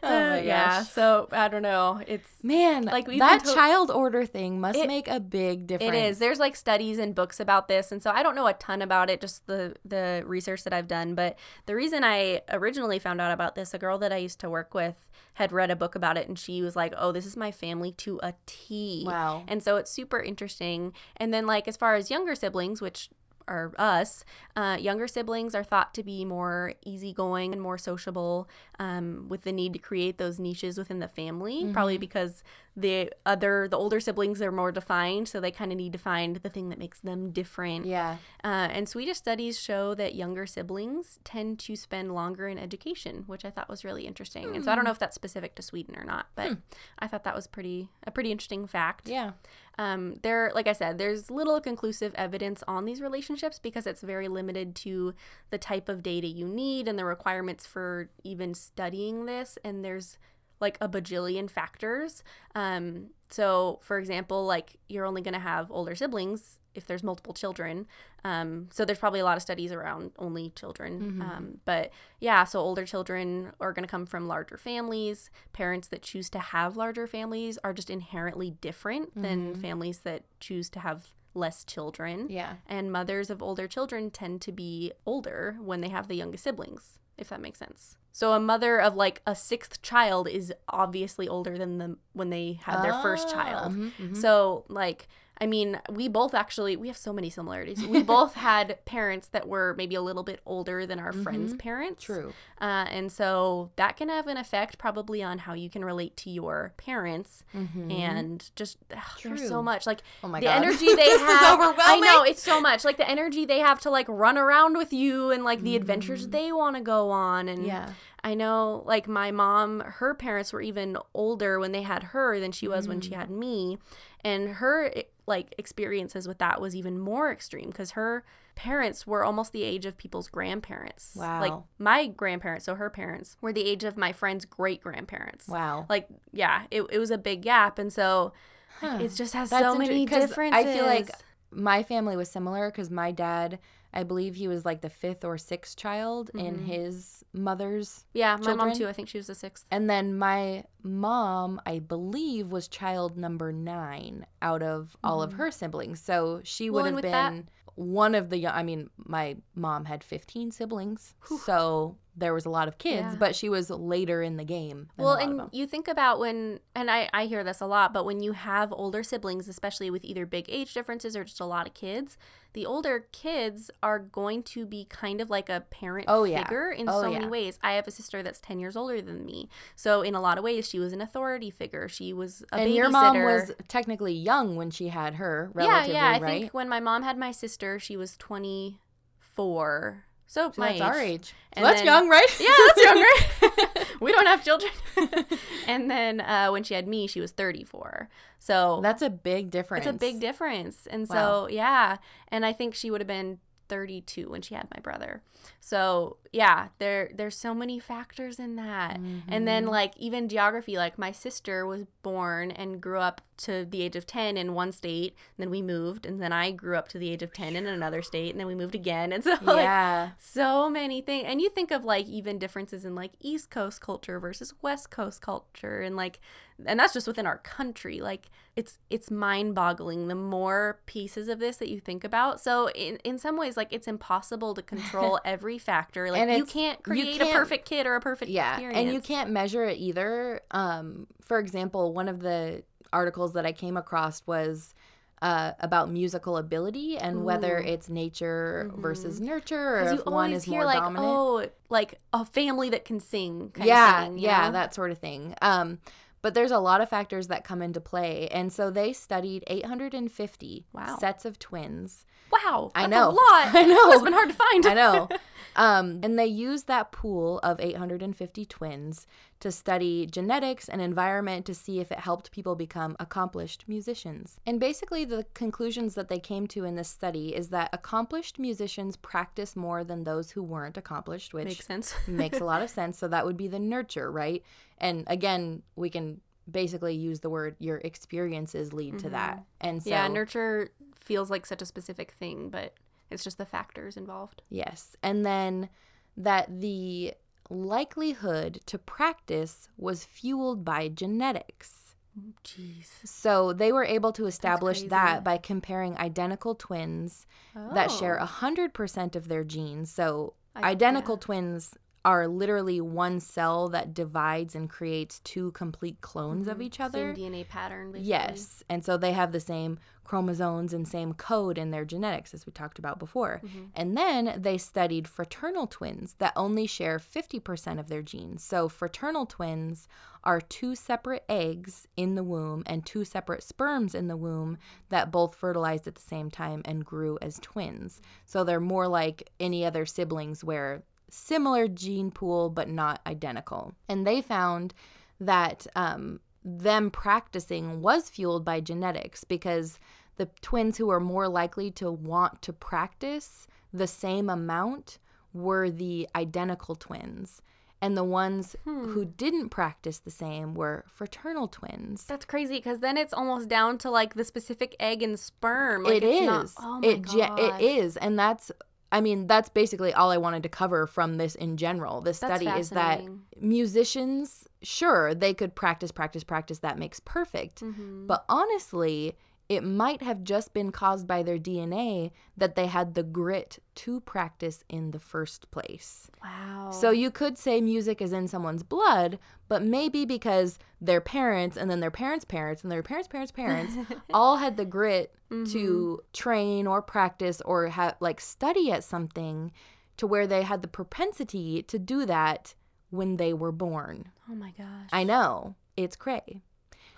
Oh 0.06 0.32
Uh, 0.34 0.36
yeah. 0.36 0.84
So 0.84 1.28
I 1.32 1.48
don't 1.48 1.62
know. 1.62 2.02
It's 2.08 2.30
man 2.44 2.86
Like, 2.86 3.08
that 3.08 3.44
to- 3.46 3.54
child 3.54 3.92
order 3.92 4.26
thing 4.26 4.62
must 4.62 4.78
It- 4.78 4.88
make 4.88 5.08
a 5.08 5.20
big 5.20 5.68
difference 5.68 5.96
it 5.96 6.04
is. 6.06 6.20
There's 6.20 6.40
like 6.40 6.56
studies 6.56 6.98
and 7.00 7.14
books 7.16 7.40
about 7.40 7.68
this, 7.68 7.92
and 7.92 8.02
so 8.02 8.12
I 8.12 8.24
don't 8.24 8.36
know 8.36 8.48
a 8.48 8.54
ton 8.54 8.82
about 8.82 9.10
it. 9.10 9.22
Just 9.22 9.46
the 9.48 9.76
the 9.84 10.24
research 10.26 10.64
that 10.64 10.74
I've 10.74 10.88
done. 10.88 11.16
But 11.16 11.38
the 11.66 11.76
reason 11.76 12.04
I 12.04 12.42
originally 12.50 13.00
found 13.00 13.20
out 13.22 13.32
about 13.32 13.56
this, 13.56 13.74
a 13.74 13.78
girl 13.78 13.98
that 14.00 14.12
I 14.14 14.18
used 14.18 14.40
to 14.42 14.50
work 14.50 14.74
with 14.74 15.08
had 15.36 15.52
read 15.52 15.70
a 15.70 15.76
book 15.76 15.96
about 15.96 16.18
it, 16.18 16.28
and 16.30 16.40
she 16.40 16.62
was 16.62 16.76
like, 16.78 16.94
"Oh, 16.98 17.12
this 17.12 17.26
is 17.26 17.36
my 17.36 17.52
family 17.52 17.92
to 17.94 18.20
a 18.24 18.34
T." 18.46 19.04
Wow. 19.06 19.44
And 19.48 19.62
so 19.62 19.76
it's 19.76 19.92
super 19.92 20.20
interesting. 20.22 20.94
And 21.18 21.34
then, 21.34 21.46
like, 21.46 21.68
as 21.68 21.76
far 21.76 21.96
as 21.96 22.10
younger 22.10 22.36
siblings, 22.36 22.82
which 22.82 23.10
are 23.48 23.72
us, 23.78 24.24
uh, 24.56 24.78
younger 24.80 25.08
siblings 25.08 25.54
are 25.56 25.64
thought 25.64 25.94
to 25.96 26.04
be 26.04 26.26
more 26.26 26.74
easygoing 26.86 27.54
and 27.54 27.62
more 27.62 27.78
sociable 27.78 28.48
um, 28.80 29.26
with 29.30 29.44
the 29.44 29.52
need 29.52 29.74
to 29.74 29.80
create 29.80 30.18
those 30.18 30.40
niches 30.40 30.78
within 30.78 31.00
the 31.00 31.08
family, 31.08 31.64
Mm-hmm. 31.64 31.74
probably 31.74 31.98
because 31.98 32.44
the 32.78 33.10
other, 33.26 33.68
the 33.70 33.78
older 33.78 34.02
siblings 34.02 34.42
are 34.42 34.52
more 34.52 34.72
defined. 34.72 35.30
So 35.30 35.40
they 35.40 35.52
kind 35.52 35.72
of 35.72 35.78
need 35.78 35.94
to 35.94 35.98
find 36.00 36.36
the 36.38 36.50
thing 36.50 36.68
that 36.70 36.78
makes 36.80 37.00
them 37.00 37.32
different. 37.32 37.86
yeah 37.86 38.18
Uh, 38.44 38.68
and 38.72 38.90
Swedish 38.90 39.18
studies 39.18 39.58
show 39.60 39.96
that 39.96 40.14
younger 40.16 40.46
siblings 40.46 41.20
tend 41.24 41.58
to 41.60 41.76
spend 41.78 42.14
longer 42.14 42.48
in 42.50 42.58
education, 42.60 43.24
which 43.28 43.46
I 43.46 43.50
thought 43.50 43.70
was 43.70 43.86
really 43.86 44.06
interesting. 44.06 44.56
And 44.56 44.66
so 44.66 44.72
I 44.72 44.76
don't 44.76 44.84
Hmm. 44.84 44.88
know 44.88 44.92
if 44.92 45.00
that's 45.00 45.16
specific 45.16 45.56
to 45.56 45.62
Sweden 45.62 45.96
or 45.98 46.04
not, 46.04 46.28
but 46.36 46.58
I 47.00 47.08
thought 47.08 47.24
that 47.24 47.36
was 47.36 47.48
pretty 47.48 47.90
a 48.06 48.12
pretty 48.12 48.32
interesting 48.32 48.68
fact. 48.68 49.08
yeah 49.08 49.32
Um, 49.78 50.16
there, 50.22 50.52
like 50.56 50.68
I 50.68 50.74
said, 50.74 50.98
there's 50.98 51.30
little 51.30 51.60
conclusive 51.60 52.14
evidence 52.16 52.64
on 52.68 52.86
these 52.86 53.02
relationships 53.02 53.60
because 53.60 53.86
it's 53.86 54.02
very 54.02 54.28
limited 54.28 54.76
to 54.78 55.14
the 55.50 55.58
type 55.58 55.90
of 55.90 56.04
data 56.04 56.28
you 56.28 56.48
need 56.48 56.88
and 56.88 56.98
the 56.98 57.06
requirements 57.06 57.66
for 57.66 58.10
even 58.24 58.54
studying 58.54 59.26
this. 59.26 59.58
And 59.64 59.84
there's 59.84 60.18
like 60.62 60.78
a 60.80 60.88
bajillion 60.88 61.50
factors. 61.50 62.24
Um, 62.54 63.08
so, 63.30 63.80
for 63.82 63.98
example, 63.98 64.46
like 64.46 64.78
you're 64.88 65.06
only 65.06 65.22
going 65.22 65.34
to 65.34 65.40
have 65.40 65.70
older 65.72 65.96
siblings 65.96 66.60
if 66.76 66.86
there's 66.88 67.04
multiple 67.04 67.34
children. 67.34 67.88
Um, 68.24 68.68
so 68.72 68.86
there's 68.86 69.00
probably 69.00 69.20
a 69.20 69.24
lot 69.26 69.38
of 69.38 69.42
studies 69.42 69.72
around 69.72 70.12
only 70.20 70.52
children. 70.56 71.22
Um, 71.22 71.58
but 71.66 71.92
yeah, 72.20 72.44
so 72.44 72.60
older 72.60 72.86
children 72.86 73.52
are 73.60 73.74
going 73.74 73.84
to 73.86 73.90
come 73.92 74.06
from 74.06 74.28
larger 74.28 74.58
families. 74.58 75.30
Parents 75.54 75.88
that 75.90 76.02
choose 76.02 76.30
to 76.32 76.40
have 76.40 76.76
larger 76.78 77.08
families 77.08 77.58
are 77.64 77.74
just 77.74 77.90
inherently 77.90 78.52
different 78.62 79.14
than 79.22 79.56
families 79.56 80.00
that 80.00 80.24
choose 80.40 80.70
to 80.72 80.80
have 80.80 81.14
less 81.34 81.64
children. 81.66 82.28
yeah 82.30 82.56
And 82.68 82.92
mothers 82.92 83.30
of 83.30 83.44
older 83.44 83.68
children 83.68 84.10
tend 84.10 84.42
to 84.44 84.52
be 84.52 84.92
older 85.06 85.58
when 85.60 85.82
they 85.82 85.90
have 85.90 86.08
the 86.08 86.16
youngest 86.16 86.44
siblings, 86.46 86.98
if 87.18 87.28
that 87.30 87.42
makes 87.42 87.60
sense. 87.60 87.98
So 88.14 88.32
a 88.32 88.40
mother 88.40 88.80
of 88.80 88.96
like 88.96 89.22
a 89.28 89.36
sixth 89.36 89.82
child 89.82 90.30
is 90.30 90.54
obviously 90.70 91.28
older 91.28 91.58
than 91.58 91.78
the 91.78 91.98
when 92.14 92.30
they 92.30 92.60
had 92.64 92.82
their 92.82 92.94
first 93.02 93.28
Ah, 93.28 93.34
child. 93.34 93.74
mhm, 93.74 93.92
mhm. 94.00 94.16
So 94.16 94.64
like 94.70 95.10
I 95.42 95.48
mean, 95.48 95.82
we 95.90 96.08
both 96.08 96.34
actually 96.34 96.76
we 96.78 96.88
have 96.88 96.96
so 96.98 97.12
many 97.12 97.30
similarities. 97.30 97.86
We 97.86 98.02
both 98.18 98.36
had 98.36 98.78
parents 98.86 99.28
that 99.30 99.48
were 99.48 99.74
maybe 99.78 99.96
a 99.96 100.02
little 100.02 100.24
bit 100.24 100.40
older 100.46 100.86
than 100.86 100.98
our 101.00 101.12
friends' 101.12 101.54
parents. 101.56 102.04
Mm-hmm. 102.06 102.14
True. 102.22 102.34
Uh, 102.62 102.86
and 102.90 103.12
so 103.12 103.70
that 103.76 103.98
can 103.98 104.08
have 104.10 104.28
an 104.28 104.38
effect 104.38 104.78
probably 104.78 105.22
on 105.22 105.40
how 105.40 105.54
you 105.54 105.70
can 105.70 105.84
relate 105.84 106.16
to 106.18 106.30
your 106.30 106.74
parents 106.78 107.44
and 107.54 108.50
just 108.56 108.78
ugh, 108.96 108.98
there's 109.24 109.48
so 109.48 109.56
Mm-hmm. 109.56 109.66
Much 109.66 109.86
like 109.86 110.02
Oh 110.24 110.28
my 110.28 110.40
the 110.40 110.46
God. 110.46 110.56
energy 110.64 110.86
they 110.96 110.96
This 110.96 111.22
is 111.22 111.28
have. 111.28 111.76
I 111.80 112.00
know 112.00 112.24
it's 112.24 112.42
so 112.42 112.62
much 112.62 112.86
like 112.86 112.98
the 112.98 113.10
energy 113.10 113.46
they 113.46 113.60
have 113.60 113.80
to 113.82 113.90
like 113.90 114.08
run 114.08 114.38
around 114.38 114.78
with 114.78 114.94
you 114.94 115.32
and 115.32 115.44
like 115.44 115.62
the 115.62 115.76
adventures 115.76 116.28
they 116.30 116.52
want 116.52 116.76
to 116.78 116.82
go 116.82 117.10
on 117.12 117.50
and 117.50 117.60
Mm-hmm. 117.60 117.68
Yeah. 117.68 117.90
I 118.24 118.34
know 118.34 118.84
like 118.88 119.08
my 119.08 119.30
mom 119.32 119.82
her 119.82 120.14
parents 120.16 120.52
were 120.52 120.62
even 120.62 120.98
older 121.14 121.60
when 121.60 121.72
they 121.74 121.84
had 121.84 122.04
her 122.06 122.40
than 122.40 122.52
she 122.52 122.68
was 122.68 122.88
when 122.88 123.00
Mm. 123.00 123.04
she 123.04 123.14
had 123.14 123.30
me 123.30 123.78
and 124.24 124.50
her 124.50 124.92
like 125.28 125.54
experiences 125.58 126.28
with 126.28 126.38
that 126.38 126.62
was 126.62 126.76
even 126.76 127.00
more 127.00 127.32
extreme 127.32 127.68
because 127.70 127.92
her 127.92 128.24
parents 128.56 129.06
were 129.08 129.24
almost 129.26 129.52
the 129.52 129.64
age 129.64 129.86
of 129.86 129.98
people's 129.98 130.28
grandparents 130.30 131.14
Wow. 131.16 131.42
like 131.42 131.54
my 131.80 132.08
grandparents 132.08 132.66
so 132.66 132.76
her 132.76 132.90
parents 132.90 133.36
were 133.42 133.52
the 133.52 133.66
age 133.66 133.84
of 133.84 133.98
my 133.98 134.12
friend's 134.14 134.46
great 134.46 134.82
grandparents 134.82 135.48
Wow. 135.48 135.86
like 135.90 136.08
yeah 136.32 136.64
it, 136.72 136.84
it 136.92 137.00
was 137.00 137.12
a 137.12 137.18
big 137.18 137.42
gap 137.42 137.80
and 137.80 137.92
so 137.92 138.34
Huh. 138.82 138.98
it 139.02 139.14
just 139.16 139.34
has 139.34 139.50
That's 139.50 139.64
so 139.64 139.76
many 139.76 140.06
differences 140.06 140.54
I 140.54 140.64
feel 140.74 140.86
like 140.86 141.10
my 141.52 141.82
family 141.84 142.18
was 142.18 142.30
similar 142.30 142.70
because 142.70 142.90
my 142.90 143.12
dad, 143.12 143.60
I 143.96 144.04
believe 144.04 144.36
he 144.36 144.48
was 144.48 144.66
like 144.66 144.82
the 144.82 144.90
fifth 144.90 145.24
or 145.24 145.38
sixth 145.38 145.78
child 145.78 146.30
in 146.34 146.56
mm-hmm. 146.56 146.66
his 146.66 147.24
mother's. 147.34 148.06
yeah 148.14 148.38
my 148.42 148.54
mom 148.54 148.74
too 148.74 148.88
i 148.88 148.94
think 148.94 149.10
she 149.10 149.18
was 149.18 149.28
the 149.28 149.36
sixth 149.36 149.66
And 149.72 149.90
then 149.90 150.18
my 150.18 150.64
mom, 150.84 151.60
I 151.66 151.80
believe, 151.80 152.52
was 152.52 152.68
child 152.68 153.18
number 153.18 153.52
nine 153.52 154.26
out 154.42 154.62
of 154.62 154.96
all 155.04 155.22
of 155.22 155.32
mm-hmm. 155.32 155.40
her 155.40 155.52
siblings. 155.52 156.00
So 156.02 156.42
she 156.44 156.70
would 156.70 156.86
and 156.86 156.88
have 156.88 156.96
with 156.96 157.12
that- 157.12 157.32
been 157.32 157.50
one 157.76 158.16
of 158.16 158.30
the 158.30 158.38
young. 158.38 158.54
I 158.54 158.64
mean, 158.64 158.90
my 158.96 159.36
mom 159.54 159.84
had 159.84 160.02
15 160.04 160.52
siblings. 160.52 161.14
So 161.44 161.98
there 162.16 162.34
was 162.34 162.46
a 162.46 162.50
lot 162.50 162.70
of 162.70 162.78
kids, 162.78 163.08
Yeah. 163.12 163.16
but 163.20 163.36
she 163.36 163.50
was 163.50 163.70
later 163.70 164.22
in 164.22 164.38
the 164.38 164.46
game. 164.46 164.88
well 164.98 165.16
and 165.16 165.50
you 165.52 165.68
think 165.68 165.88
about 165.90 166.20
when 166.20 166.60
and 166.74 166.90
I, 166.90 167.10
I 167.14 167.26
hear 167.26 167.44
this 167.44 167.60
a 167.60 167.66
lot 167.66 167.92
but 167.92 168.06
when 168.06 168.22
you 168.22 168.32
have 168.32 168.72
older 168.72 169.04
siblings 169.04 169.50
especially 169.50 169.90
with 169.90 170.06
either 170.06 170.26
big 170.26 170.46
age 170.48 170.74
differences 170.74 171.18
or 171.18 171.26
just 171.26 171.42
a 171.42 171.46
lot 171.46 171.68
of 171.68 171.74
kids 171.74 172.18
the 172.56 172.66
older 172.66 173.06
kids 173.12 173.70
are 173.84 174.00
going 174.00 174.42
to 174.42 174.66
be 174.66 174.86
kind 174.86 175.22
of 175.22 175.30
like 175.30 175.50
a 175.50 175.62
parent 175.70 176.06
Oh, 176.08 176.24
yeah. 176.24 176.42
figure 176.44 176.72
in 176.72 176.90
Oh, 176.90 177.02
so 177.04 177.12
many 177.12 177.28
ways. 177.28 177.60
I 177.62 177.74
have 177.74 177.88
a 177.88 177.92
sister 177.92 178.24
that's 178.24 178.40
10 178.40 178.60
years 178.60 178.76
older 178.76 179.02
than 179.02 179.24
me. 179.24 179.50
So 179.76 180.02
in 180.02 180.16
a 180.16 180.22
lot 180.22 180.40
of 180.40 180.44
ways 180.44 180.68
she 180.68 180.80
was 180.80 180.92
an 180.94 181.02
authority 181.02 181.52
figure. 181.52 181.88
She 181.88 182.12
was 182.14 182.44
a 182.52 182.56
and 182.56 182.72
babysitter 182.72 182.76
your 182.76 182.90
mom 182.90 183.24
was 183.24 183.52
technically 183.68 184.14
young 184.14 184.56
when 184.56 184.72
she 184.72 184.88
had 184.88 185.16
her, 185.16 185.52
yeah 185.56 185.86
yeah 185.86 186.06
i 186.08 186.20
right? 186.20 186.42
think 186.42 186.54
when 186.54 186.68
my 186.68 186.80
mom 186.80 187.04
had 187.04 187.18
my 187.18 187.32
sister 187.32 187.78
she 187.78 187.96
was 187.96 188.18
24 188.18 190.06
So, 190.28 190.52
So 190.52 190.62
my 190.62 190.70
that's 190.70 190.82
our 190.82 191.00
age. 191.00 191.12
age. 191.12 191.34
So 191.56 191.62
that's 191.62 191.78
then- 191.80 191.86
young, 191.86 192.10
right? 192.10 192.28
Yeah, 192.40 192.50
that's 192.68 192.84
young, 192.84 192.98
right? 193.00 193.88
we 194.02 194.12
don't 194.12 194.26
have 194.26 194.44
children. 194.44 194.72
and 195.68 195.90
then 195.90 196.20
uh, 196.22 196.50
when 196.50 196.64
she 196.64 196.74
had 196.74 196.88
me, 196.88 197.08
she 197.08 197.22
was 197.22 197.32
34. 197.32 198.10
So 198.40 198.80
That's 198.84 199.02
a 199.02 199.10
big 199.10 199.50
difference. 199.52 199.86
it's 199.86 199.96
a 199.96 199.98
big 200.00 200.20
difference. 200.20 200.88
And 200.88 201.08
so, 201.08 201.48
yeah. 201.50 201.98
And 202.28 202.46
I 202.46 202.54
think 202.54 202.76
she 202.76 202.92
would 202.92 203.02
have 203.02 203.08
been 203.08 203.40
32 203.70 204.30
when 204.30 204.42
she 204.44 204.54
had 204.54 204.68
my 204.76 204.80
brother. 204.82 205.24
So, 205.60 206.18
yeah, 206.32 206.68
there 206.78 207.10
there's 207.16 207.36
so 207.36 207.56
many 207.56 207.80
factors 207.80 208.40
in 208.40 208.56
that. 208.58 208.98
And 208.98 209.24
Mm-hmm. 209.28 209.46
then 209.46 209.66
like 209.68 209.98
even 209.98 210.30
geography, 210.30 210.76
like 210.78 211.00
my 211.00 211.12
sister 211.12 211.66
was 211.66 211.86
born 212.10 212.52
and 212.52 212.80
grew 212.80 213.00
up 213.00 213.22
to 213.38 213.66
the 213.66 213.82
age 213.82 213.96
of 213.98 214.06
10 214.06 214.38
in 214.38 214.54
one 214.54 214.72
state, 214.72 215.14
then 215.38 215.50
we 215.50 215.62
moved, 215.62 216.06
and 216.06 216.22
then 216.22 216.32
I 216.32 216.52
grew 216.52 216.78
up 216.78 216.88
to 216.90 216.98
the 217.00 217.10
age 217.10 217.22
of 217.24 217.34
10 217.34 217.56
in 217.56 217.66
another 217.66 218.02
state, 218.02 218.30
and 218.32 218.40
then 218.40 218.48
we 218.48 218.56
moved 218.56 218.76
again. 218.76 219.12
And 219.12 219.24
so 219.24 219.32
like 219.42 219.64
Yeah. 219.66 220.12
so 220.18 220.70
many 220.70 221.02
things 221.02 221.26
and 221.28 221.42
you 221.42 221.50
think 221.50 221.72
of 221.72 221.84
like 221.84 222.06
even 222.08 222.38
differences 222.40 222.86
in 222.86 222.94
like 222.96 223.12
east 223.20 223.50
coast 223.50 223.82
culture 223.82 224.20
versus 224.20 224.54
west 224.62 224.90
coast 224.92 225.22
culture 225.22 225.82
and 225.82 225.96
like 225.98 226.20
and 226.66 226.80
that's 226.80 226.94
just 226.94 227.08
within 227.08 227.26
our 227.28 227.40
country 227.40 228.00
like 228.00 228.30
it's 228.56 228.80
it's 228.90 229.12
mind-boggling 229.12 230.08
the 230.08 230.16
more 230.16 230.80
pieces 230.86 231.28
of 231.28 231.40
this 231.40 231.58
that 231.58 231.70
you 231.70 231.80
think 231.82 232.04
about 232.06 232.40
so 232.40 232.70
in, 232.72 232.96
in 233.04 233.18
some 233.20 233.36
ways 233.38 233.58
like 233.58 233.72
it's 233.74 233.88
impossible 233.88 234.54
to 234.54 234.62
control 234.62 235.20
every 235.26 235.58
factor 235.58 236.10
like 236.12 236.22
And 236.22 236.32
you 236.38 236.46
can't 236.46 236.80
you 236.80 236.84
create 236.84 237.18
can't- 237.20 237.30
a 237.30 237.34
perfect 237.34 237.68
kid 237.68 237.86
or 237.86 237.96
a 237.96 238.02
perfect 238.02 238.32
Yeah. 238.32 238.54
experience 238.54 238.78
And 238.86 238.94
you 238.94 239.02
can't 239.02 239.30
measure 239.32 239.66
it 239.66 239.78
either. 239.78 240.42
Um, 240.52 241.08
for 241.22 241.40
example, 241.40 241.92
one 241.96 242.08
of 242.10 242.20
the 242.20 242.64
articles 242.94 243.34
that 243.34 243.46
I 243.46 243.52
came 243.52 243.78
across 243.78 244.22
was 244.28 244.74
uh, 245.22 245.54
about 245.60 245.90
musical 245.90 246.38
ability 246.38 246.98
and 246.98 247.24
whether 247.24 247.58
it's 247.58 247.90
nature 247.90 248.70
versus 248.76 249.20
nurture 249.20 249.78
or 249.78 249.80
if 249.84 249.92
you 249.94 250.04
one 250.04 250.26
always 250.26 250.38
is 250.40 250.44
hear 250.44 250.56
more 250.60 250.66
like 250.66 250.80
dominant. 250.80 251.08
oh 251.10 251.48
like 251.70 252.00
a 252.14 252.26
family 252.26 252.70
that 252.70 252.84
can 252.86 253.00
sing 253.00 253.50
kind 253.54 253.68
yeah, 253.68 254.02
of 254.02 254.08
thing, 254.10 254.18
yeah, 254.20 254.46
know? 254.48 254.52
that 254.52 254.76
sort 254.76 254.92
of 254.92 254.98
thing. 255.00 255.34
Um, 255.42 255.80
but 256.22 256.34
there's 256.34 256.52
a 256.52 256.60
lot 256.60 256.82
of 256.82 256.90
factors 256.90 257.28
that 257.28 257.44
come 257.44 257.62
into 257.62 257.80
play, 257.80 258.28
and 258.30 258.52
so 258.52 258.72
they 258.72 258.94
studied 258.94 259.44
850 259.48 260.66
Wow. 260.74 260.98
sets 261.00 261.24
of 261.26 261.40
twins. 261.40 262.06
Wow 262.32 262.72
I 262.76 262.88
know. 262.88 263.10
a 263.10 263.12
lot 263.12 263.20
I 263.56 263.64
know. 263.64 263.92
it's 263.92 264.04
been 264.04 264.14
hard 264.14 264.30
to 264.30 264.36
find 264.36 264.66
I 264.66 264.74
know. 264.74 265.10
Um, 265.56 266.02
and 266.04 266.20
they 266.20 266.26
used 266.26 266.68
that 266.68 266.92
pool 266.92 267.40
of 267.40 267.60
850 267.60 268.46
twins 268.46 269.08
to 269.40 269.52
study 269.52 270.06
genetics 270.06 270.68
and 270.68 270.82
environment 270.82 271.46
to 271.46 271.54
see 271.54 271.80
if 271.80 271.92
it 271.92 272.00
helped 272.00 272.32
people 272.32 272.56
become 272.56 272.96
accomplished 273.00 273.66
musicians. 273.68 274.40
And 274.46 274.60
basically, 274.60 275.06
the 275.06 275.26
conclusions 275.34 275.96
that 275.96 276.10
they 276.10 276.20
came 276.20 276.48
to 276.48 276.66
in 276.66 276.76
this 276.76 276.90
study 276.90 277.36
is 277.36 277.50
that 277.50 277.70
accomplished 277.74 278.40
musicians 278.40 278.96
practice 278.98 279.56
more 279.56 279.84
than 279.84 280.04
those 280.04 280.32
who 280.32 280.44
weren't 280.44 280.78
accomplished, 280.78 281.34
which 281.34 281.46
makes 281.46 281.66
sense 281.66 281.96
makes 282.08 282.40
a 282.40 282.46
lot 282.46 282.62
of 282.62 282.70
sense. 282.70 282.98
So 282.98 283.08
that 283.08 283.26
would 283.26 283.38
be 283.38 283.48
the 283.48 283.60
nurture, 283.60 284.12
right? 284.12 284.44
And 284.80 285.04
again, 285.08 285.62
we 285.76 285.90
can 285.90 286.20
basically 286.50 286.96
use 286.96 287.22
the 287.22 287.30
word 287.30 287.56
your 287.60 287.78
experiences 287.78 288.74
lead 288.74 289.00
to 289.00 289.10
that. 289.10 289.44
And 289.62 289.82
so 289.82 289.90
yeah, 289.90 290.08
nurture 290.08 290.70
feels 291.06 291.30
like 291.30 291.46
such 291.46 291.62
a 291.62 291.66
specific 291.66 292.12
thing, 292.12 292.50
but 292.50 292.74
it's 293.10 293.24
just 293.24 293.38
the 293.38 293.46
factors 293.46 293.96
involved. 293.98 294.42
Yes. 294.50 294.96
And 295.04 295.26
then 295.26 295.70
that 296.18 296.60
the 296.60 297.14
likelihood 297.50 298.62
to 298.66 298.78
practice 298.80 299.70
was 299.78 300.04
fueled 300.04 300.66
by 300.66 300.88
genetics. 300.90 301.96
Jeez. 302.44 302.88
So 303.04 303.52
they 303.54 303.72
were 303.72 303.84
able 303.84 304.12
to 304.14 304.26
establish 304.26 304.84
that 304.84 305.24
by 305.24 305.38
comparing 305.38 305.98
identical 305.98 306.56
twins 306.56 307.28
that 307.74 307.92
share 307.92 308.20
Oh. 308.20 308.26
100% 308.26 309.16
of 309.16 309.28
their 309.28 309.44
genes. 309.44 309.92
So 309.92 310.34
I- 310.56 310.72
identical 310.72 311.16
yeah. 311.16 311.26
twins 311.26 311.74
are 312.06 312.28
literally 312.28 312.80
one 312.80 313.20
cell 313.20 313.68
that 313.70 313.96
divides 313.96 314.54
and 314.54 314.70
creates 314.70 315.20
two 315.22 315.52
complete 315.52 316.00
clones 316.02 316.48
of 316.48 316.54
mm-hmm. 316.54 316.64
each 316.64 316.80
other. 316.80 317.16
Same 317.16 317.34
DNA 317.34 317.50
pattern, 317.50 317.92
basically. 317.92 318.10
Yes. 318.10 318.64
And 318.70 318.86
so 318.86 318.96
they 318.96 319.12
have 319.12 319.32
the 319.32 319.40
same 319.40 319.80
chromosomes 320.04 320.72
and 320.72 320.88
same 320.88 321.14
code 321.14 321.58
in 321.58 321.72
their 321.72 321.84
genetics, 321.84 322.36
as 322.36 322.46
we 322.46 322.54
talked 322.54 322.78
about 322.78 323.00
before. 323.00 323.42
Mm-hmm. 323.44 323.64
And 323.74 323.98
then 323.98 324.36
they 324.38 324.60
studied 324.60 325.08
fraternal 325.08 325.66
twins 325.66 326.14
that 326.20 326.34
only 326.36 326.68
share 326.68 327.00
50% 327.00 327.80
of 327.80 327.88
their 327.88 328.04
genes. 328.04 328.44
So 328.44 328.70
fraternal 328.70 329.26
twins 329.26 329.88
are 330.24 330.40
two 330.40 330.76
separate 330.76 331.24
eggs 331.28 331.88
in 331.98 332.14
the 332.14 332.24
womb 332.24 332.62
and 332.68 332.86
two 332.86 333.04
separate 333.04 333.42
sperms 333.42 333.96
in 333.96 334.08
the 334.08 334.18
womb 334.18 334.60
that 334.90 335.12
both 335.12 335.34
fertilized 335.34 335.88
at 335.88 335.96
the 335.96 336.02
same 336.02 336.30
time 336.30 336.62
and 336.66 336.86
grew 336.86 337.18
as 337.24 337.40
twins. 337.42 338.00
So 338.26 338.44
they're 338.44 338.60
more 338.60 338.88
like 338.88 339.32
any 339.40 339.66
other 339.66 339.88
siblings 339.88 340.44
where 340.44 340.84
similar 341.10 341.68
gene 341.68 342.12
pool 342.12 342.50
but 342.50 342.70
not 342.70 343.02
identical. 343.06 343.74
And 343.90 344.06
they 344.06 344.22
found 344.22 344.74
that 345.20 345.66
um, 345.76 346.20
them 346.44 346.92
practicing 346.92 347.82
was 347.82 348.10
fueled 348.10 348.44
by 348.46 348.60
genetics 348.62 349.24
because 349.24 349.80
the 350.18 350.30
twins 350.42 350.78
who 350.78 350.88
were 350.88 351.00
more 351.00 351.28
likely 351.28 351.72
to 351.72 351.92
want 351.92 352.42
to 352.44 352.54
practice 352.54 353.48
the 353.74 353.88
same 353.88 354.30
amount 354.30 355.00
were 355.34 355.70
the 355.70 356.08
identical 356.16 356.76
twins. 356.76 357.42
And 357.82 357.96
the 357.98 358.06
ones 358.06 358.56
who 358.64 359.04
didn't 359.06 359.50
practice 359.50 360.00
the 360.00 360.10
same 360.10 360.56
were 360.56 360.86
fraternal 360.88 361.48
twins. 361.48 362.06
That's 362.06 362.26
crazy 362.26 362.56
because 362.56 362.80
then 362.80 362.98
it's 362.98 363.14
almost 363.14 363.50
down 363.50 363.78
to 363.80 363.92
like 363.92 364.16
the 364.16 364.24
specific 364.24 364.76
egg 364.80 365.04
and 365.04 365.20
sperm. 365.20 365.84
Like, 365.84 365.98
it 365.98 366.04
it's 366.04 366.22
is. 366.22 366.26
not- 366.26 366.50
oh 366.62 366.80
my 366.80 366.88
it 366.88 367.02
ge- 367.04 367.40
it 367.40 367.62
is, 367.62 367.98
and 367.98 368.18
that's. 368.18 368.52
I 368.96 369.02
mean, 369.02 369.28
that's 369.28 369.50
basically 369.50 369.94
all 369.94 370.10
I 370.10 370.16
wanted 370.16 370.42
to 370.44 370.50
cover 370.50 370.88
from 370.88 371.18
this 371.18 371.36
in 371.36 371.58
general. 371.58 372.00
This 372.00 372.20
That's 372.20 372.42
study 372.42 372.58
is 372.58 372.70
that 372.70 373.02
musicians, 373.38 374.48
sure, 374.62 375.14
they 375.14 375.34
could 375.34 375.54
practice, 375.54 375.92
practice, 375.92 376.24
practice. 376.24 376.60
That 376.60 376.80
makes 376.80 377.02
perfect. 377.02 377.60
Mm-hmm. 377.60 378.08
But 378.08 378.24
honestly, 378.30 379.18
it 379.48 379.64
might 379.64 380.02
have 380.02 380.24
just 380.24 380.54
been 380.54 380.72
caused 380.72 381.08
by 381.08 381.22
their 381.22 381.38
DNA 381.38 382.12
that 382.36 382.56
they 382.56 382.66
had 382.66 382.96
the 382.96 383.04
grit 383.04 383.60
to 383.76 384.00
practice 384.00 384.64
in 384.70 384.92
the 384.92 385.00
first 385.00 385.52
place. 385.52 386.10
Wow. 386.24 386.72
So 386.72 386.90
you 386.90 387.12
could 387.12 387.38
say 387.38 387.62
music 387.62 388.02
is 388.02 388.12
in 388.12 388.28
someone's 388.28 388.64
blood, 388.64 389.20
but 389.48 389.62
maybe 389.62 390.04
because 390.04 390.58
their 390.82 391.02
parents 391.02 391.58
and 391.58 391.70
then 391.70 391.80
their 391.80 391.92
parents' 391.92 392.26
parents 392.26 392.64
and 392.64 392.72
their 392.72 392.82
parents' 392.82 393.08
parents' 393.08 393.32
parents 393.32 393.76
all 394.14 394.38
had 394.38 394.58
the 394.58 394.66
grit 394.66 395.14
to 395.30 395.36
mm-hmm. 395.36 395.96
train 396.14 396.66
or 396.66 396.82
practice 396.82 397.42
or 397.42 397.68
have 397.68 397.96
like 398.00 398.20
study 398.20 398.72
at 398.72 398.84
something 398.84 399.52
to 399.98 400.08
where 400.08 400.28
they 400.28 400.42
had 400.42 400.62
the 400.62 400.68
propensity 400.68 401.62
to 401.64 401.78
do 401.78 402.06
that 402.06 402.56
when 402.90 403.18
they 403.18 403.34
were 403.34 403.52
born. 403.52 404.10
oh 404.30 404.36
my 404.36 404.52
gosh. 404.58 404.90
I 404.92 405.04
know. 405.04 405.56
It's 405.78 405.96
cray. 405.96 406.42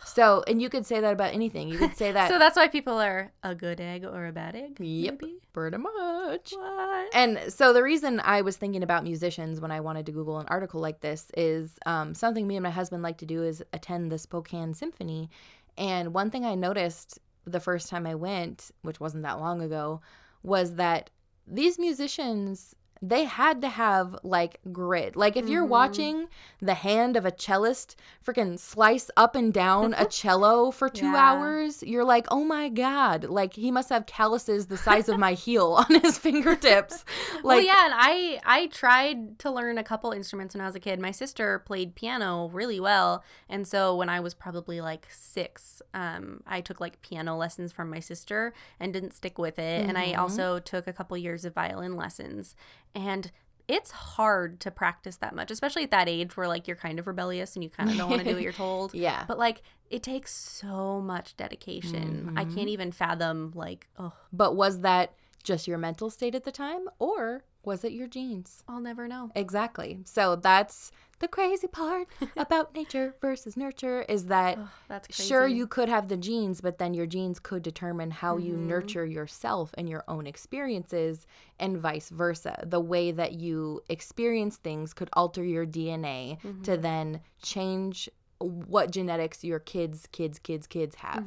So, 0.05 0.43
and 0.47 0.61
you 0.61 0.69
could 0.69 0.85
say 0.85 0.99
that 0.99 1.13
about 1.13 1.33
anything. 1.33 1.67
You 1.69 1.77
could 1.77 1.97
say 1.97 2.11
that 2.13 2.29
so 2.29 2.39
that's 2.39 2.55
why 2.55 2.67
people 2.67 2.99
are 2.99 3.31
a 3.43 3.55
good 3.55 3.81
egg 3.81 4.05
or 4.05 4.27
a 4.27 4.31
bad 4.31 4.55
egg. 4.55 4.79
Yep. 4.79 5.21
Maybe? 5.21 5.39
pretty 5.53 5.77
much. 5.77 6.53
What? 6.53 7.15
And 7.15 7.39
so 7.51 7.73
the 7.73 7.81
reason 7.81 8.19
I 8.23 8.41
was 8.41 8.57
thinking 8.57 8.83
about 8.83 9.03
musicians 9.03 9.59
when 9.59 9.71
I 9.71 9.79
wanted 9.79 10.05
to 10.05 10.11
Google 10.11 10.37
an 10.39 10.45
article 10.49 10.79
like 10.79 11.01
this 11.01 11.31
is 11.35 11.79
um, 11.85 12.13
something 12.13 12.47
me 12.47 12.55
and 12.55 12.63
my 12.63 12.69
husband 12.69 13.01
like 13.01 13.17
to 13.17 13.25
do 13.25 13.43
is 13.43 13.63
attend 13.73 14.11
the 14.11 14.19
Spokane 14.19 14.73
Symphony. 14.73 15.29
And 15.77 16.13
one 16.13 16.29
thing 16.29 16.45
I 16.45 16.55
noticed 16.55 17.19
the 17.45 17.59
first 17.59 17.89
time 17.89 18.05
I 18.05 18.15
went, 18.15 18.71
which 18.81 18.99
wasn't 18.99 19.23
that 19.23 19.39
long 19.39 19.61
ago, 19.61 20.01
was 20.43 20.75
that 20.75 21.09
these 21.47 21.79
musicians 21.79 22.75
they 23.01 23.25
had 23.25 23.61
to 23.61 23.69
have 23.69 24.15
like 24.23 24.59
grit. 24.71 25.15
Like 25.15 25.35
if 25.37 25.47
you're 25.49 25.65
watching 25.65 26.27
the 26.61 26.73
hand 26.73 27.15
of 27.15 27.25
a 27.25 27.31
cellist 27.31 27.95
freaking 28.25 28.57
slice 28.59 29.09
up 29.17 29.35
and 29.35 29.53
down 29.53 29.93
a 29.97 30.05
cello 30.09 30.71
for 30.71 30.89
2 30.89 31.05
Yeah. 31.07 31.15
hours, 31.15 31.83
you're 31.83 32.03
like, 32.05 32.27
"Oh 32.31 32.43
my 32.43 32.69
god, 32.69 33.25
like 33.25 33.53
he 33.53 33.71
must 33.71 33.89
have 33.89 34.05
calluses 34.05 34.67
the 34.67 34.77
size 34.77 35.09
of 35.09 35.17
my 35.19 35.33
heel 35.45 35.73
on 35.89 36.01
his 36.01 36.17
fingertips." 36.17 37.05
Like 37.35 37.43
well, 37.43 37.61
yeah, 37.61 37.85
and 37.85 37.93
I 37.95 38.39
I 38.45 38.67
tried 38.67 39.39
to 39.39 39.51
learn 39.51 39.77
a 39.77 39.83
couple 39.83 40.11
instruments 40.11 40.55
when 40.55 40.61
I 40.61 40.65
was 40.65 40.75
a 40.75 40.79
kid. 40.79 40.99
My 40.99 41.11
sister 41.11 41.59
played 41.59 41.95
piano 41.95 42.49
really 42.51 42.79
well, 42.79 43.23
and 43.49 43.67
so 43.67 43.95
when 43.95 44.09
I 44.09 44.19
was 44.19 44.33
probably 44.33 44.81
like 44.81 45.07
six, 45.11 45.81
um, 45.93 46.41
I 46.47 46.61
took 46.61 46.79
like 46.79 47.01
piano 47.01 47.37
lessons 47.37 47.71
from 47.71 47.89
my 47.89 47.99
sister 47.99 48.53
and 48.79 48.91
didn't 48.93 49.13
stick 49.13 49.37
with 49.37 49.59
it. 49.59 49.87
And 49.87 49.97
I 49.97 50.13
also 50.13 50.59
took 50.59 50.87
a 50.87 50.93
couple 50.93 51.15
years 51.17 51.45
of 51.45 51.53
violin 51.53 51.95
lessons, 51.95 52.55
and 52.97 53.31
it's 53.67 53.91
hard 53.91 54.59
to 54.61 54.71
practice 54.71 55.17
that 55.17 55.35
much, 55.35 55.51
especially 55.51 55.83
at 55.83 55.91
that 55.91 56.07
age 56.07 56.35
where 56.35 56.47
like 56.47 56.67
you're 56.67 56.77
kind 56.77 56.99
of 56.99 57.07
rebellious 57.07 57.55
and 57.55 57.63
you 57.63 57.69
kind 57.69 57.89
of 57.89 57.97
don't 57.97 58.09
want 58.09 58.21
to 58.21 58.27
do 58.27 58.33
what 58.33 58.43
you're 58.43 58.51
told. 58.53 58.93
Yeah. 58.93 59.25
But 59.27 59.37
like 59.37 59.61
it 59.89 60.03
takes 60.03 60.33
so 60.33 60.99
much 61.01 61.37
dedication. 61.37 62.33
I 62.35 62.43
can't 62.43 62.55
mm-hmm. 62.55 62.67
even 62.69 62.91
fathom 62.91 63.51
like 63.55 63.87
oh 63.99 64.13
But 64.31 64.55
was 64.55 64.81
that 64.81 65.13
just 65.43 65.67
your 65.67 65.77
mental 65.77 66.09
state 66.09 66.35
at 66.35 66.43
the 66.43 66.51
time, 66.51 66.87
or 66.99 67.43
was 67.63 67.83
it 67.83 67.91
your 67.91 68.07
genes? 68.07 68.63
I'll 68.67 68.79
never 68.79 69.07
know. 69.07 69.31
Exactly. 69.35 69.99
So 70.05 70.35
that's 70.37 70.91
the 71.19 71.27
crazy 71.27 71.67
part 71.67 72.07
about 72.37 72.73
nature 72.75 73.15
versus 73.21 73.57
nurture 73.57 74.03
is 74.07 74.25
that 74.25 74.57
Ugh, 74.57 74.67
that's 74.87 75.07
crazy. 75.07 75.27
sure 75.27 75.47
you 75.47 75.67
could 75.67 75.89
have 75.89 76.07
the 76.07 76.15
genes, 76.17 76.61
but 76.61 76.77
then 76.77 76.93
your 76.93 77.05
genes 77.05 77.39
could 77.39 77.63
determine 77.63 78.11
how 78.11 78.37
you 78.37 78.53
Mm-hmm. 78.55 78.67
nurture 78.67 79.05
yourself 79.05 79.73
and 79.77 79.89
your 79.89 80.03
own 80.07 80.27
experiences 80.27 81.27
and 81.59 81.77
vice 81.77 82.09
versa. 82.09 82.63
The 82.65 82.79
way 82.79 83.11
that 83.11 83.33
you 83.33 83.81
experience 83.89 84.57
things 84.57 84.93
could 84.93 85.09
alter 85.13 85.43
your 85.43 85.65
DNA 85.65 86.37
Mm-hmm. 86.41 86.61
to 86.63 86.77
then 86.77 87.21
change 87.41 88.09
what 88.39 88.91
genetics 88.91 89.43
your 89.43 89.59
kids, 89.59 90.07
kids, 90.11 90.39
kids, 90.39 90.67
kids 90.67 90.95
have. 90.97 91.25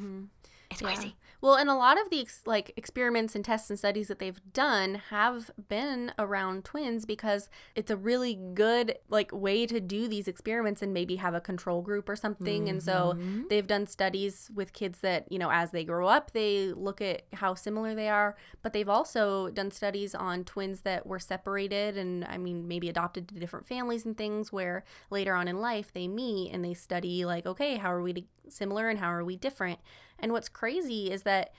It's 0.71 0.81
Mm-hmm. 0.81 0.87
Yeah. 0.87 0.95
crazy. 0.95 1.17
Well, 1.41 1.55
and 1.55 1.71
a 1.71 1.75
lot 1.75 2.01
of 2.01 2.11
the 2.11 2.21
ex- 2.21 2.43
like 2.47 2.73
experiments 2.77 3.35
and 3.35 3.43
tests 3.45 3.71
and 3.71 3.79
studies 3.79 4.09
that 4.09 4.19
they've 4.19 4.41
done 4.53 4.97
have 5.11 5.51
been 5.69 6.13
around 6.19 6.65
twins 6.67 7.07
because 7.07 7.49
it's 7.75 7.91
a 7.91 7.97
really 7.97 8.35
good 8.55 8.99
like 9.09 9.31
way 9.33 9.67
to 9.67 9.81
do 9.81 10.07
these 10.07 10.29
experiments 10.29 10.83
and 10.83 10.93
maybe 10.93 11.17
have 11.17 11.33
a 11.35 11.41
control 11.41 11.81
group 11.81 12.09
or 12.09 12.17
something. 12.17 12.69
And 12.69 12.83
so 12.83 13.17
Mm-hmm. 13.17 13.43
they've 13.49 13.67
done 13.67 13.87
studies 13.87 14.51
with 14.55 14.73
kids 14.75 15.01
that, 15.01 15.31
you 15.33 15.39
know, 15.39 15.51
as 15.51 15.71
they 15.71 15.85
grow 15.85 16.09
up, 16.09 16.33
they 16.33 16.73
look 16.75 17.01
at 17.01 17.23
how 17.33 17.55
similar 17.55 17.95
they 17.95 18.09
are, 18.09 18.37
but 18.63 18.73
they've 18.75 18.89
also 18.89 19.49
done 19.49 19.71
studies 19.71 20.15
on 20.15 20.45
twins 20.45 20.83
that 20.83 21.07
were 21.07 21.19
separated 21.19 21.97
and 21.97 22.25
I 22.27 22.37
mean 22.37 22.69
maybe 22.69 22.89
adopted 22.91 23.29
to 23.29 23.35
different 23.37 23.67
families 23.67 24.05
and 24.05 24.17
things 24.17 24.53
where 24.53 24.85
later 25.11 25.35
on 25.35 25.49
in 25.49 25.61
life 25.61 25.93
they 25.93 26.07
meet 26.09 26.53
and 26.53 26.65
they 26.65 26.75
study 26.75 27.25
like, 27.25 27.47
okay, 27.47 27.77
how 27.77 27.93
are 27.93 28.03
we 28.03 28.27
similar 28.49 28.89
and 28.89 28.99
how 28.99 29.13
are 29.13 29.25
we 29.25 29.37
different? 29.37 29.79
And 30.23 30.33
what's 30.33 30.49
crazy 30.49 31.11
is 31.11 31.23
that 31.23 31.53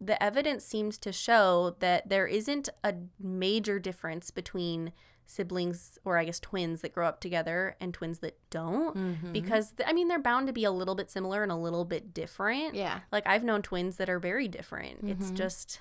the 0.00 0.20
evidence 0.22 0.64
seems 0.64 0.96
to 0.98 1.12
show 1.12 1.76
that 1.80 2.08
there 2.08 2.26
isn't 2.26 2.68
a 2.82 2.94
major 3.18 3.78
difference 3.78 4.30
between 4.30 4.92
siblings 5.26 5.96
or 6.04 6.18
I 6.18 6.24
guess 6.24 6.40
twins 6.40 6.80
that 6.80 6.92
grow 6.92 7.06
up 7.06 7.20
together 7.20 7.76
and 7.80 7.94
twins 7.94 8.18
that 8.18 8.36
don't 8.50 8.96
Mm-hmm. 8.96 9.32
because 9.32 9.74
I 9.86 9.92
mean 9.92 10.08
they're 10.08 10.18
bound 10.18 10.48
to 10.48 10.52
be 10.52 10.64
a 10.64 10.72
little 10.72 10.94
bit 10.96 11.08
similar 11.10 11.42
and 11.44 11.52
a 11.52 11.56
little 11.56 11.84
bit 11.84 12.12
different. 12.12 12.74
Yeah. 12.74 13.00
Like 13.12 13.26
I've 13.26 13.44
known 13.44 13.62
twins 13.62 13.96
that 13.96 14.08
are 14.10 14.18
very 14.18 14.48
different. 14.48 14.98
It's 15.04 15.30
Mhm. 15.30 15.34
just 15.36 15.80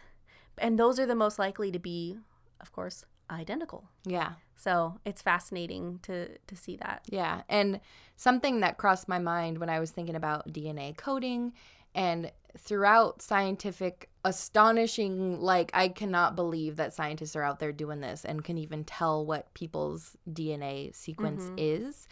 and 0.59 0.77
those 0.77 0.99
are 0.99 1.05
the 1.07 1.15
most 1.15 1.39
likely 1.39 1.71
to 1.71 1.79
be 1.79 2.19
of 2.61 2.71
course 2.71 3.05
identical. 3.31 3.85
Yeah. 4.05 4.33
So, 4.55 4.99
it's 5.05 5.21
fascinating 5.21 5.99
to 6.03 6.37
to 6.37 6.55
see 6.55 6.75
that. 6.77 7.05
Yeah. 7.09 7.43
And 7.47 7.79
something 8.17 8.59
that 8.59 8.77
crossed 8.77 9.07
my 9.07 9.17
mind 9.19 9.57
when 9.59 9.69
I 9.69 9.79
was 9.79 9.91
thinking 9.91 10.15
about 10.15 10.51
DNA 10.51 10.95
coding 10.97 11.53
and 11.95 12.31
throughout 12.57 13.21
scientific 13.21 14.09
astonishing 14.25 15.39
like 15.39 15.71
I 15.73 15.87
cannot 15.89 16.35
believe 16.35 16.75
that 16.77 16.93
scientists 16.93 17.35
are 17.35 17.43
out 17.43 17.59
there 17.59 17.71
doing 17.71 18.01
this 18.01 18.25
and 18.25 18.43
can 18.43 18.57
even 18.57 18.83
tell 18.83 19.25
what 19.25 19.53
people's 19.53 20.17
DNA 20.31 20.93
sequence 20.95 21.49
Mhm. 21.51 21.53
is. 21.57 22.07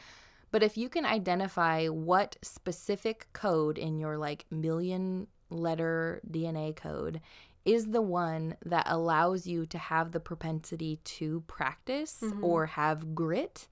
But 0.52 0.64
if 0.64 0.78
you 0.78 0.88
can 0.90 1.06
identify 1.06 1.88
what 1.88 2.38
specific 2.42 3.28
code 3.34 3.78
in 3.78 4.00
your 4.00 4.18
like 4.18 4.46
million 4.50 5.28
letter 5.50 6.22
DNA 6.30 6.74
code 6.76 7.20
is 7.66 7.92
the 7.92 8.02
one 8.02 8.56
that 8.66 8.86
allows 8.88 9.46
you 9.46 9.66
to 9.66 9.78
have 9.78 10.12
the 10.12 10.20
propensity 10.22 10.98
to 11.04 11.42
practice 11.48 12.22
Mhm. 12.22 12.44
or 12.44 12.66
have 12.68 13.14
grit, 13.14 13.68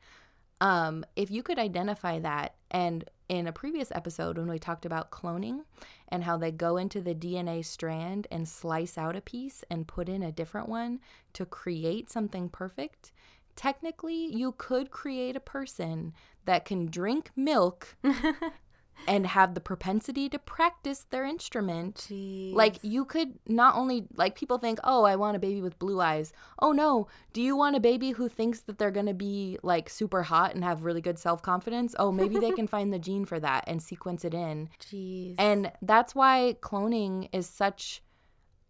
um, 0.60 1.06
if 1.16 1.32
you 1.32 1.42
could 1.44 1.60
identify 1.60 2.20
that, 2.20 2.56
and 2.72 3.10
in 3.30 3.48
a 3.48 3.52
previous 3.52 3.92
episode 3.92 4.38
when 4.38 4.48
we 4.48 4.60
talked 4.60 4.86
about 4.86 5.12
cloning 5.12 5.62
and 6.10 6.24
how 6.24 6.38
they 6.38 6.52
go 6.52 6.78
into 6.78 7.02
the 7.02 7.16
DNA 7.16 7.66
strand 7.66 8.28
and 8.32 8.48
slice 8.48 8.98
out 8.98 9.16
a 9.16 9.22
piece 9.22 9.64
and 9.70 9.88
put 9.88 10.10
in 10.10 10.24
a 10.24 10.32
different 10.32 10.70
one 10.70 11.00
to 11.34 11.46
create 11.46 12.10
something 12.10 12.50
perfect, 12.50 13.12
technically 13.56 14.28
you 14.36 14.54
could 14.58 14.92
create 14.92 15.36
a 15.36 15.42
person 15.42 16.14
that 16.46 16.66
can 16.66 16.86
drink 16.86 17.32
milk 17.36 17.96
and 19.08 19.28
have 19.28 19.54
the 19.54 19.62
propensity 19.62 20.30
to 20.30 20.40
practice 20.40 21.06
their 21.10 21.26
instrument. 21.26 22.08
Like 22.54 22.78
you 22.82 23.06
could 23.06 23.40
not 23.48 23.76
only 23.76 24.08
like 24.16 24.36
people 24.36 24.58
think, 24.58 24.80
"Oh, 24.84 25.04
I 25.04 25.16
want 25.16 25.38
a 25.38 25.40
baby 25.40 25.62
with 25.62 25.80
blue 25.80 26.02
eyes." 26.02 26.34
Oh 26.60 26.72
no, 26.72 27.08
do 27.34 27.42
you 27.42 27.56
want 27.56 27.76
a 27.76 27.80
baby 27.80 28.12
who 28.12 28.28
thinks 28.28 28.62
that 28.62 28.78
they're 28.78 28.92
going 28.92 29.06
to 29.06 29.14
be 29.14 29.58
like 29.64 29.90
super 29.90 30.24
hot 30.24 30.56
and 30.56 30.64
have 30.64 30.84
really 30.84 31.02
good 31.02 31.20
self-confidence? 31.20 31.96
Oh, 32.00 32.12
maybe 32.12 32.38
they 32.40 32.52
can 32.52 32.68
find 32.76 32.94
the 32.94 33.00
gene 33.00 33.26
for 33.26 33.40
that 33.40 33.64
and 33.68 33.82
sequence 33.82 34.26
it 34.26 34.34
in. 34.34 34.70
Jeez. 34.80 35.36
And 35.38 35.72
that's 35.82 36.16
why 36.16 36.58
cloning 36.62 37.30
is 37.34 37.48
such 37.48 38.02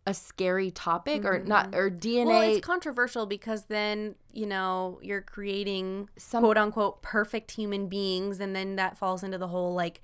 a 0.08 0.14
scary 0.14 0.70
topic 0.70 1.26
or 1.26 1.40
not 1.40 1.74
or 1.74 1.90
DNA 1.90 2.26
well, 2.26 2.42
it's 2.42 2.66
controversial 2.66 3.26
because 3.26 3.64
then, 3.66 4.16
you 4.34 4.46
know, 4.46 5.00
you're 5.02 5.22
creating 5.22 6.10
Some- 6.18 6.44
quote 6.44 6.58
unquote 6.58 7.02
perfect 7.02 7.52
human 7.52 7.88
beings 7.88 8.40
and 8.40 8.56
then 8.56 8.76
that 8.76 8.98
falls 8.98 9.24
into 9.24 9.38
the 9.40 9.48
whole 9.48 9.74
like 9.74 10.02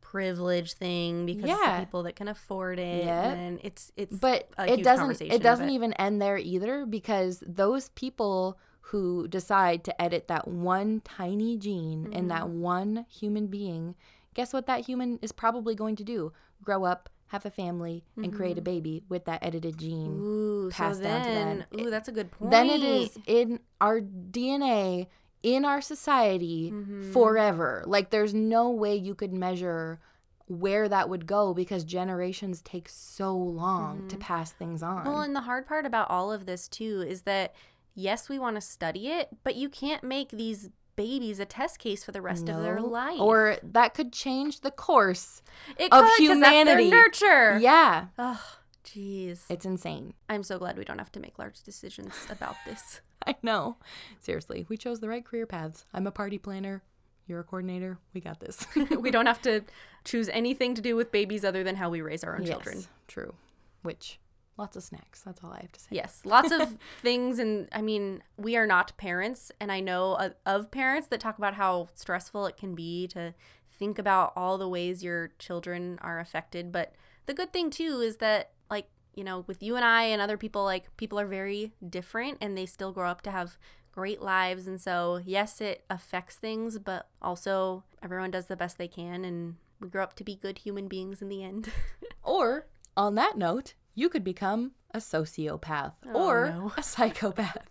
privilege 0.00 0.72
thing 0.72 1.26
because 1.26 1.44
it's 1.44 1.50
Yeah. 1.64 1.78
the 1.80 1.84
people 1.86 2.02
that 2.04 2.16
can 2.16 2.26
afford 2.28 2.78
it 2.80 3.04
and 3.06 3.60
it's 3.62 3.92
it's 3.96 4.16
but 4.16 4.48
it 4.58 4.82
doesn't 4.82 5.20
it 5.22 5.42
doesn't 5.42 5.66
but- 5.66 5.72
even 5.72 5.92
end 5.94 6.20
there 6.20 6.36
either 6.36 6.84
because 6.84 7.44
those 7.46 7.90
people 7.90 8.58
who 8.80 9.28
decide 9.28 9.84
to 9.84 10.02
edit 10.02 10.26
that 10.26 10.48
one 10.48 11.00
tiny 11.04 11.56
gene 11.56 12.12
in 12.12 12.26
that 12.28 12.42
Mm-hmm. 12.42 12.60
one 12.60 13.06
human 13.08 13.46
being 13.46 13.94
guess 14.34 14.52
what 14.52 14.66
that 14.66 14.86
human 14.86 15.18
is 15.22 15.30
probably 15.32 15.74
going 15.76 15.94
to 15.96 16.04
do 16.04 16.32
grow 16.64 16.84
up 16.84 17.08
have 17.30 17.44
a 17.46 17.50
family 17.50 18.04
and 18.16 18.32
create 18.32 18.58
a 18.58 18.62
baby 18.62 19.02
with 19.08 19.24
that 19.24 19.42
edited 19.42 19.76
gene 19.78 20.12
Mm-hmm. 20.12 20.22
Ooh, 20.22 20.70
so 20.70 20.76
passed 20.76 21.02
down 21.02 21.24
to 21.24 21.30
them. 21.30 21.64
ooh, 21.80 21.90
that's 21.90 22.08
a 22.08 22.12
good 22.12 22.30
point. 22.30 22.50
then 22.50 22.68
it 22.70 22.82
is 22.82 23.18
in 23.26 23.60
our 23.80 24.00
dna 24.00 25.06
in 25.42 25.64
our 25.64 25.80
society 25.80 26.70
Mm-hmm. 26.70 27.12
forever 27.12 27.82
like 27.86 28.10
there's 28.10 28.34
no 28.34 28.70
way 28.70 28.94
you 28.94 29.14
could 29.14 29.32
measure 29.32 30.00
where 30.46 30.88
that 30.88 31.08
would 31.08 31.26
go 31.26 31.54
because 31.54 31.84
generations 31.84 32.60
take 32.62 32.88
so 32.88 33.34
long 33.36 34.08
to 34.08 34.16
pass 34.16 34.50
things 34.52 34.82
on 34.82 34.98
Mm-hmm. 34.98 35.08
Well, 35.08 35.20
and 35.22 35.34
the 35.36 35.42
hard 35.42 35.66
part 35.66 35.86
about 35.86 36.10
all 36.10 36.32
of 36.32 36.44
this 36.46 36.66
too 36.68 37.02
is 37.06 37.22
that 37.22 37.54
yes, 37.94 38.28
we 38.28 38.38
want 38.38 38.56
to 38.56 38.60
study 38.60 39.08
it, 39.08 39.28
but 39.44 39.54
you 39.56 39.68
can't 39.68 40.02
make 40.02 40.30
these 40.30 40.70
babies 41.00 41.40
a 41.40 41.46
test 41.46 41.78
case 41.78 42.04
for 42.04 42.12
the 42.12 42.20
rest 42.20 42.46
of 42.50 42.62
their 42.62 42.78
life. 42.78 43.18
Or 43.18 43.56
that 43.62 43.94
could 43.94 44.12
change 44.12 44.60
the 44.60 44.70
course. 44.70 45.40
it 45.78 45.90
of 45.90 46.04
could, 46.04 46.20
humanity. 46.20 46.90
Nurture. 46.90 47.58
Yeah. 47.58 48.08
Oh, 48.18 48.42
jeez. 48.84 49.44
It's 49.48 49.64
insane. 49.64 50.12
I'm 50.28 50.42
so 50.42 50.58
glad 50.58 50.76
we 50.76 50.84
don't 50.84 50.98
have 50.98 51.12
to 51.12 51.20
make 51.20 51.38
large 51.38 51.62
decisions 51.62 52.12
about 52.28 52.56
this. 52.66 53.00
I 53.26 53.36
know. 53.42 53.78
Seriously, 54.20 54.66
we 54.68 54.76
chose 54.76 55.00
the 55.00 55.08
right 55.08 55.24
career 55.24 55.46
paths. 55.46 55.86
I'm 55.94 56.06
a 56.06 56.10
party 56.10 56.36
planner. 56.36 56.82
You're 57.26 57.40
a 57.40 57.44
coordinator. 57.44 57.96
We 58.12 58.20
got 58.20 58.40
this. 58.40 58.66
we 58.98 59.10
don't 59.10 59.26
have 59.26 59.40
to 59.42 59.62
choose 60.04 60.28
anything 60.28 60.74
to 60.74 60.82
do 60.82 60.96
with 60.96 61.10
babies 61.10 61.46
other 61.46 61.64
than 61.64 61.76
how 61.76 61.88
we 61.88 62.02
raise 62.02 62.24
our 62.24 62.36
own 62.36 62.44
children. 62.44 62.84
True. 63.08 63.32
Which, 63.80 64.20
lots 64.60 64.76
of 64.76 64.82
snacks. 64.82 65.22
That's 65.22 65.42
all 65.42 65.50
I 65.50 65.62
have 65.62 65.72
to 65.72 65.80
say. 65.80 65.88
Yes, 65.90 66.20
lots 66.24 66.52
of 66.52 66.76
things. 67.02 67.38
And 67.38 67.68
I 67.72 67.80
mean, 67.80 68.22
we 68.36 68.56
are 68.56 68.66
not 68.66 68.96
parents. 68.98 69.50
And 69.58 69.72
I 69.72 69.80
know 69.80 70.14
of, 70.14 70.34
of 70.46 70.70
parents 70.70 71.08
that 71.08 71.18
talk 71.18 71.38
about 71.38 71.54
how 71.54 71.88
stressful 71.94 72.46
it 72.46 72.56
can 72.56 72.74
be 72.74 73.08
to 73.08 73.34
think 73.78 73.98
about 73.98 74.34
all 74.36 74.58
the 74.58 74.68
ways 74.68 75.02
your 75.02 75.32
children 75.38 75.98
are 76.02 76.20
affected. 76.20 76.70
But 76.70 76.92
the 77.26 77.34
good 77.34 77.52
thing, 77.52 77.70
too, 77.70 78.00
is 78.00 78.18
that, 78.18 78.50
like, 78.70 78.88
you 79.14 79.24
know, 79.24 79.44
with 79.46 79.62
you 79.62 79.76
and 79.76 79.84
I 79.84 80.04
and 80.04 80.20
other 80.20 80.36
people, 80.36 80.62
like, 80.62 80.94
people 80.98 81.18
are 81.18 81.26
very 81.26 81.72
different 81.88 82.36
and 82.42 82.56
they 82.56 82.66
still 82.66 82.92
grow 82.92 83.08
up 83.08 83.22
to 83.22 83.30
have 83.30 83.58
great 83.92 84.20
lives. 84.20 84.66
And 84.66 84.78
so, 84.78 85.20
yes, 85.24 85.60
it 85.62 85.84
affects 85.88 86.36
things, 86.36 86.78
but 86.78 87.08
also 87.22 87.82
everyone 88.02 88.30
does 88.30 88.46
the 88.46 88.56
best 88.56 88.76
they 88.76 88.88
can. 88.88 89.24
And 89.24 89.56
we 89.80 89.88
grow 89.88 90.02
up 90.02 90.14
to 90.16 90.24
be 90.24 90.36
good 90.36 90.58
human 90.58 90.86
beings 90.86 91.22
in 91.22 91.28
the 91.28 91.42
end. 91.42 91.70
Or, 92.22 92.66
on 92.98 93.14
that 93.14 93.38
note, 93.38 93.72
you 93.94 94.08
could 94.08 94.24
become 94.24 94.72
a 94.92 94.98
sociopath 94.98 95.92
Oh, 96.06 96.28
or 96.28 96.50
no. 96.50 96.72
a 96.76 96.82
psychopath. 96.82 97.70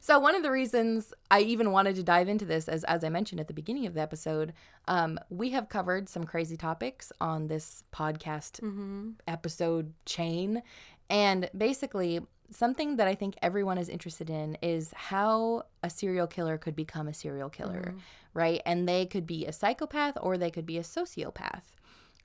so 0.00 0.18
one 0.18 0.34
of 0.34 0.42
the 0.42 0.50
reasons 0.50 1.12
I 1.30 1.40
even 1.40 1.72
wanted 1.72 1.96
to 1.96 2.02
dive 2.02 2.28
into 2.28 2.44
this, 2.44 2.68
as 2.68 2.84
as 2.84 3.02
I 3.04 3.08
mentioned 3.08 3.40
at 3.40 3.48
the 3.48 3.54
beginning 3.54 3.86
of 3.86 3.94
the 3.94 4.00
episode, 4.00 4.52
um, 4.86 5.18
we 5.30 5.50
have 5.50 5.68
covered 5.68 6.08
some 6.08 6.24
crazy 6.24 6.56
topics 6.56 7.12
on 7.20 7.48
this 7.48 7.82
podcast 7.92 8.60
mm-hmm. 8.60 9.10
episode 9.26 9.92
chain, 10.06 10.62
and 11.08 11.50
basically. 11.56 12.20
Something 12.52 12.96
that 12.96 13.06
I 13.06 13.14
think 13.14 13.36
everyone 13.42 13.78
is 13.78 13.88
interested 13.88 14.28
in 14.28 14.58
is 14.60 14.92
how 14.96 15.62
a 15.84 15.88
serial 15.88 16.26
killer 16.26 16.58
could 16.58 16.74
become 16.74 17.06
a 17.06 17.14
serial 17.14 17.48
killer, 17.48 17.94
right? 18.34 18.60
And 18.66 18.88
they 18.88 19.06
could 19.06 19.24
be 19.24 19.46
a 19.46 19.52
psychopath 19.52 20.18
or 20.20 20.36
they 20.36 20.50
could 20.50 20.66
be 20.66 20.76
a 20.76 20.82
sociopath. 20.82 21.62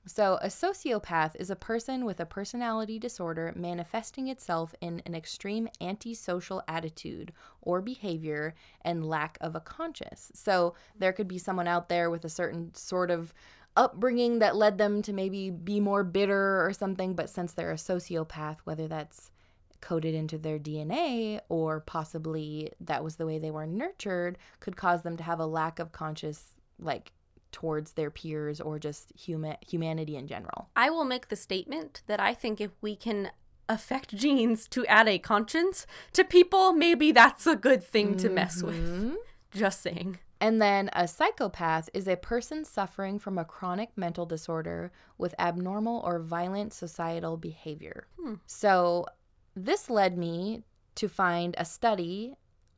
So, 0.08 0.38
a 0.40 0.46
sociopath 0.46 1.34
is 1.34 1.50
a 1.50 1.56
person 1.56 2.04
with 2.04 2.20
a 2.20 2.26
personality 2.26 2.96
disorder 2.96 3.52
manifesting 3.56 4.28
itself 4.28 4.72
in 4.80 5.02
an 5.04 5.16
extreme 5.16 5.68
antisocial 5.80 6.62
attitude 6.68 7.32
or 7.60 7.82
behavior 7.82 8.54
and 8.82 9.04
lack 9.04 9.36
of 9.40 9.56
a 9.56 9.60
conscience. 9.60 10.30
So, 10.32 10.74
there 10.96 11.12
could 11.12 11.26
be 11.26 11.38
someone 11.38 11.66
out 11.66 11.88
there 11.88 12.08
with 12.08 12.24
a 12.24 12.28
certain 12.28 12.72
sort 12.74 13.10
of 13.10 13.34
upbringing 13.76 14.38
that 14.38 14.54
led 14.54 14.78
them 14.78 15.02
to 15.02 15.12
maybe 15.12 15.50
be 15.50 15.80
more 15.80 16.04
bitter 16.04 16.64
or 16.64 16.72
something, 16.72 17.14
but 17.14 17.28
since 17.28 17.52
they're 17.52 17.72
a 17.72 17.74
sociopath, 17.74 18.58
whether 18.62 18.86
that's 18.86 19.32
coded 19.80 20.14
into 20.14 20.38
their 20.38 20.58
DNA, 20.58 21.40
or 21.48 21.80
possibly 21.80 22.72
that 22.80 23.02
was 23.02 23.16
the 23.16 23.26
way 23.26 23.40
they 23.40 23.50
were 23.50 23.66
nurtured, 23.66 24.38
could 24.60 24.76
cause 24.76 25.02
them 25.02 25.16
to 25.16 25.24
have 25.24 25.40
a 25.40 25.46
lack 25.46 25.80
of 25.80 25.90
conscious, 25.90 26.54
like, 26.78 27.12
towards 27.56 27.94
their 27.94 28.10
peers 28.10 28.60
or 28.60 28.78
just 28.78 29.10
human 29.18 29.56
humanity 29.66 30.14
in 30.14 30.26
general. 30.26 30.68
I 30.76 30.90
will 30.90 31.06
make 31.06 31.28
the 31.28 31.36
statement 31.36 32.02
that 32.06 32.20
I 32.20 32.34
think 32.34 32.60
if 32.60 32.72
we 32.82 32.94
can 32.94 33.30
affect 33.66 34.14
genes 34.14 34.68
to 34.68 34.84
add 34.84 35.08
a 35.08 35.18
conscience 35.18 35.86
to 36.12 36.22
people, 36.22 36.74
maybe 36.74 37.12
that's 37.12 37.46
a 37.46 37.56
good 37.56 37.82
thing 37.82 38.14
to 38.18 38.28
mess 38.28 38.62
with. 38.62 38.76
Mm-hmm. 38.76 39.14
Just 39.54 39.80
saying. 39.80 40.18
And 40.38 40.60
then 40.60 40.90
a 40.92 41.08
psychopath 41.08 41.88
is 41.94 42.06
a 42.06 42.16
person 42.16 42.62
suffering 42.66 43.18
from 43.18 43.38
a 43.38 43.44
chronic 43.46 43.88
mental 43.96 44.26
disorder 44.26 44.92
with 45.16 45.34
abnormal 45.38 46.02
or 46.04 46.18
violent 46.18 46.74
societal 46.74 47.38
behavior. 47.38 48.06
Hmm. 48.20 48.34
So 48.44 49.06
this 49.54 49.88
led 49.88 50.18
me 50.18 50.62
to 50.96 51.08
find 51.08 51.54
a 51.56 51.64
study 51.64 52.34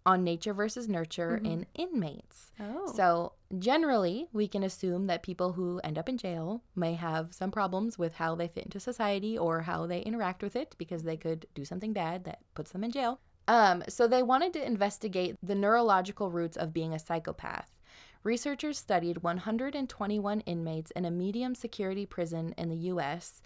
on 0.06 0.22
nature 0.22 0.54
versus 0.54 0.88
nurture 0.88 1.40
in 1.42 1.66
inmates. 1.74 2.52
Oh. 2.60 2.92
So, 2.94 3.32
generally, 3.58 4.28
we 4.32 4.48
can 4.48 4.62
assume 4.62 5.06
that 5.06 5.22
people 5.22 5.52
who 5.52 5.80
end 5.84 5.98
up 5.98 6.08
in 6.08 6.18
jail 6.18 6.62
may 6.76 6.94
have 6.94 7.32
some 7.32 7.50
problems 7.50 7.98
with 7.98 8.14
how 8.14 8.34
they 8.34 8.48
fit 8.48 8.64
into 8.64 8.80
society 8.80 9.38
or 9.38 9.62
how 9.62 9.86
they 9.86 10.00
interact 10.00 10.42
with 10.42 10.56
it 10.56 10.74
because 10.78 11.02
they 11.02 11.16
could 11.16 11.46
do 11.54 11.64
something 11.64 11.92
bad 11.92 12.24
that 12.24 12.40
puts 12.54 12.72
them 12.72 12.84
in 12.84 12.90
jail. 12.90 13.20
Um, 13.46 13.82
so, 13.88 14.06
they 14.06 14.22
wanted 14.22 14.52
to 14.54 14.66
investigate 14.66 15.36
the 15.42 15.54
neurological 15.54 16.30
roots 16.30 16.56
of 16.56 16.74
being 16.74 16.92
a 16.92 16.98
psychopath. 16.98 17.70
Researchers 18.22 18.76
studied 18.76 19.22
121 19.22 20.40
inmates 20.40 20.90
in 20.90 21.04
a 21.04 21.10
medium 21.10 21.54
security 21.54 22.04
prison 22.04 22.54
in 22.58 22.68
the 22.68 22.90
US. 22.92 23.40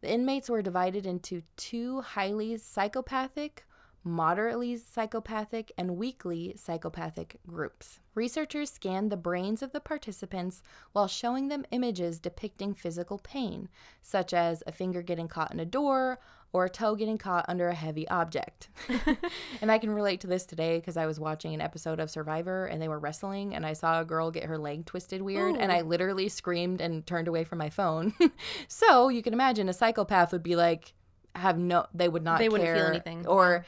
The 0.00 0.12
inmates 0.12 0.48
were 0.48 0.62
divided 0.62 1.06
into 1.06 1.42
two 1.56 2.00
highly 2.00 2.56
psychopathic 2.56 3.66
moderately 4.04 4.76
psychopathic, 4.76 5.72
and 5.78 5.96
weakly 5.96 6.54
psychopathic 6.56 7.38
groups. 7.46 8.00
Researchers 8.14 8.70
scanned 8.70 9.10
the 9.10 9.16
brains 9.16 9.62
of 9.62 9.72
the 9.72 9.80
participants 9.80 10.62
while 10.92 11.08
showing 11.08 11.48
them 11.48 11.64
images 11.70 12.18
depicting 12.18 12.74
physical 12.74 13.18
pain, 13.18 13.68
such 14.02 14.34
as 14.34 14.62
a 14.66 14.72
finger 14.72 15.02
getting 15.02 15.28
caught 15.28 15.52
in 15.52 15.60
a 15.60 15.64
door 15.64 16.18
or 16.52 16.66
a 16.66 16.70
toe 16.70 16.94
getting 16.94 17.16
caught 17.16 17.46
under 17.48 17.68
a 17.68 17.74
heavy 17.74 18.06
object. 18.08 18.68
and 19.62 19.72
I 19.72 19.78
can 19.78 19.90
relate 19.90 20.20
to 20.20 20.26
this 20.26 20.44
today 20.44 20.78
because 20.78 20.96
I 20.96 21.06
was 21.06 21.18
watching 21.18 21.54
an 21.54 21.62
episode 21.62 21.98
of 21.98 22.10
Survivor 22.10 22.66
and 22.66 22.80
they 22.80 22.88
were 22.88 22.98
wrestling 22.98 23.54
and 23.54 23.64
I 23.64 23.72
saw 23.72 24.00
a 24.00 24.04
girl 24.04 24.30
get 24.30 24.44
her 24.44 24.58
leg 24.58 24.84
twisted 24.84 25.22
weird 25.22 25.56
and 25.56 25.72
I 25.72 25.80
literally 25.80 26.28
screamed 26.28 26.80
and 26.80 27.06
turned 27.06 27.28
away 27.28 27.44
from 27.44 27.58
my 27.58 27.70
phone. 27.70 28.12
so 28.68 29.08
you 29.08 29.22
can 29.22 29.32
imagine 29.32 29.68
a 29.68 29.72
psychopath 29.72 30.32
would 30.32 30.42
be 30.42 30.56
like, 30.56 30.92
have 31.34 31.58
no, 31.58 31.86
they 31.94 32.08
would 32.08 32.22
not 32.22 32.38
They 32.38 32.50
wouldn't 32.50 32.76
feel 32.76 32.86
anything. 32.86 33.26
Or, 33.26 33.64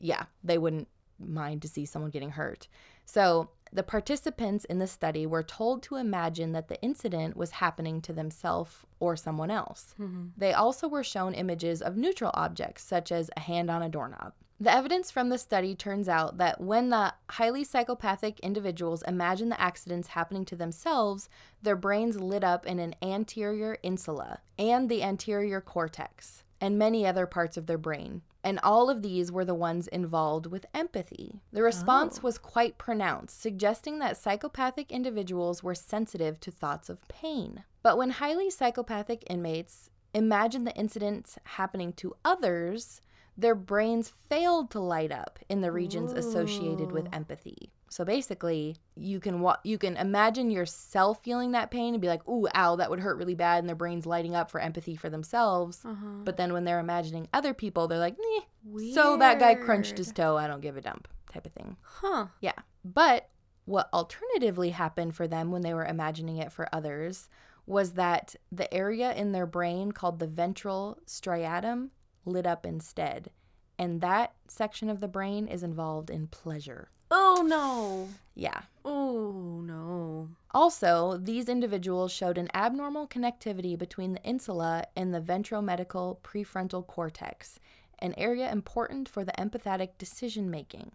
yeah, 0.00 0.24
they 0.42 0.58
wouldn't 0.58 0.88
mind 1.18 1.62
to 1.62 1.68
see 1.68 1.84
someone 1.84 2.10
getting 2.10 2.30
hurt. 2.30 2.68
So 3.04 3.50
the 3.72 3.82
participants 3.82 4.64
in 4.64 4.78
the 4.78 4.86
study 4.86 5.26
were 5.26 5.42
told 5.42 5.82
to 5.84 5.96
imagine 5.96 6.52
that 6.52 6.68
the 6.68 6.80
incident 6.82 7.36
was 7.36 7.52
happening 7.52 8.00
to 8.02 8.12
themselves 8.12 8.78
or 8.98 9.16
someone 9.16 9.50
else. 9.50 9.94
Mm-hmm. 10.00 10.28
They 10.36 10.52
also 10.52 10.88
were 10.88 11.04
shown 11.04 11.34
images 11.34 11.82
of 11.82 11.96
neutral 11.96 12.32
objects, 12.34 12.82
such 12.82 13.12
as 13.12 13.30
a 13.36 13.40
hand 13.40 13.70
on 13.70 13.82
a 13.82 13.88
doorknob. 13.88 14.32
The 14.62 14.72
evidence 14.72 15.10
from 15.10 15.30
the 15.30 15.38
study 15.38 15.74
turns 15.74 16.06
out 16.08 16.36
that 16.36 16.60
when 16.60 16.90
the 16.90 17.14
highly 17.30 17.64
psychopathic 17.64 18.40
individuals 18.40 19.02
imagine 19.06 19.48
the 19.48 19.60
accidents 19.60 20.08
happening 20.08 20.44
to 20.46 20.56
themselves, 20.56 21.30
their 21.62 21.76
brains 21.76 22.20
lit 22.20 22.44
up 22.44 22.66
in 22.66 22.78
an 22.78 22.94
anterior 23.00 23.78
insula 23.82 24.40
and 24.58 24.90
the 24.90 25.02
anterior 25.02 25.62
cortex 25.62 26.44
and 26.60 26.78
many 26.78 27.06
other 27.06 27.26
parts 27.26 27.56
of 27.56 27.66
their 27.66 27.78
brain. 27.78 28.22
And 28.42 28.58
all 28.62 28.88
of 28.88 29.02
these 29.02 29.30
were 29.30 29.44
the 29.44 29.54
ones 29.54 29.86
involved 29.88 30.46
with 30.46 30.66
empathy. 30.72 31.40
The 31.52 31.62
response 31.62 32.18
oh. 32.18 32.22
was 32.22 32.38
quite 32.38 32.78
pronounced, 32.78 33.40
suggesting 33.40 33.98
that 33.98 34.16
psychopathic 34.16 34.90
individuals 34.90 35.62
were 35.62 35.74
sensitive 35.74 36.40
to 36.40 36.50
thoughts 36.50 36.88
of 36.88 37.06
pain. 37.08 37.64
But 37.82 37.98
when 37.98 38.10
highly 38.10 38.50
psychopathic 38.50 39.24
inmates 39.28 39.90
imagined 40.14 40.66
the 40.66 40.76
incidents 40.76 41.38
happening 41.44 41.92
to 41.94 42.16
others, 42.24 43.00
their 43.36 43.54
brains 43.54 44.08
failed 44.08 44.70
to 44.70 44.80
light 44.80 45.12
up 45.12 45.38
in 45.48 45.60
the 45.60 45.72
regions 45.72 46.12
associated 46.12 46.92
with 46.92 47.08
empathy. 47.12 47.72
So 47.90 48.04
basically, 48.04 48.76
you 48.94 49.18
can 49.18 49.40
wa- 49.40 49.58
you 49.64 49.76
can 49.76 49.96
imagine 49.96 50.48
yourself 50.48 51.24
feeling 51.24 51.50
that 51.52 51.72
pain 51.72 51.92
and 51.92 52.00
be 52.00 52.06
like, 52.06 52.26
"Ooh, 52.28 52.46
ow, 52.54 52.76
that 52.76 52.88
would 52.88 53.00
hurt 53.00 53.18
really 53.18 53.34
bad," 53.34 53.58
and 53.58 53.68
their 53.68 53.74
brains 53.74 54.06
lighting 54.06 54.34
up 54.34 54.48
for 54.48 54.60
empathy 54.60 54.94
for 54.94 55.10
themselves. 55.10 55.84
Uh-huh. 55.84 56.22
But 56.24 56.36
then 56.36 56.52
when 56.52 56.64
they're 56.64 56.78
imagining 56.78 57.28
other 57.34 57.52
people, 57.52 57.88
they're 57.88 57.98
like, 57.98 58.16
"Nah, 58.16 58.78
so 58.94 59.16
that 59.16 59.40
guy 59.40 59.56
crunched 59.56 59.98
his 59.98 60.12
toe. 60.12 60.36
I 60.36 60.46
don't 60.46 60.60
give 60.60 60.76
a 60.76 60.80
dump," 60.80 61.08
type 61.32 61.46
of 61.46 61.52
thing. 61.52 61.76
Huh. 61.82 62.28
Yeah. 62.40 62.54
But 62.84 63.28
what 63.64 63.88
alternatively 63.92 64.70
happened 64.70 65.16
for 65.16 65.26
them 65.26 65.50
when 65.50 65.62
they 65.62 65.74
were 65.74 65.84
imagining 65.84 66.36
it 66.36 66.52
for 66.52 66.72
others 66.72 67.28
was 67.66 67.92
that 67.94 68.36
the 68.52 68.72
area 68.72 69.12
in 69.14 69.32
their 69.32 69.46
brain 69.46 69.90
called 69.92 70.20
the 70.20 70.26
ventral 70.28 70.98
striatum 71.06 71.90
lit 72.24 72.46
up 72.46 72.64
instead. 72.64 73.30
And 73.78 74.00
that 74.00 74.34
section 74.46 74.88
of 74.88 75.00
the 75.00 75.08
brain 75.08 75.48
is 75.48 75.62
involved 75.62 76.10
in 76.10 76.26
pleasure. 76.28 76.88
Oh 77.10 77.44
no. 77.46 78.08
Yeah. 78.34 78.62
Oh 78.84 79.62
no. 79.64 80.28
Also, 80.52 81.16
these 81.16 81.48
individuals 81.48 82.12
showed 82.12 82.38
an 82.38 82.48
abnormal 82.54 83.06
connectivity 83.06 83.76
between 83.76 84.12
the 84.12 84.22
insula 84.22 84.84
and 84.96 85.12
the 85.12 85.20
ventromedial 85.20 86.18
prefrontal 86.22 86.86
cortex, 86.86 87.58
an 87.98 88.14
area 88.16 88.50
important 88.50 89.08
for 89.08 89.24
the 89.24 89.32
empathetic 89.32 89.90
decision 89.98 90.50
making. 90.50 90.92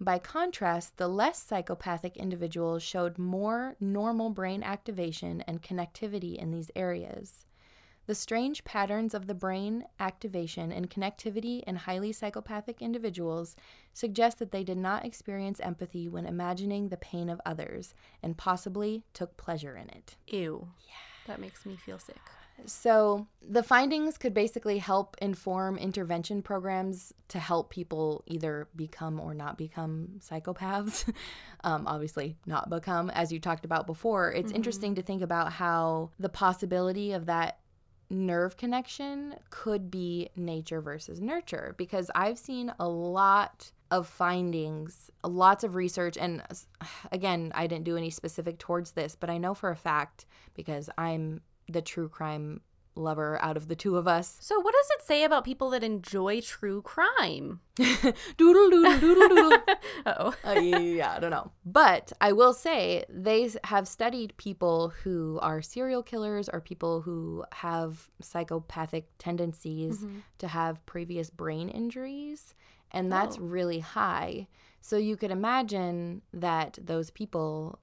By 0.00 0.18
contrast, 0.18 0.96
the 0.96 1.08
less 1.08 1.42
psychopathic 1.42 2.16
individuals 2.16 2.82
showed 2.82 3.18
more 3.18 3.74
normal 3.80 4.30
brain 4.30 4.62
activation 4.62 5.40
and 5.42 5.62
connectivity 5.62 6.36
in 6.36 6.52
these 6.52 6.70
areas. 6.76 7.44
The 8.08 8.14
strange 8.14 8.64
patterns 8.64 9.12
of 9.12 9.26
the 9.26 9.34
brain 9.34 9.84
activation 10.00 10.72
and 10.72 10.88
connectivity 10.88 11.62
in 11.64 11.76
highly 11.76 12.10
psychopathic 12.10 12.80
individuals 12.80 13.54
suggest 13.92 14.38
that 14.38 14.50
they 14.50 14.64
did 14.64 14.78
not 14.78 15.04
experience 15.04 15.60
empathy 15.60 16.08
when 16.08 16.24
imagining 16.24 16.88
the 16.88 16.96
pain 16.96 17.28
of 17.28 17.38
others 17.44 17.94
and 18.22 18.34
possibly 18.34 19.04
took 19.12 19.36
pleasure 19.36 19.76
in 19.76 19.90
it. 19.90 20.16
Ew. 20.28 20.68
Yeah. 20.86 20.94
That 21.26 21.38
makes 21.38 21.66
me 21.66 21.76
feel 21.76 21.98
sick. 21.98 22.16
So, 22.64 23.26
the 23.46 23.62
findings 23.62 24.16
could 24.16 24.32
basically 24.32 24.78
help 24.78 25.16
inform 25.20 25.76
intervention 25.76 26.40
programs 26.40 27.12
to 27.28 27.38
help 27.38 27.68
people 27.68 28.24
either 28.26 28.68
become 28.74 29.20
or 29.20 29.34
not 29.34 29.58
become 29.58 30.18
psychopaths. 30.18 31.12
um, 31.62 31.86
obviously, 31.86 32.38
not 32.46 32.70
become. 32.70 33.10
As 33.10 33.30
you 33.30 33.38
talked 33.38 33.66
about 33.66 33.86
before, 33.86 34.32
it's 34.32 34.50
interesting 34.50 34.94
to 34.94 35.02
think 35.02 35.20
about 35.20 35.52
how 35.52 36.10
the 36.18 36.30
possibility 36.30 37.12
of 37.12 37.26
that 37.26 37.58
nerve 38.10 38.56
connection 38.56 39.34
could 39.50 39.90
be 39.90 40.30
nature 40.36 40.80
versus 40.80 41.20
nurture 41.20 41.74
because 41.76 42.10
I've 42.14 42.38
seen 42.38 42.72
a 42.78 42.88
lot 42.88 43.70
of 43.90 44.06
findings, 44.06 45.10
lots 45.24 45.64
of 45.64 45.74
research, 45.74 46.16
and 46.16 46.42
again, 47.12 47.52
I 47.54 47.66
didn't 47.66 47.84
do 47.84 47.96
any 47.96 48.10
specific 48.10 48.58
towards 48.58 48.92
this, 48.92 49.16
but 49.16 49.30
I 49.30 49.38
know 49.38 49.54
for 49.54 49.70
a 49.70 49.76
fact 49.76 50.26
because 50.54 50.90
I'm 50.98 51.40
the 51.68 51.82
true 51.82 52.08
crime 52.08 52.60
lover 52.98 53.38
out 53.42 53.56
of 53.56 53.68
the 53.68 53.76
two 53.76 53.96
of 53.96 54.06
us. 54.08 54.36
So 54.40 54.58
what 54.60 54.74
does 54.74 54.88
it 54.98 55.06
say 55.06 55.24
about 55.24 55.44
people 55.44 55.70
that 55.70 55.82
enjoy 55.84 56.40
true 56.40 56.82
crime? 56.82 57.60
doodle 57.76 58.70
doodle 58.70 58.98
doodle 58.98 59.28
doodle. 59.28 59.58
Oh. 60.06 60.34
uh, 60.44 60.52
yeah, 60.60 61.14
I 61.16 61.20
don't 61.20 61.30
know. 61.30 61.50
But 61.64 62.12
I 62.20 62.32
will 62.32 62.52
say 62.52 63.04
they 63.08 63.50
have 63.64 63.86
studied 63.86 64.36
people 64.36 64.92
who 65.02 65.38
are 65.42 65.60
serial 65.62 66.02
killers 66.02 66.48
or 66.48 66.60
people 66.60 67.00
who 67.02 67.44
have 67.52 68.08
psychopathic 68.20 69.08
tendencies 69.18 70.04
to 70.38 70.48
have 70.48 70.84
previous 70.86 71.30
brain 71.30 71.68
injuries, 71.68 72.54
and 72.90 73.10
that's 73.12 73.36
Oh. 73.38 73.42
really 73.42 73.80
high. 73.80 74.48
So 74.80 74.96
you 74.96 75.16
could 75.16 75.30
imagine 75.30 76.22
that 76.32 76.78
those 76.80 77.10
people 77.10 77.78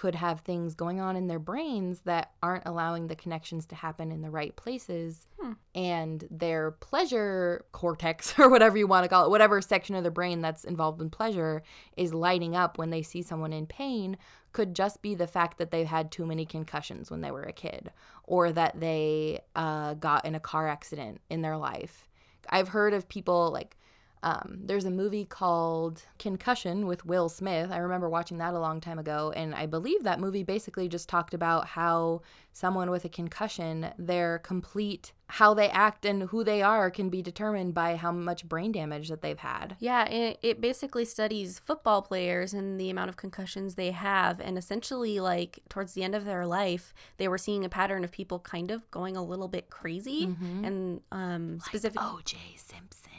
could 0.00 0.14
have 0.14 0.40
things 0.40 0.74
going 0.74 0.98
on 0.98 1.14
in 1.14 1.26
their 1.26 1.38
brains 1.38 2.00
that 2.06 2.30
aren't 2.42 2.62
allowing 2.64 3.06
the 3.06 3.14
connections 3.14 3.66
to 3.66 3.74
happen 3.74 4.10
in 4.10 4.22
the 4.22 4.30
right 4.30 4.56
places 4.56 5.26
and 5.74 6.26
their 6.30 6.70
pleasure 6.70 7.66
cortex 7.72 8.32
or 8.38 8.48
whatever 8.48 8.78
you 8.78 8.86
want 8.86 9.04
to 9.04 9.10
call 9.10 9.26
it 9.26 9.30
whatever 9.30 9.60
section 9.60 9.94
of 9.94 10.02
the 10.02 10.10
brain 10.10 10.40
that's 10.40 10.64
involved 10.64 11.02
in 11.02 11.10
pleasure 11.10 11.62
is 11.98 12.14
lighting 12.14 12.56
up 12.56 12.78
when 12.78 12.88
they 12.88 13.02
see 13.02 13.20
someone 13.20 13.52
in 13.52 13.66
pain 13.66 14.16
could 14.54 14.74
just 14.74 15.02
be 15.02 15.14
the 15.14 15.26
fact 15.26 15.58
that 15.58 15.70
they 15.70 15.84
had 15.84 16.10
too 16.10 16.24
many 16.24 16.46
concussions 16.46 17.10
when 17.10 17.20
they 17.20 17.30
were 17.30 17.42
a 17.42 17.52
kid 17.52 17.92
or 18.24 18.50
that 18.50 18.80
they 18.80 19.38
uh, 19.54 19.92
got 19.92 20.24
in 20.24 20.34
a 20.34 20.40
car 20.40 20.66
accident 20.66 21.20
in 21.28 21.42
their 21.42 21.58
life. 21.58 22.08
I've 22.48 22.68
heard 22.68 22.94
of 22.94 23.06
people 23.06 23.50
like 23.52 23.76
um, 24.22 24.60
there's 24.64 24.84
a 24.84 24.90
movie 24.90 25.24
called 25.24 26.02
Concussion 26.18 26.86
with 26.86 27.06
Will 27.06 27.28
Smith. 27.28 27.70
I 27.70 27.78
remember 27.78 28.08
watching 28.08 28.38
that 28.38 28.54
a 28.54 28.58
long 28.58 28.80
time 28.80 28.98
ago, 28.98 29.32
and 29.34 29.54
I 29.54 29.66
believe 29.66 30.04
that 30.04 30.20
movie 30.20 30.42
basically 30.42 30.88
just 30.88 31.08
talked 31.08 31.34
about 31.34 31.66
how 31.66 32.22
someone 32.52 32.90
with 32.90 33.04
a 33.04 33.08
concussion, 33.08 33.92
their 33.98 34.38
complete 34.40 35.12
how 35.30 35.54
they 35.54 35.68
act 35.68 36.04
and 36.04 36.24
who 36.24 36.42
they 36.42 36.60
are 36.60 36.90
can 36.90 37.08
be 37.08 37.22
determined 37.22 37.72
by 37.72 37.94
how 37.94 38.10
much 38.10 38.48
brain 38.48 38.72
damage 38.72 39.08
that 39.08 39.22
they've 39.22 39.38
had. 39.38 39.76
Yeah, 39.78 40.04
it, 40.06 40.40
it 40.42 40.60
basically 40.60 41.04
studies 41.04 41.60
football 41.60 42.02
players 42.02 42.52
and 42.52 42.80
the 42.80 42.90
amount 42.90 43.10
of 43.10 43.16
concussions 43.16 43.76
they 43.76 43.92
have. 43.92 44.40
And 44.40 44.58
essentially, 44.58 45.20
like, 45.20 45.60
towards 45.68 45.92
the 45.92 46.02
end 46.02 46.16
of 46.16 46.24
their 46.24 46.46
life, 46.46 46.92
they 47.18 47.28
were 47.28 47.38
seeing 47.38 47.64
a 47.64 47.68
pattern 47.68 48.02
of 48.02 48.10
people 48.10 48.40
kind 48.40 48.72
of 48.72 48.90
going 48.90 49.16
a 49.16 49.22
little 49.22 49.46
bit 49.46 49.70
crazy. 49.70 50.26
Mm-hmm. 50.26 50.64
And 50.64 51.00
um, 51.12 51.60
specific. 51.60 52.02
O.J. 52.02 52.36
Simpson. 52.56 53.09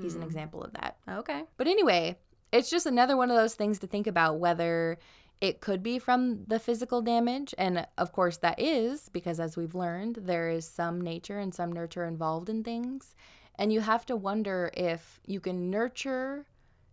He's 0.00 0.14
an 0.16 0.22
Mm, 0.22 0.26
example 0.26 0.62
of 0.62 0.72
that. 0.72 0.96
Okay. 1.08 1.44
But 1.56 1.66
anyway, 1.68 2.18
it's 2.52 2.70
just 2.70 2.86
another 2.86 3.16
one 3.16 3.30
of 3.30 3.36
those 3.36 3.54
things 3.54 3.78
to 3.80 3.86
think 3.86 4.06
about 4.06 4.38
whether 4.38 4.98
it 5.40 5.60
could 5.60 5.82
be 5.82 5.98
from 5.98 6.44
the 6.46 6.58
physical 6.58 7.02
damage. 7.02 7.54
And 7.58 7.86
of 7.98 8.12
course, 8.12 8.38
that 8.38 8.60
is 8.60 9.08
because, 9.10 9.40
as 9.40 9.56
we've 9.56 9.74
learned, 9.74 10.16
there 10.22 10.48
is 10.50 10.66
some 10.68 11.00
nature 11.00 11.38
and 11.38 11.54
some 11.54 11.72
nurture 11.72 12.04
involved 12.04 12.48
in 12.48 12.62
things. 12.64 13.14
And 13.58 13.72
you 13.72 13.80
have 13.80 14.06
to 14.06 14.16
wonder 14.16 14.70
if 14.74 15.20
you 15.26 15.40
can 15.40 15.70
nurture 15.70 16.46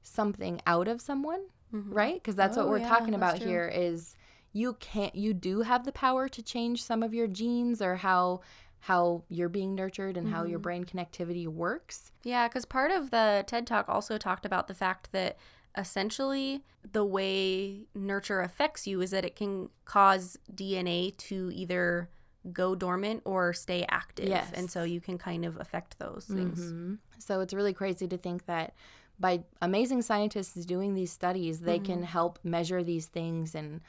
something 0.04 0.62
out 0.66 0.88
of 0.88 1.02
someone, 1.02 1.42
Mhm. 1.74 1.94
right? 1.94 2.16
Because 2.16 2.36
that's 2.36 2.58
what 2.58 2.66
Oh, 2.66 2.70
we're 2.70 2.80
yeah, 2.80 2.88
talking 2.90 3.16
about 3.16 3.38
here 3.38 3.68
is 3.74 4.16
you 4.54 4.74
can't 4.74 5.16
you 5.16 5.34
do 5.34 5.62
have 5.62 5.86
the 5.86 5.92
power 5.92 6.28
to 6.28 6.42
change 6.44 6.84
some 6.84 7.04
of 7.04 7.14
your 7.14 7.28
genes 7.28 7.82
or 7.82 7.96
how 7.96 8.42
how 8.82 9.24
you're 9.30 9.50
being 9.50 9.76
nurtured 9.76 10.18
and 10.18 10.28
how 10.30 10.44
your 10.44 10.58
Mm-hmm. 10.60 10.64
brain 10.64 10.86
connectivity 10.86 11.48
works. 11.48 12.12
Yeah, 12.24 12.48
because 12.48 12.66
part 12.66 12.92
of 12.92 13.12
the 13.12 13.44
TED 13.48 13.66
Talk 13.68 13.88
also 13.88 14.18
talked 14.18 14.46
about 14.46 14.68
the 14.68 14.74
fact 14.74 15.12
that 15.12 15.38
essentially 15.78 16.64
the 16.92 17.06
way 17.06 17.86
nurture 17.96 18.42
affects 18.42 18.88
you 18.88 19.02
is 19.02 19.12
that 19.12 19.24
it 19.26 19.36
can 19.36 19.70
cause 19.86 20.38
DNA 20.54 21.16
to 21.18 21.52
either 21.54 22.10
go 22.52 22.74
dormant 22.76 23.22
or 23.24 23.54
stay 23.54 23.86
active. 23.88 24.28
Yes. 24.28 24.52
And 24.54 24.70
so 24.70 24.84
you 24.84 25.00
can 25.00 25.18
kind 25.18 25.46
of 25.46 25.58
affect 25.60 26.00
those 26.00 26.26
things. 26.26 26.60
Mhm. 26.74 26.98
So 27.20 27.40
it's 27.40 27.54
really 27.54 27.74
crazy 27.74 28.08
to 28.08 28.18
think 28.18 28.46
that 28.48 28.74
by 29.20 29.44
amazing 29.62 30.02
scientists 30.02 30.66
doing 30.66 30.96
these 30.96 31.12
studies, 31.12 31.60
they 31.60 31.78
Mm-hmm. 31.78 31.86
can 31.86 32.04
help 32.04 32.40
measure 32.44 32.84
these 32.84 33.06
things. 33.06 33.54
And 33.54 33.82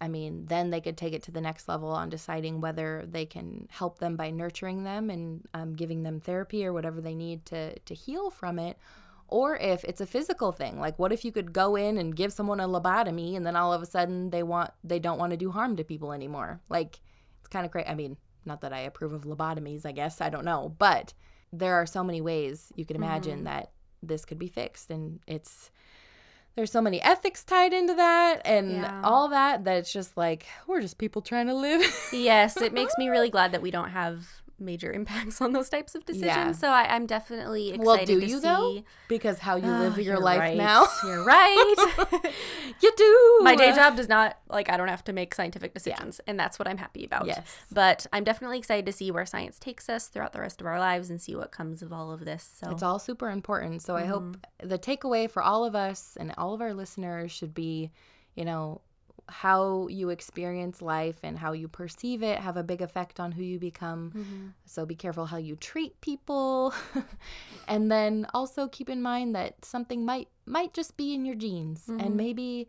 I 0.00 0.08
mean, 0.08 0.46
then 0.46 0.70
they 0.70 0.80
could 0.80 0.96
take 0.96 1.12
it 1.12 1.22
to 1.24 1.30
the 1.30 1.40
next 1.40 1.68
level 1.68 1.90
on 1.90 2.08
deciding 2.08 2.60
whether 2.60 3.04
they 3.06 3.26
can 3.26 3.68
help 3.70 3.98
them 3.98 4.16
by 4.16 4.30
nurturing 4.30 4.82
them 4.84 5.10
and 5.10 5.46
um, 5.52 5.74
giving 5.74 6.02
them 6.02 6.20
therapy 6.20 6.64
or 6.64 6.72
whatever 6.72 7.00
they 7.00 7.14
need 7.14 7.44
to, 7.46 7.78
to 7.78 7.94
heal 7.94 8.30
from 8.30 8.58
it. 8.58 8.78
Or 9.28 9.56
if 9.56 9.84
it's 9.84 10.00
a 10.00 10.06
physical 10.06 10.52
thing, 10.52 10.80
like 10.80 10.98
what 10.98 11.12
if 11.12 11.24
you 11.24 11.30
could 11.32 11.52
go 11.52 11.76
in 11.76 11.98
and 11.98 12.16
give 12.16 12.32
someone 12.32 12.60
a 12.60 12.66
lobotomy 12.66 13.36
and 13.36 13.46
then 13.46 13.56
all 13.56 13.72
of 13.72 13.82
a 13.82 13.86
sudden 13.86 14.30
they 14.30 14.42
want 14.42 14.72
they 14.82 14.98
don't 14.98 15.18
want 15.18 15.30
to 15.30 15.36
do 15.36 15.50
harm 15.52 15.76
to 15.76 15.84
people 15.84 16.12
anymore? 16.12 16.60
Like 16.68 16.98
it's 17.38 17.48
kind 17.48 17.64
of 17.64 17.70
crazy. 17.70 17.86
I 17.86 17.94
mean, 17.94 18.16
not 18.44 18.62
that 18.62 18.72
I 18.72 18.80
approve 18.80 19.12
of 19.12 19.24
lobotomies, 19.24 19.86
I 19.86 19.92
guess 19.92 20.20
I 20.20 20.30
don't 20.30 20.44
know, 20.44 20.74
but 20.78 21.12
there 21.52 21.74
are 21.74 21.86
so 21.86 22.02
many 22.02 22.20
ways 22.20 22.72
you 22.74 22.84
can 22.84 22.96
imagine 22.96 23.40
Mhm. 23.40 23.44
that 23.44 23.70
this 24.02 24.24
could 24.24 24.38
be 24.38 24.48
fixed 24.48 24.90
and 24.90 25.20
it's 25.26 25.70
there's 26.56 26.70
so 26.72 26.80
many 26.80 27.00
ethics 27.02 27.44
tied 27.44 27.72
into 27.72 27.94
that 27.94 28.42
and 28.44 28.70
Yeah. 28.72 29.00
all 29.04 29.28
that 29.28 29.64
that 29.64 29.76
it's 29.78 29.92
just 29.92 30.16
like 30.16 30.46
we're 30.66 30.80
just 30.80 30.98
people 30.98 31.22
trying 31.22 31.46
to 31.46 31.54
live 31.54 31.82
Yes, 32.12 32.56
it 32.60 32.72
makes 32.72 32.92
me 32.98 33.08
really 33.08 33.30
glad 33.36 33.52
that 33.52 33.62
we 33.62 33.70
don't 33.70 33.90
have 33.90 34.26
major 34.60 34.92
impacts 35.00 35.40
on 35.40 35.52
those 35.52 35.68
types 35.68 35.94
of 35.94 36.04
decisions. 36.04 36.26
Yeah. 36.26 36.52
So 36.52 36.68
I, 36.68 36.94
I'm 36.94 37.06
definitely 37.06 37.70
excited 37.70 37.80
to 37.80 37.82
see. 37.82 37.86
Well, 37.86 38.04
do 38.06 38.20
to 38.20 38.26
you 38.26 38.36
see. 38.40 38.46
though? 38.46 38.82
because 39.08 39.38
how 39.38 39.56
you 39.56 39.66
live 39.70 39.94
Ah, 39.96 40.00
your 40.00 40.18
life 40.20 40.38
right. 40.38 40.56
now 40.56 40.86
You're 41.04 41.24
right. 41.24 41.74
you 42.80 42.92
do 42.96 43.38
My 43.42 43.56
day 43.56 43.72
job 43.74 43.96
does 43.96 44.08
not 44.08 44.38
like 44.48 44.70
I 44.70 44.76
don't 44.76 44.88
have 44.88 45.04
to 45.04 45.12
make 45.12 45.34
scientific 45.34 45.74
decisions, 45.74 46.20
and 46.26 46.38
that's 46.38 46.58
what 46.58 46.68
I'm 46.68 46.78
happy 46.78 47.04
about. 47.04 47.26
Yes. 47.26 47.42
But 47.72 48.06
I'm 48.12 48.24
definitely 48.24 48.58
excited 48.58 48.86
to 48.86 48.92
see 48.92 49.10
where 49.10 49.26
science 49.26 49.58
takes 49.58 49.88
us 49.88 50.08
throughout 50.08 50.32
the 50.32 50.40
rest 50.40 50.60
of 50.60 50.66
our 50.66 50.78
lives 50.78 51.10
and 51.10 51.20
see 51.20 51.34
what 51.34 51.50
comes 51.52 51.82
of 51.82 51.92
all 51.92 52.10
of 52.12 52.24
this. 52.24 52.58
So 52.62 52.70
It's 52.70 52.82
all 52.82 52.98
super 52.98 53.30
important. 53.30 53.82
So 53.82 53.96
I 53.96 54.04
hope 54.04 54.20
Mm-hmm. 54.20 54.68
the 54.68 54.78
takeaway 54.78 55.30
for 55.30 55.42
all 55.42 55.64
of 55.64 55.74
us 55.74 56.16
and 56.20 56.34
all 56.36 56.52
of 56.52 56.60
our 56.60 56.74
listeners 56.74 57.32
should 57.32 57.54
be, 57.54 57.90
you 58.34 58.44
know, 58.44 58.82
how 59.30 59.86
you 59.88 60.10
experience 60.10 60.82
life 60.82 61.18
and 61.22 61.38
how 61.38 61.52
you 61.52 61.68
perceive 61.68 62.22
it 62.22 62.38
have 62.40 62.56
a 62.56 62.62
big 62.62 62.82
effect 62.82 63.18
on 63.20 63.32
who 63.32 63.42
you 63.42 63.58
become. 63.58 64.12
Mm-hmm. 64.14 64.46
So 64.66 64.84
be 64.84 64.94
careful 64.94 65.26
how 65.26 65.36
you 65.38 65.56
treat 65.56 66.00
people. 66.00 66.74
and 67.68 67.90
then 67.90 68.26
also 68.34 68.68
keep 68.68 68.90
in 68.90 69.00
mind 69.00 69.34
that 69.34 69.64
something 69.64 70.04
might 70.04 70.28
might 70.46 70.74
just 70.74 70.96
be 70.96 71.14
in 71.14 71.24
your 71.24 71.36
genes 71.36 71.86
Mm-hmm. 71.86 72.00
and 72.00 72.16
maybe 72.16 72.68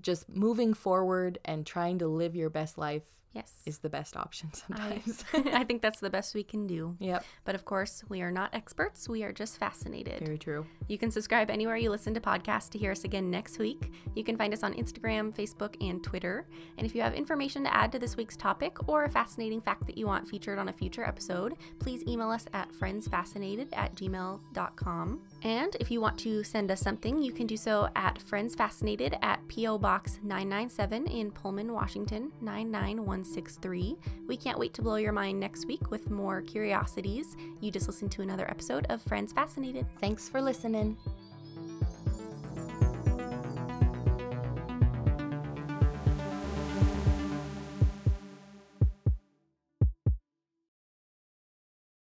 just 0.00 0.28
moving 0.28 0.74
forward 0.74 1.38
and 1.44 1.66
trying 1.66 1.98
to 1.98 2.06
live 2.06 2.36
your 2.36 2.50
best 2.50 2.78
life 2.78 3.04
yes, 3.36 3.52
is 3.66 3.78
the 3.78 3.88
best 3.98 4.16
option 4.16 4.48
sometimes. 4.62 5.24
I 5.60 5.64
think 5.64 5.82
that's 5.82 6.00
the 6.00 6.10
best 6.10 6.34
we 6.34 6.44
can 6.52 6.66
do. 6.66 6.96
yep, 6.98 7.24
But 7.44 7.54
of 7.54 7.64
course, 7.64 8.02
we 8.08 8.18
are 8.24 8.30
not 8.40 8.48
experts. 8.54 9.08
We 9.08 9.22
are 9.26 9.32
just 9.32 9.58
fascinated. 9.58 10.18
very 10.20 10.38
true. 10.38 10.66
You 10.88 10.98
can 10.98 11.10
subscribe 11.10 11.48
anywhere 11.50 11.76
you 11.76 11.90
listen 11.90 12.14
to 12.14 12.20
podcasts 12.20 12.70
to 12.70 12.78
hear 12.78 12.92
us 12.92 13.04
again 13.04 13.30
next 13.30 13.58
week. 13.58 13.82
You 14.14 14.24
can 14.24 14.36
find 14.36 14.52
us 14.52 14.62
on 14.62 14.72
Instagram, 14.74 15.34
Facebook, 15.40 15.74
and 15.86 16.02
Twitter. 16.02 16.46
And 16.78 16.86
if 16.86 16.94
you 16.94 17.02
have 17.02 17.14
information 17.14 17.64
to 17.64 17.74
add 17.74 17.92
to 17.92 17.98
this 17.98 18.16
week's 18.16 18.36
topic 18.36 18.72
or 18.88 19.04
a 19.04 19.10
fascinating 19.10 19.60
fact 19.60 19.86
that 19.86 19.98
you 19.98 20.06
want 20.06 20.26
featured 20.28 20.58
on 20.58 20.68
a 20.68 20.72
future 20.72 21.04
episode, 21.04 21.54
please 21.78 22.02
email 22.06 22.30
us 22.30 22.46
at 22.52 22.72
friendsfascinated 22.72 23.68
at 23.72 23.94
gmail.com. 23.94 25.20
And 25.42 25.76
if 25.80 25.90
you 25.90 26.00
want 26.00 26.18
to 26.20 26.42
send 26.44 26.70
us 26.70 26.80
something, 26.80 27.20
you 27.22 27.32
can 27.32 27.46
do 27.46 27.56
so 27.56 27.88
at 27.96 28.18
friendsfascinated 28.18 29.18
at 29.22 29.46
P.O. 29.48 29.78
Box 29.78 30.18
997 30.22 31.06
in 31.06 31.30
Pullman, 31.30 31.72
Washington 31.72 32.32
99163. 33.34 33.96
We 34.26 34.36
can't 34.36 34.58
wait 34.58 34.74
to 34.74 34.82
blow 34.82 34.96
your 34.96 35.12
mind 35.12 35.40
next 35.40 35.66
week 35.66 35.90
with 35.90 36.10
more 36.10 36.42
curiosities. 36.42 37.36
You 37.60 37.70
just 37.70 37.86
listened 37.86 38.12
to 38.12 38.22
another 38.22 38.48
episode 38.50 38.86
of 38.88 39.02
Friends 39.02 39.32
Fascinated. 39.32 39.86
Thanks 40.00 40.28
for 40.28 40.40
listening. 40.40 40.96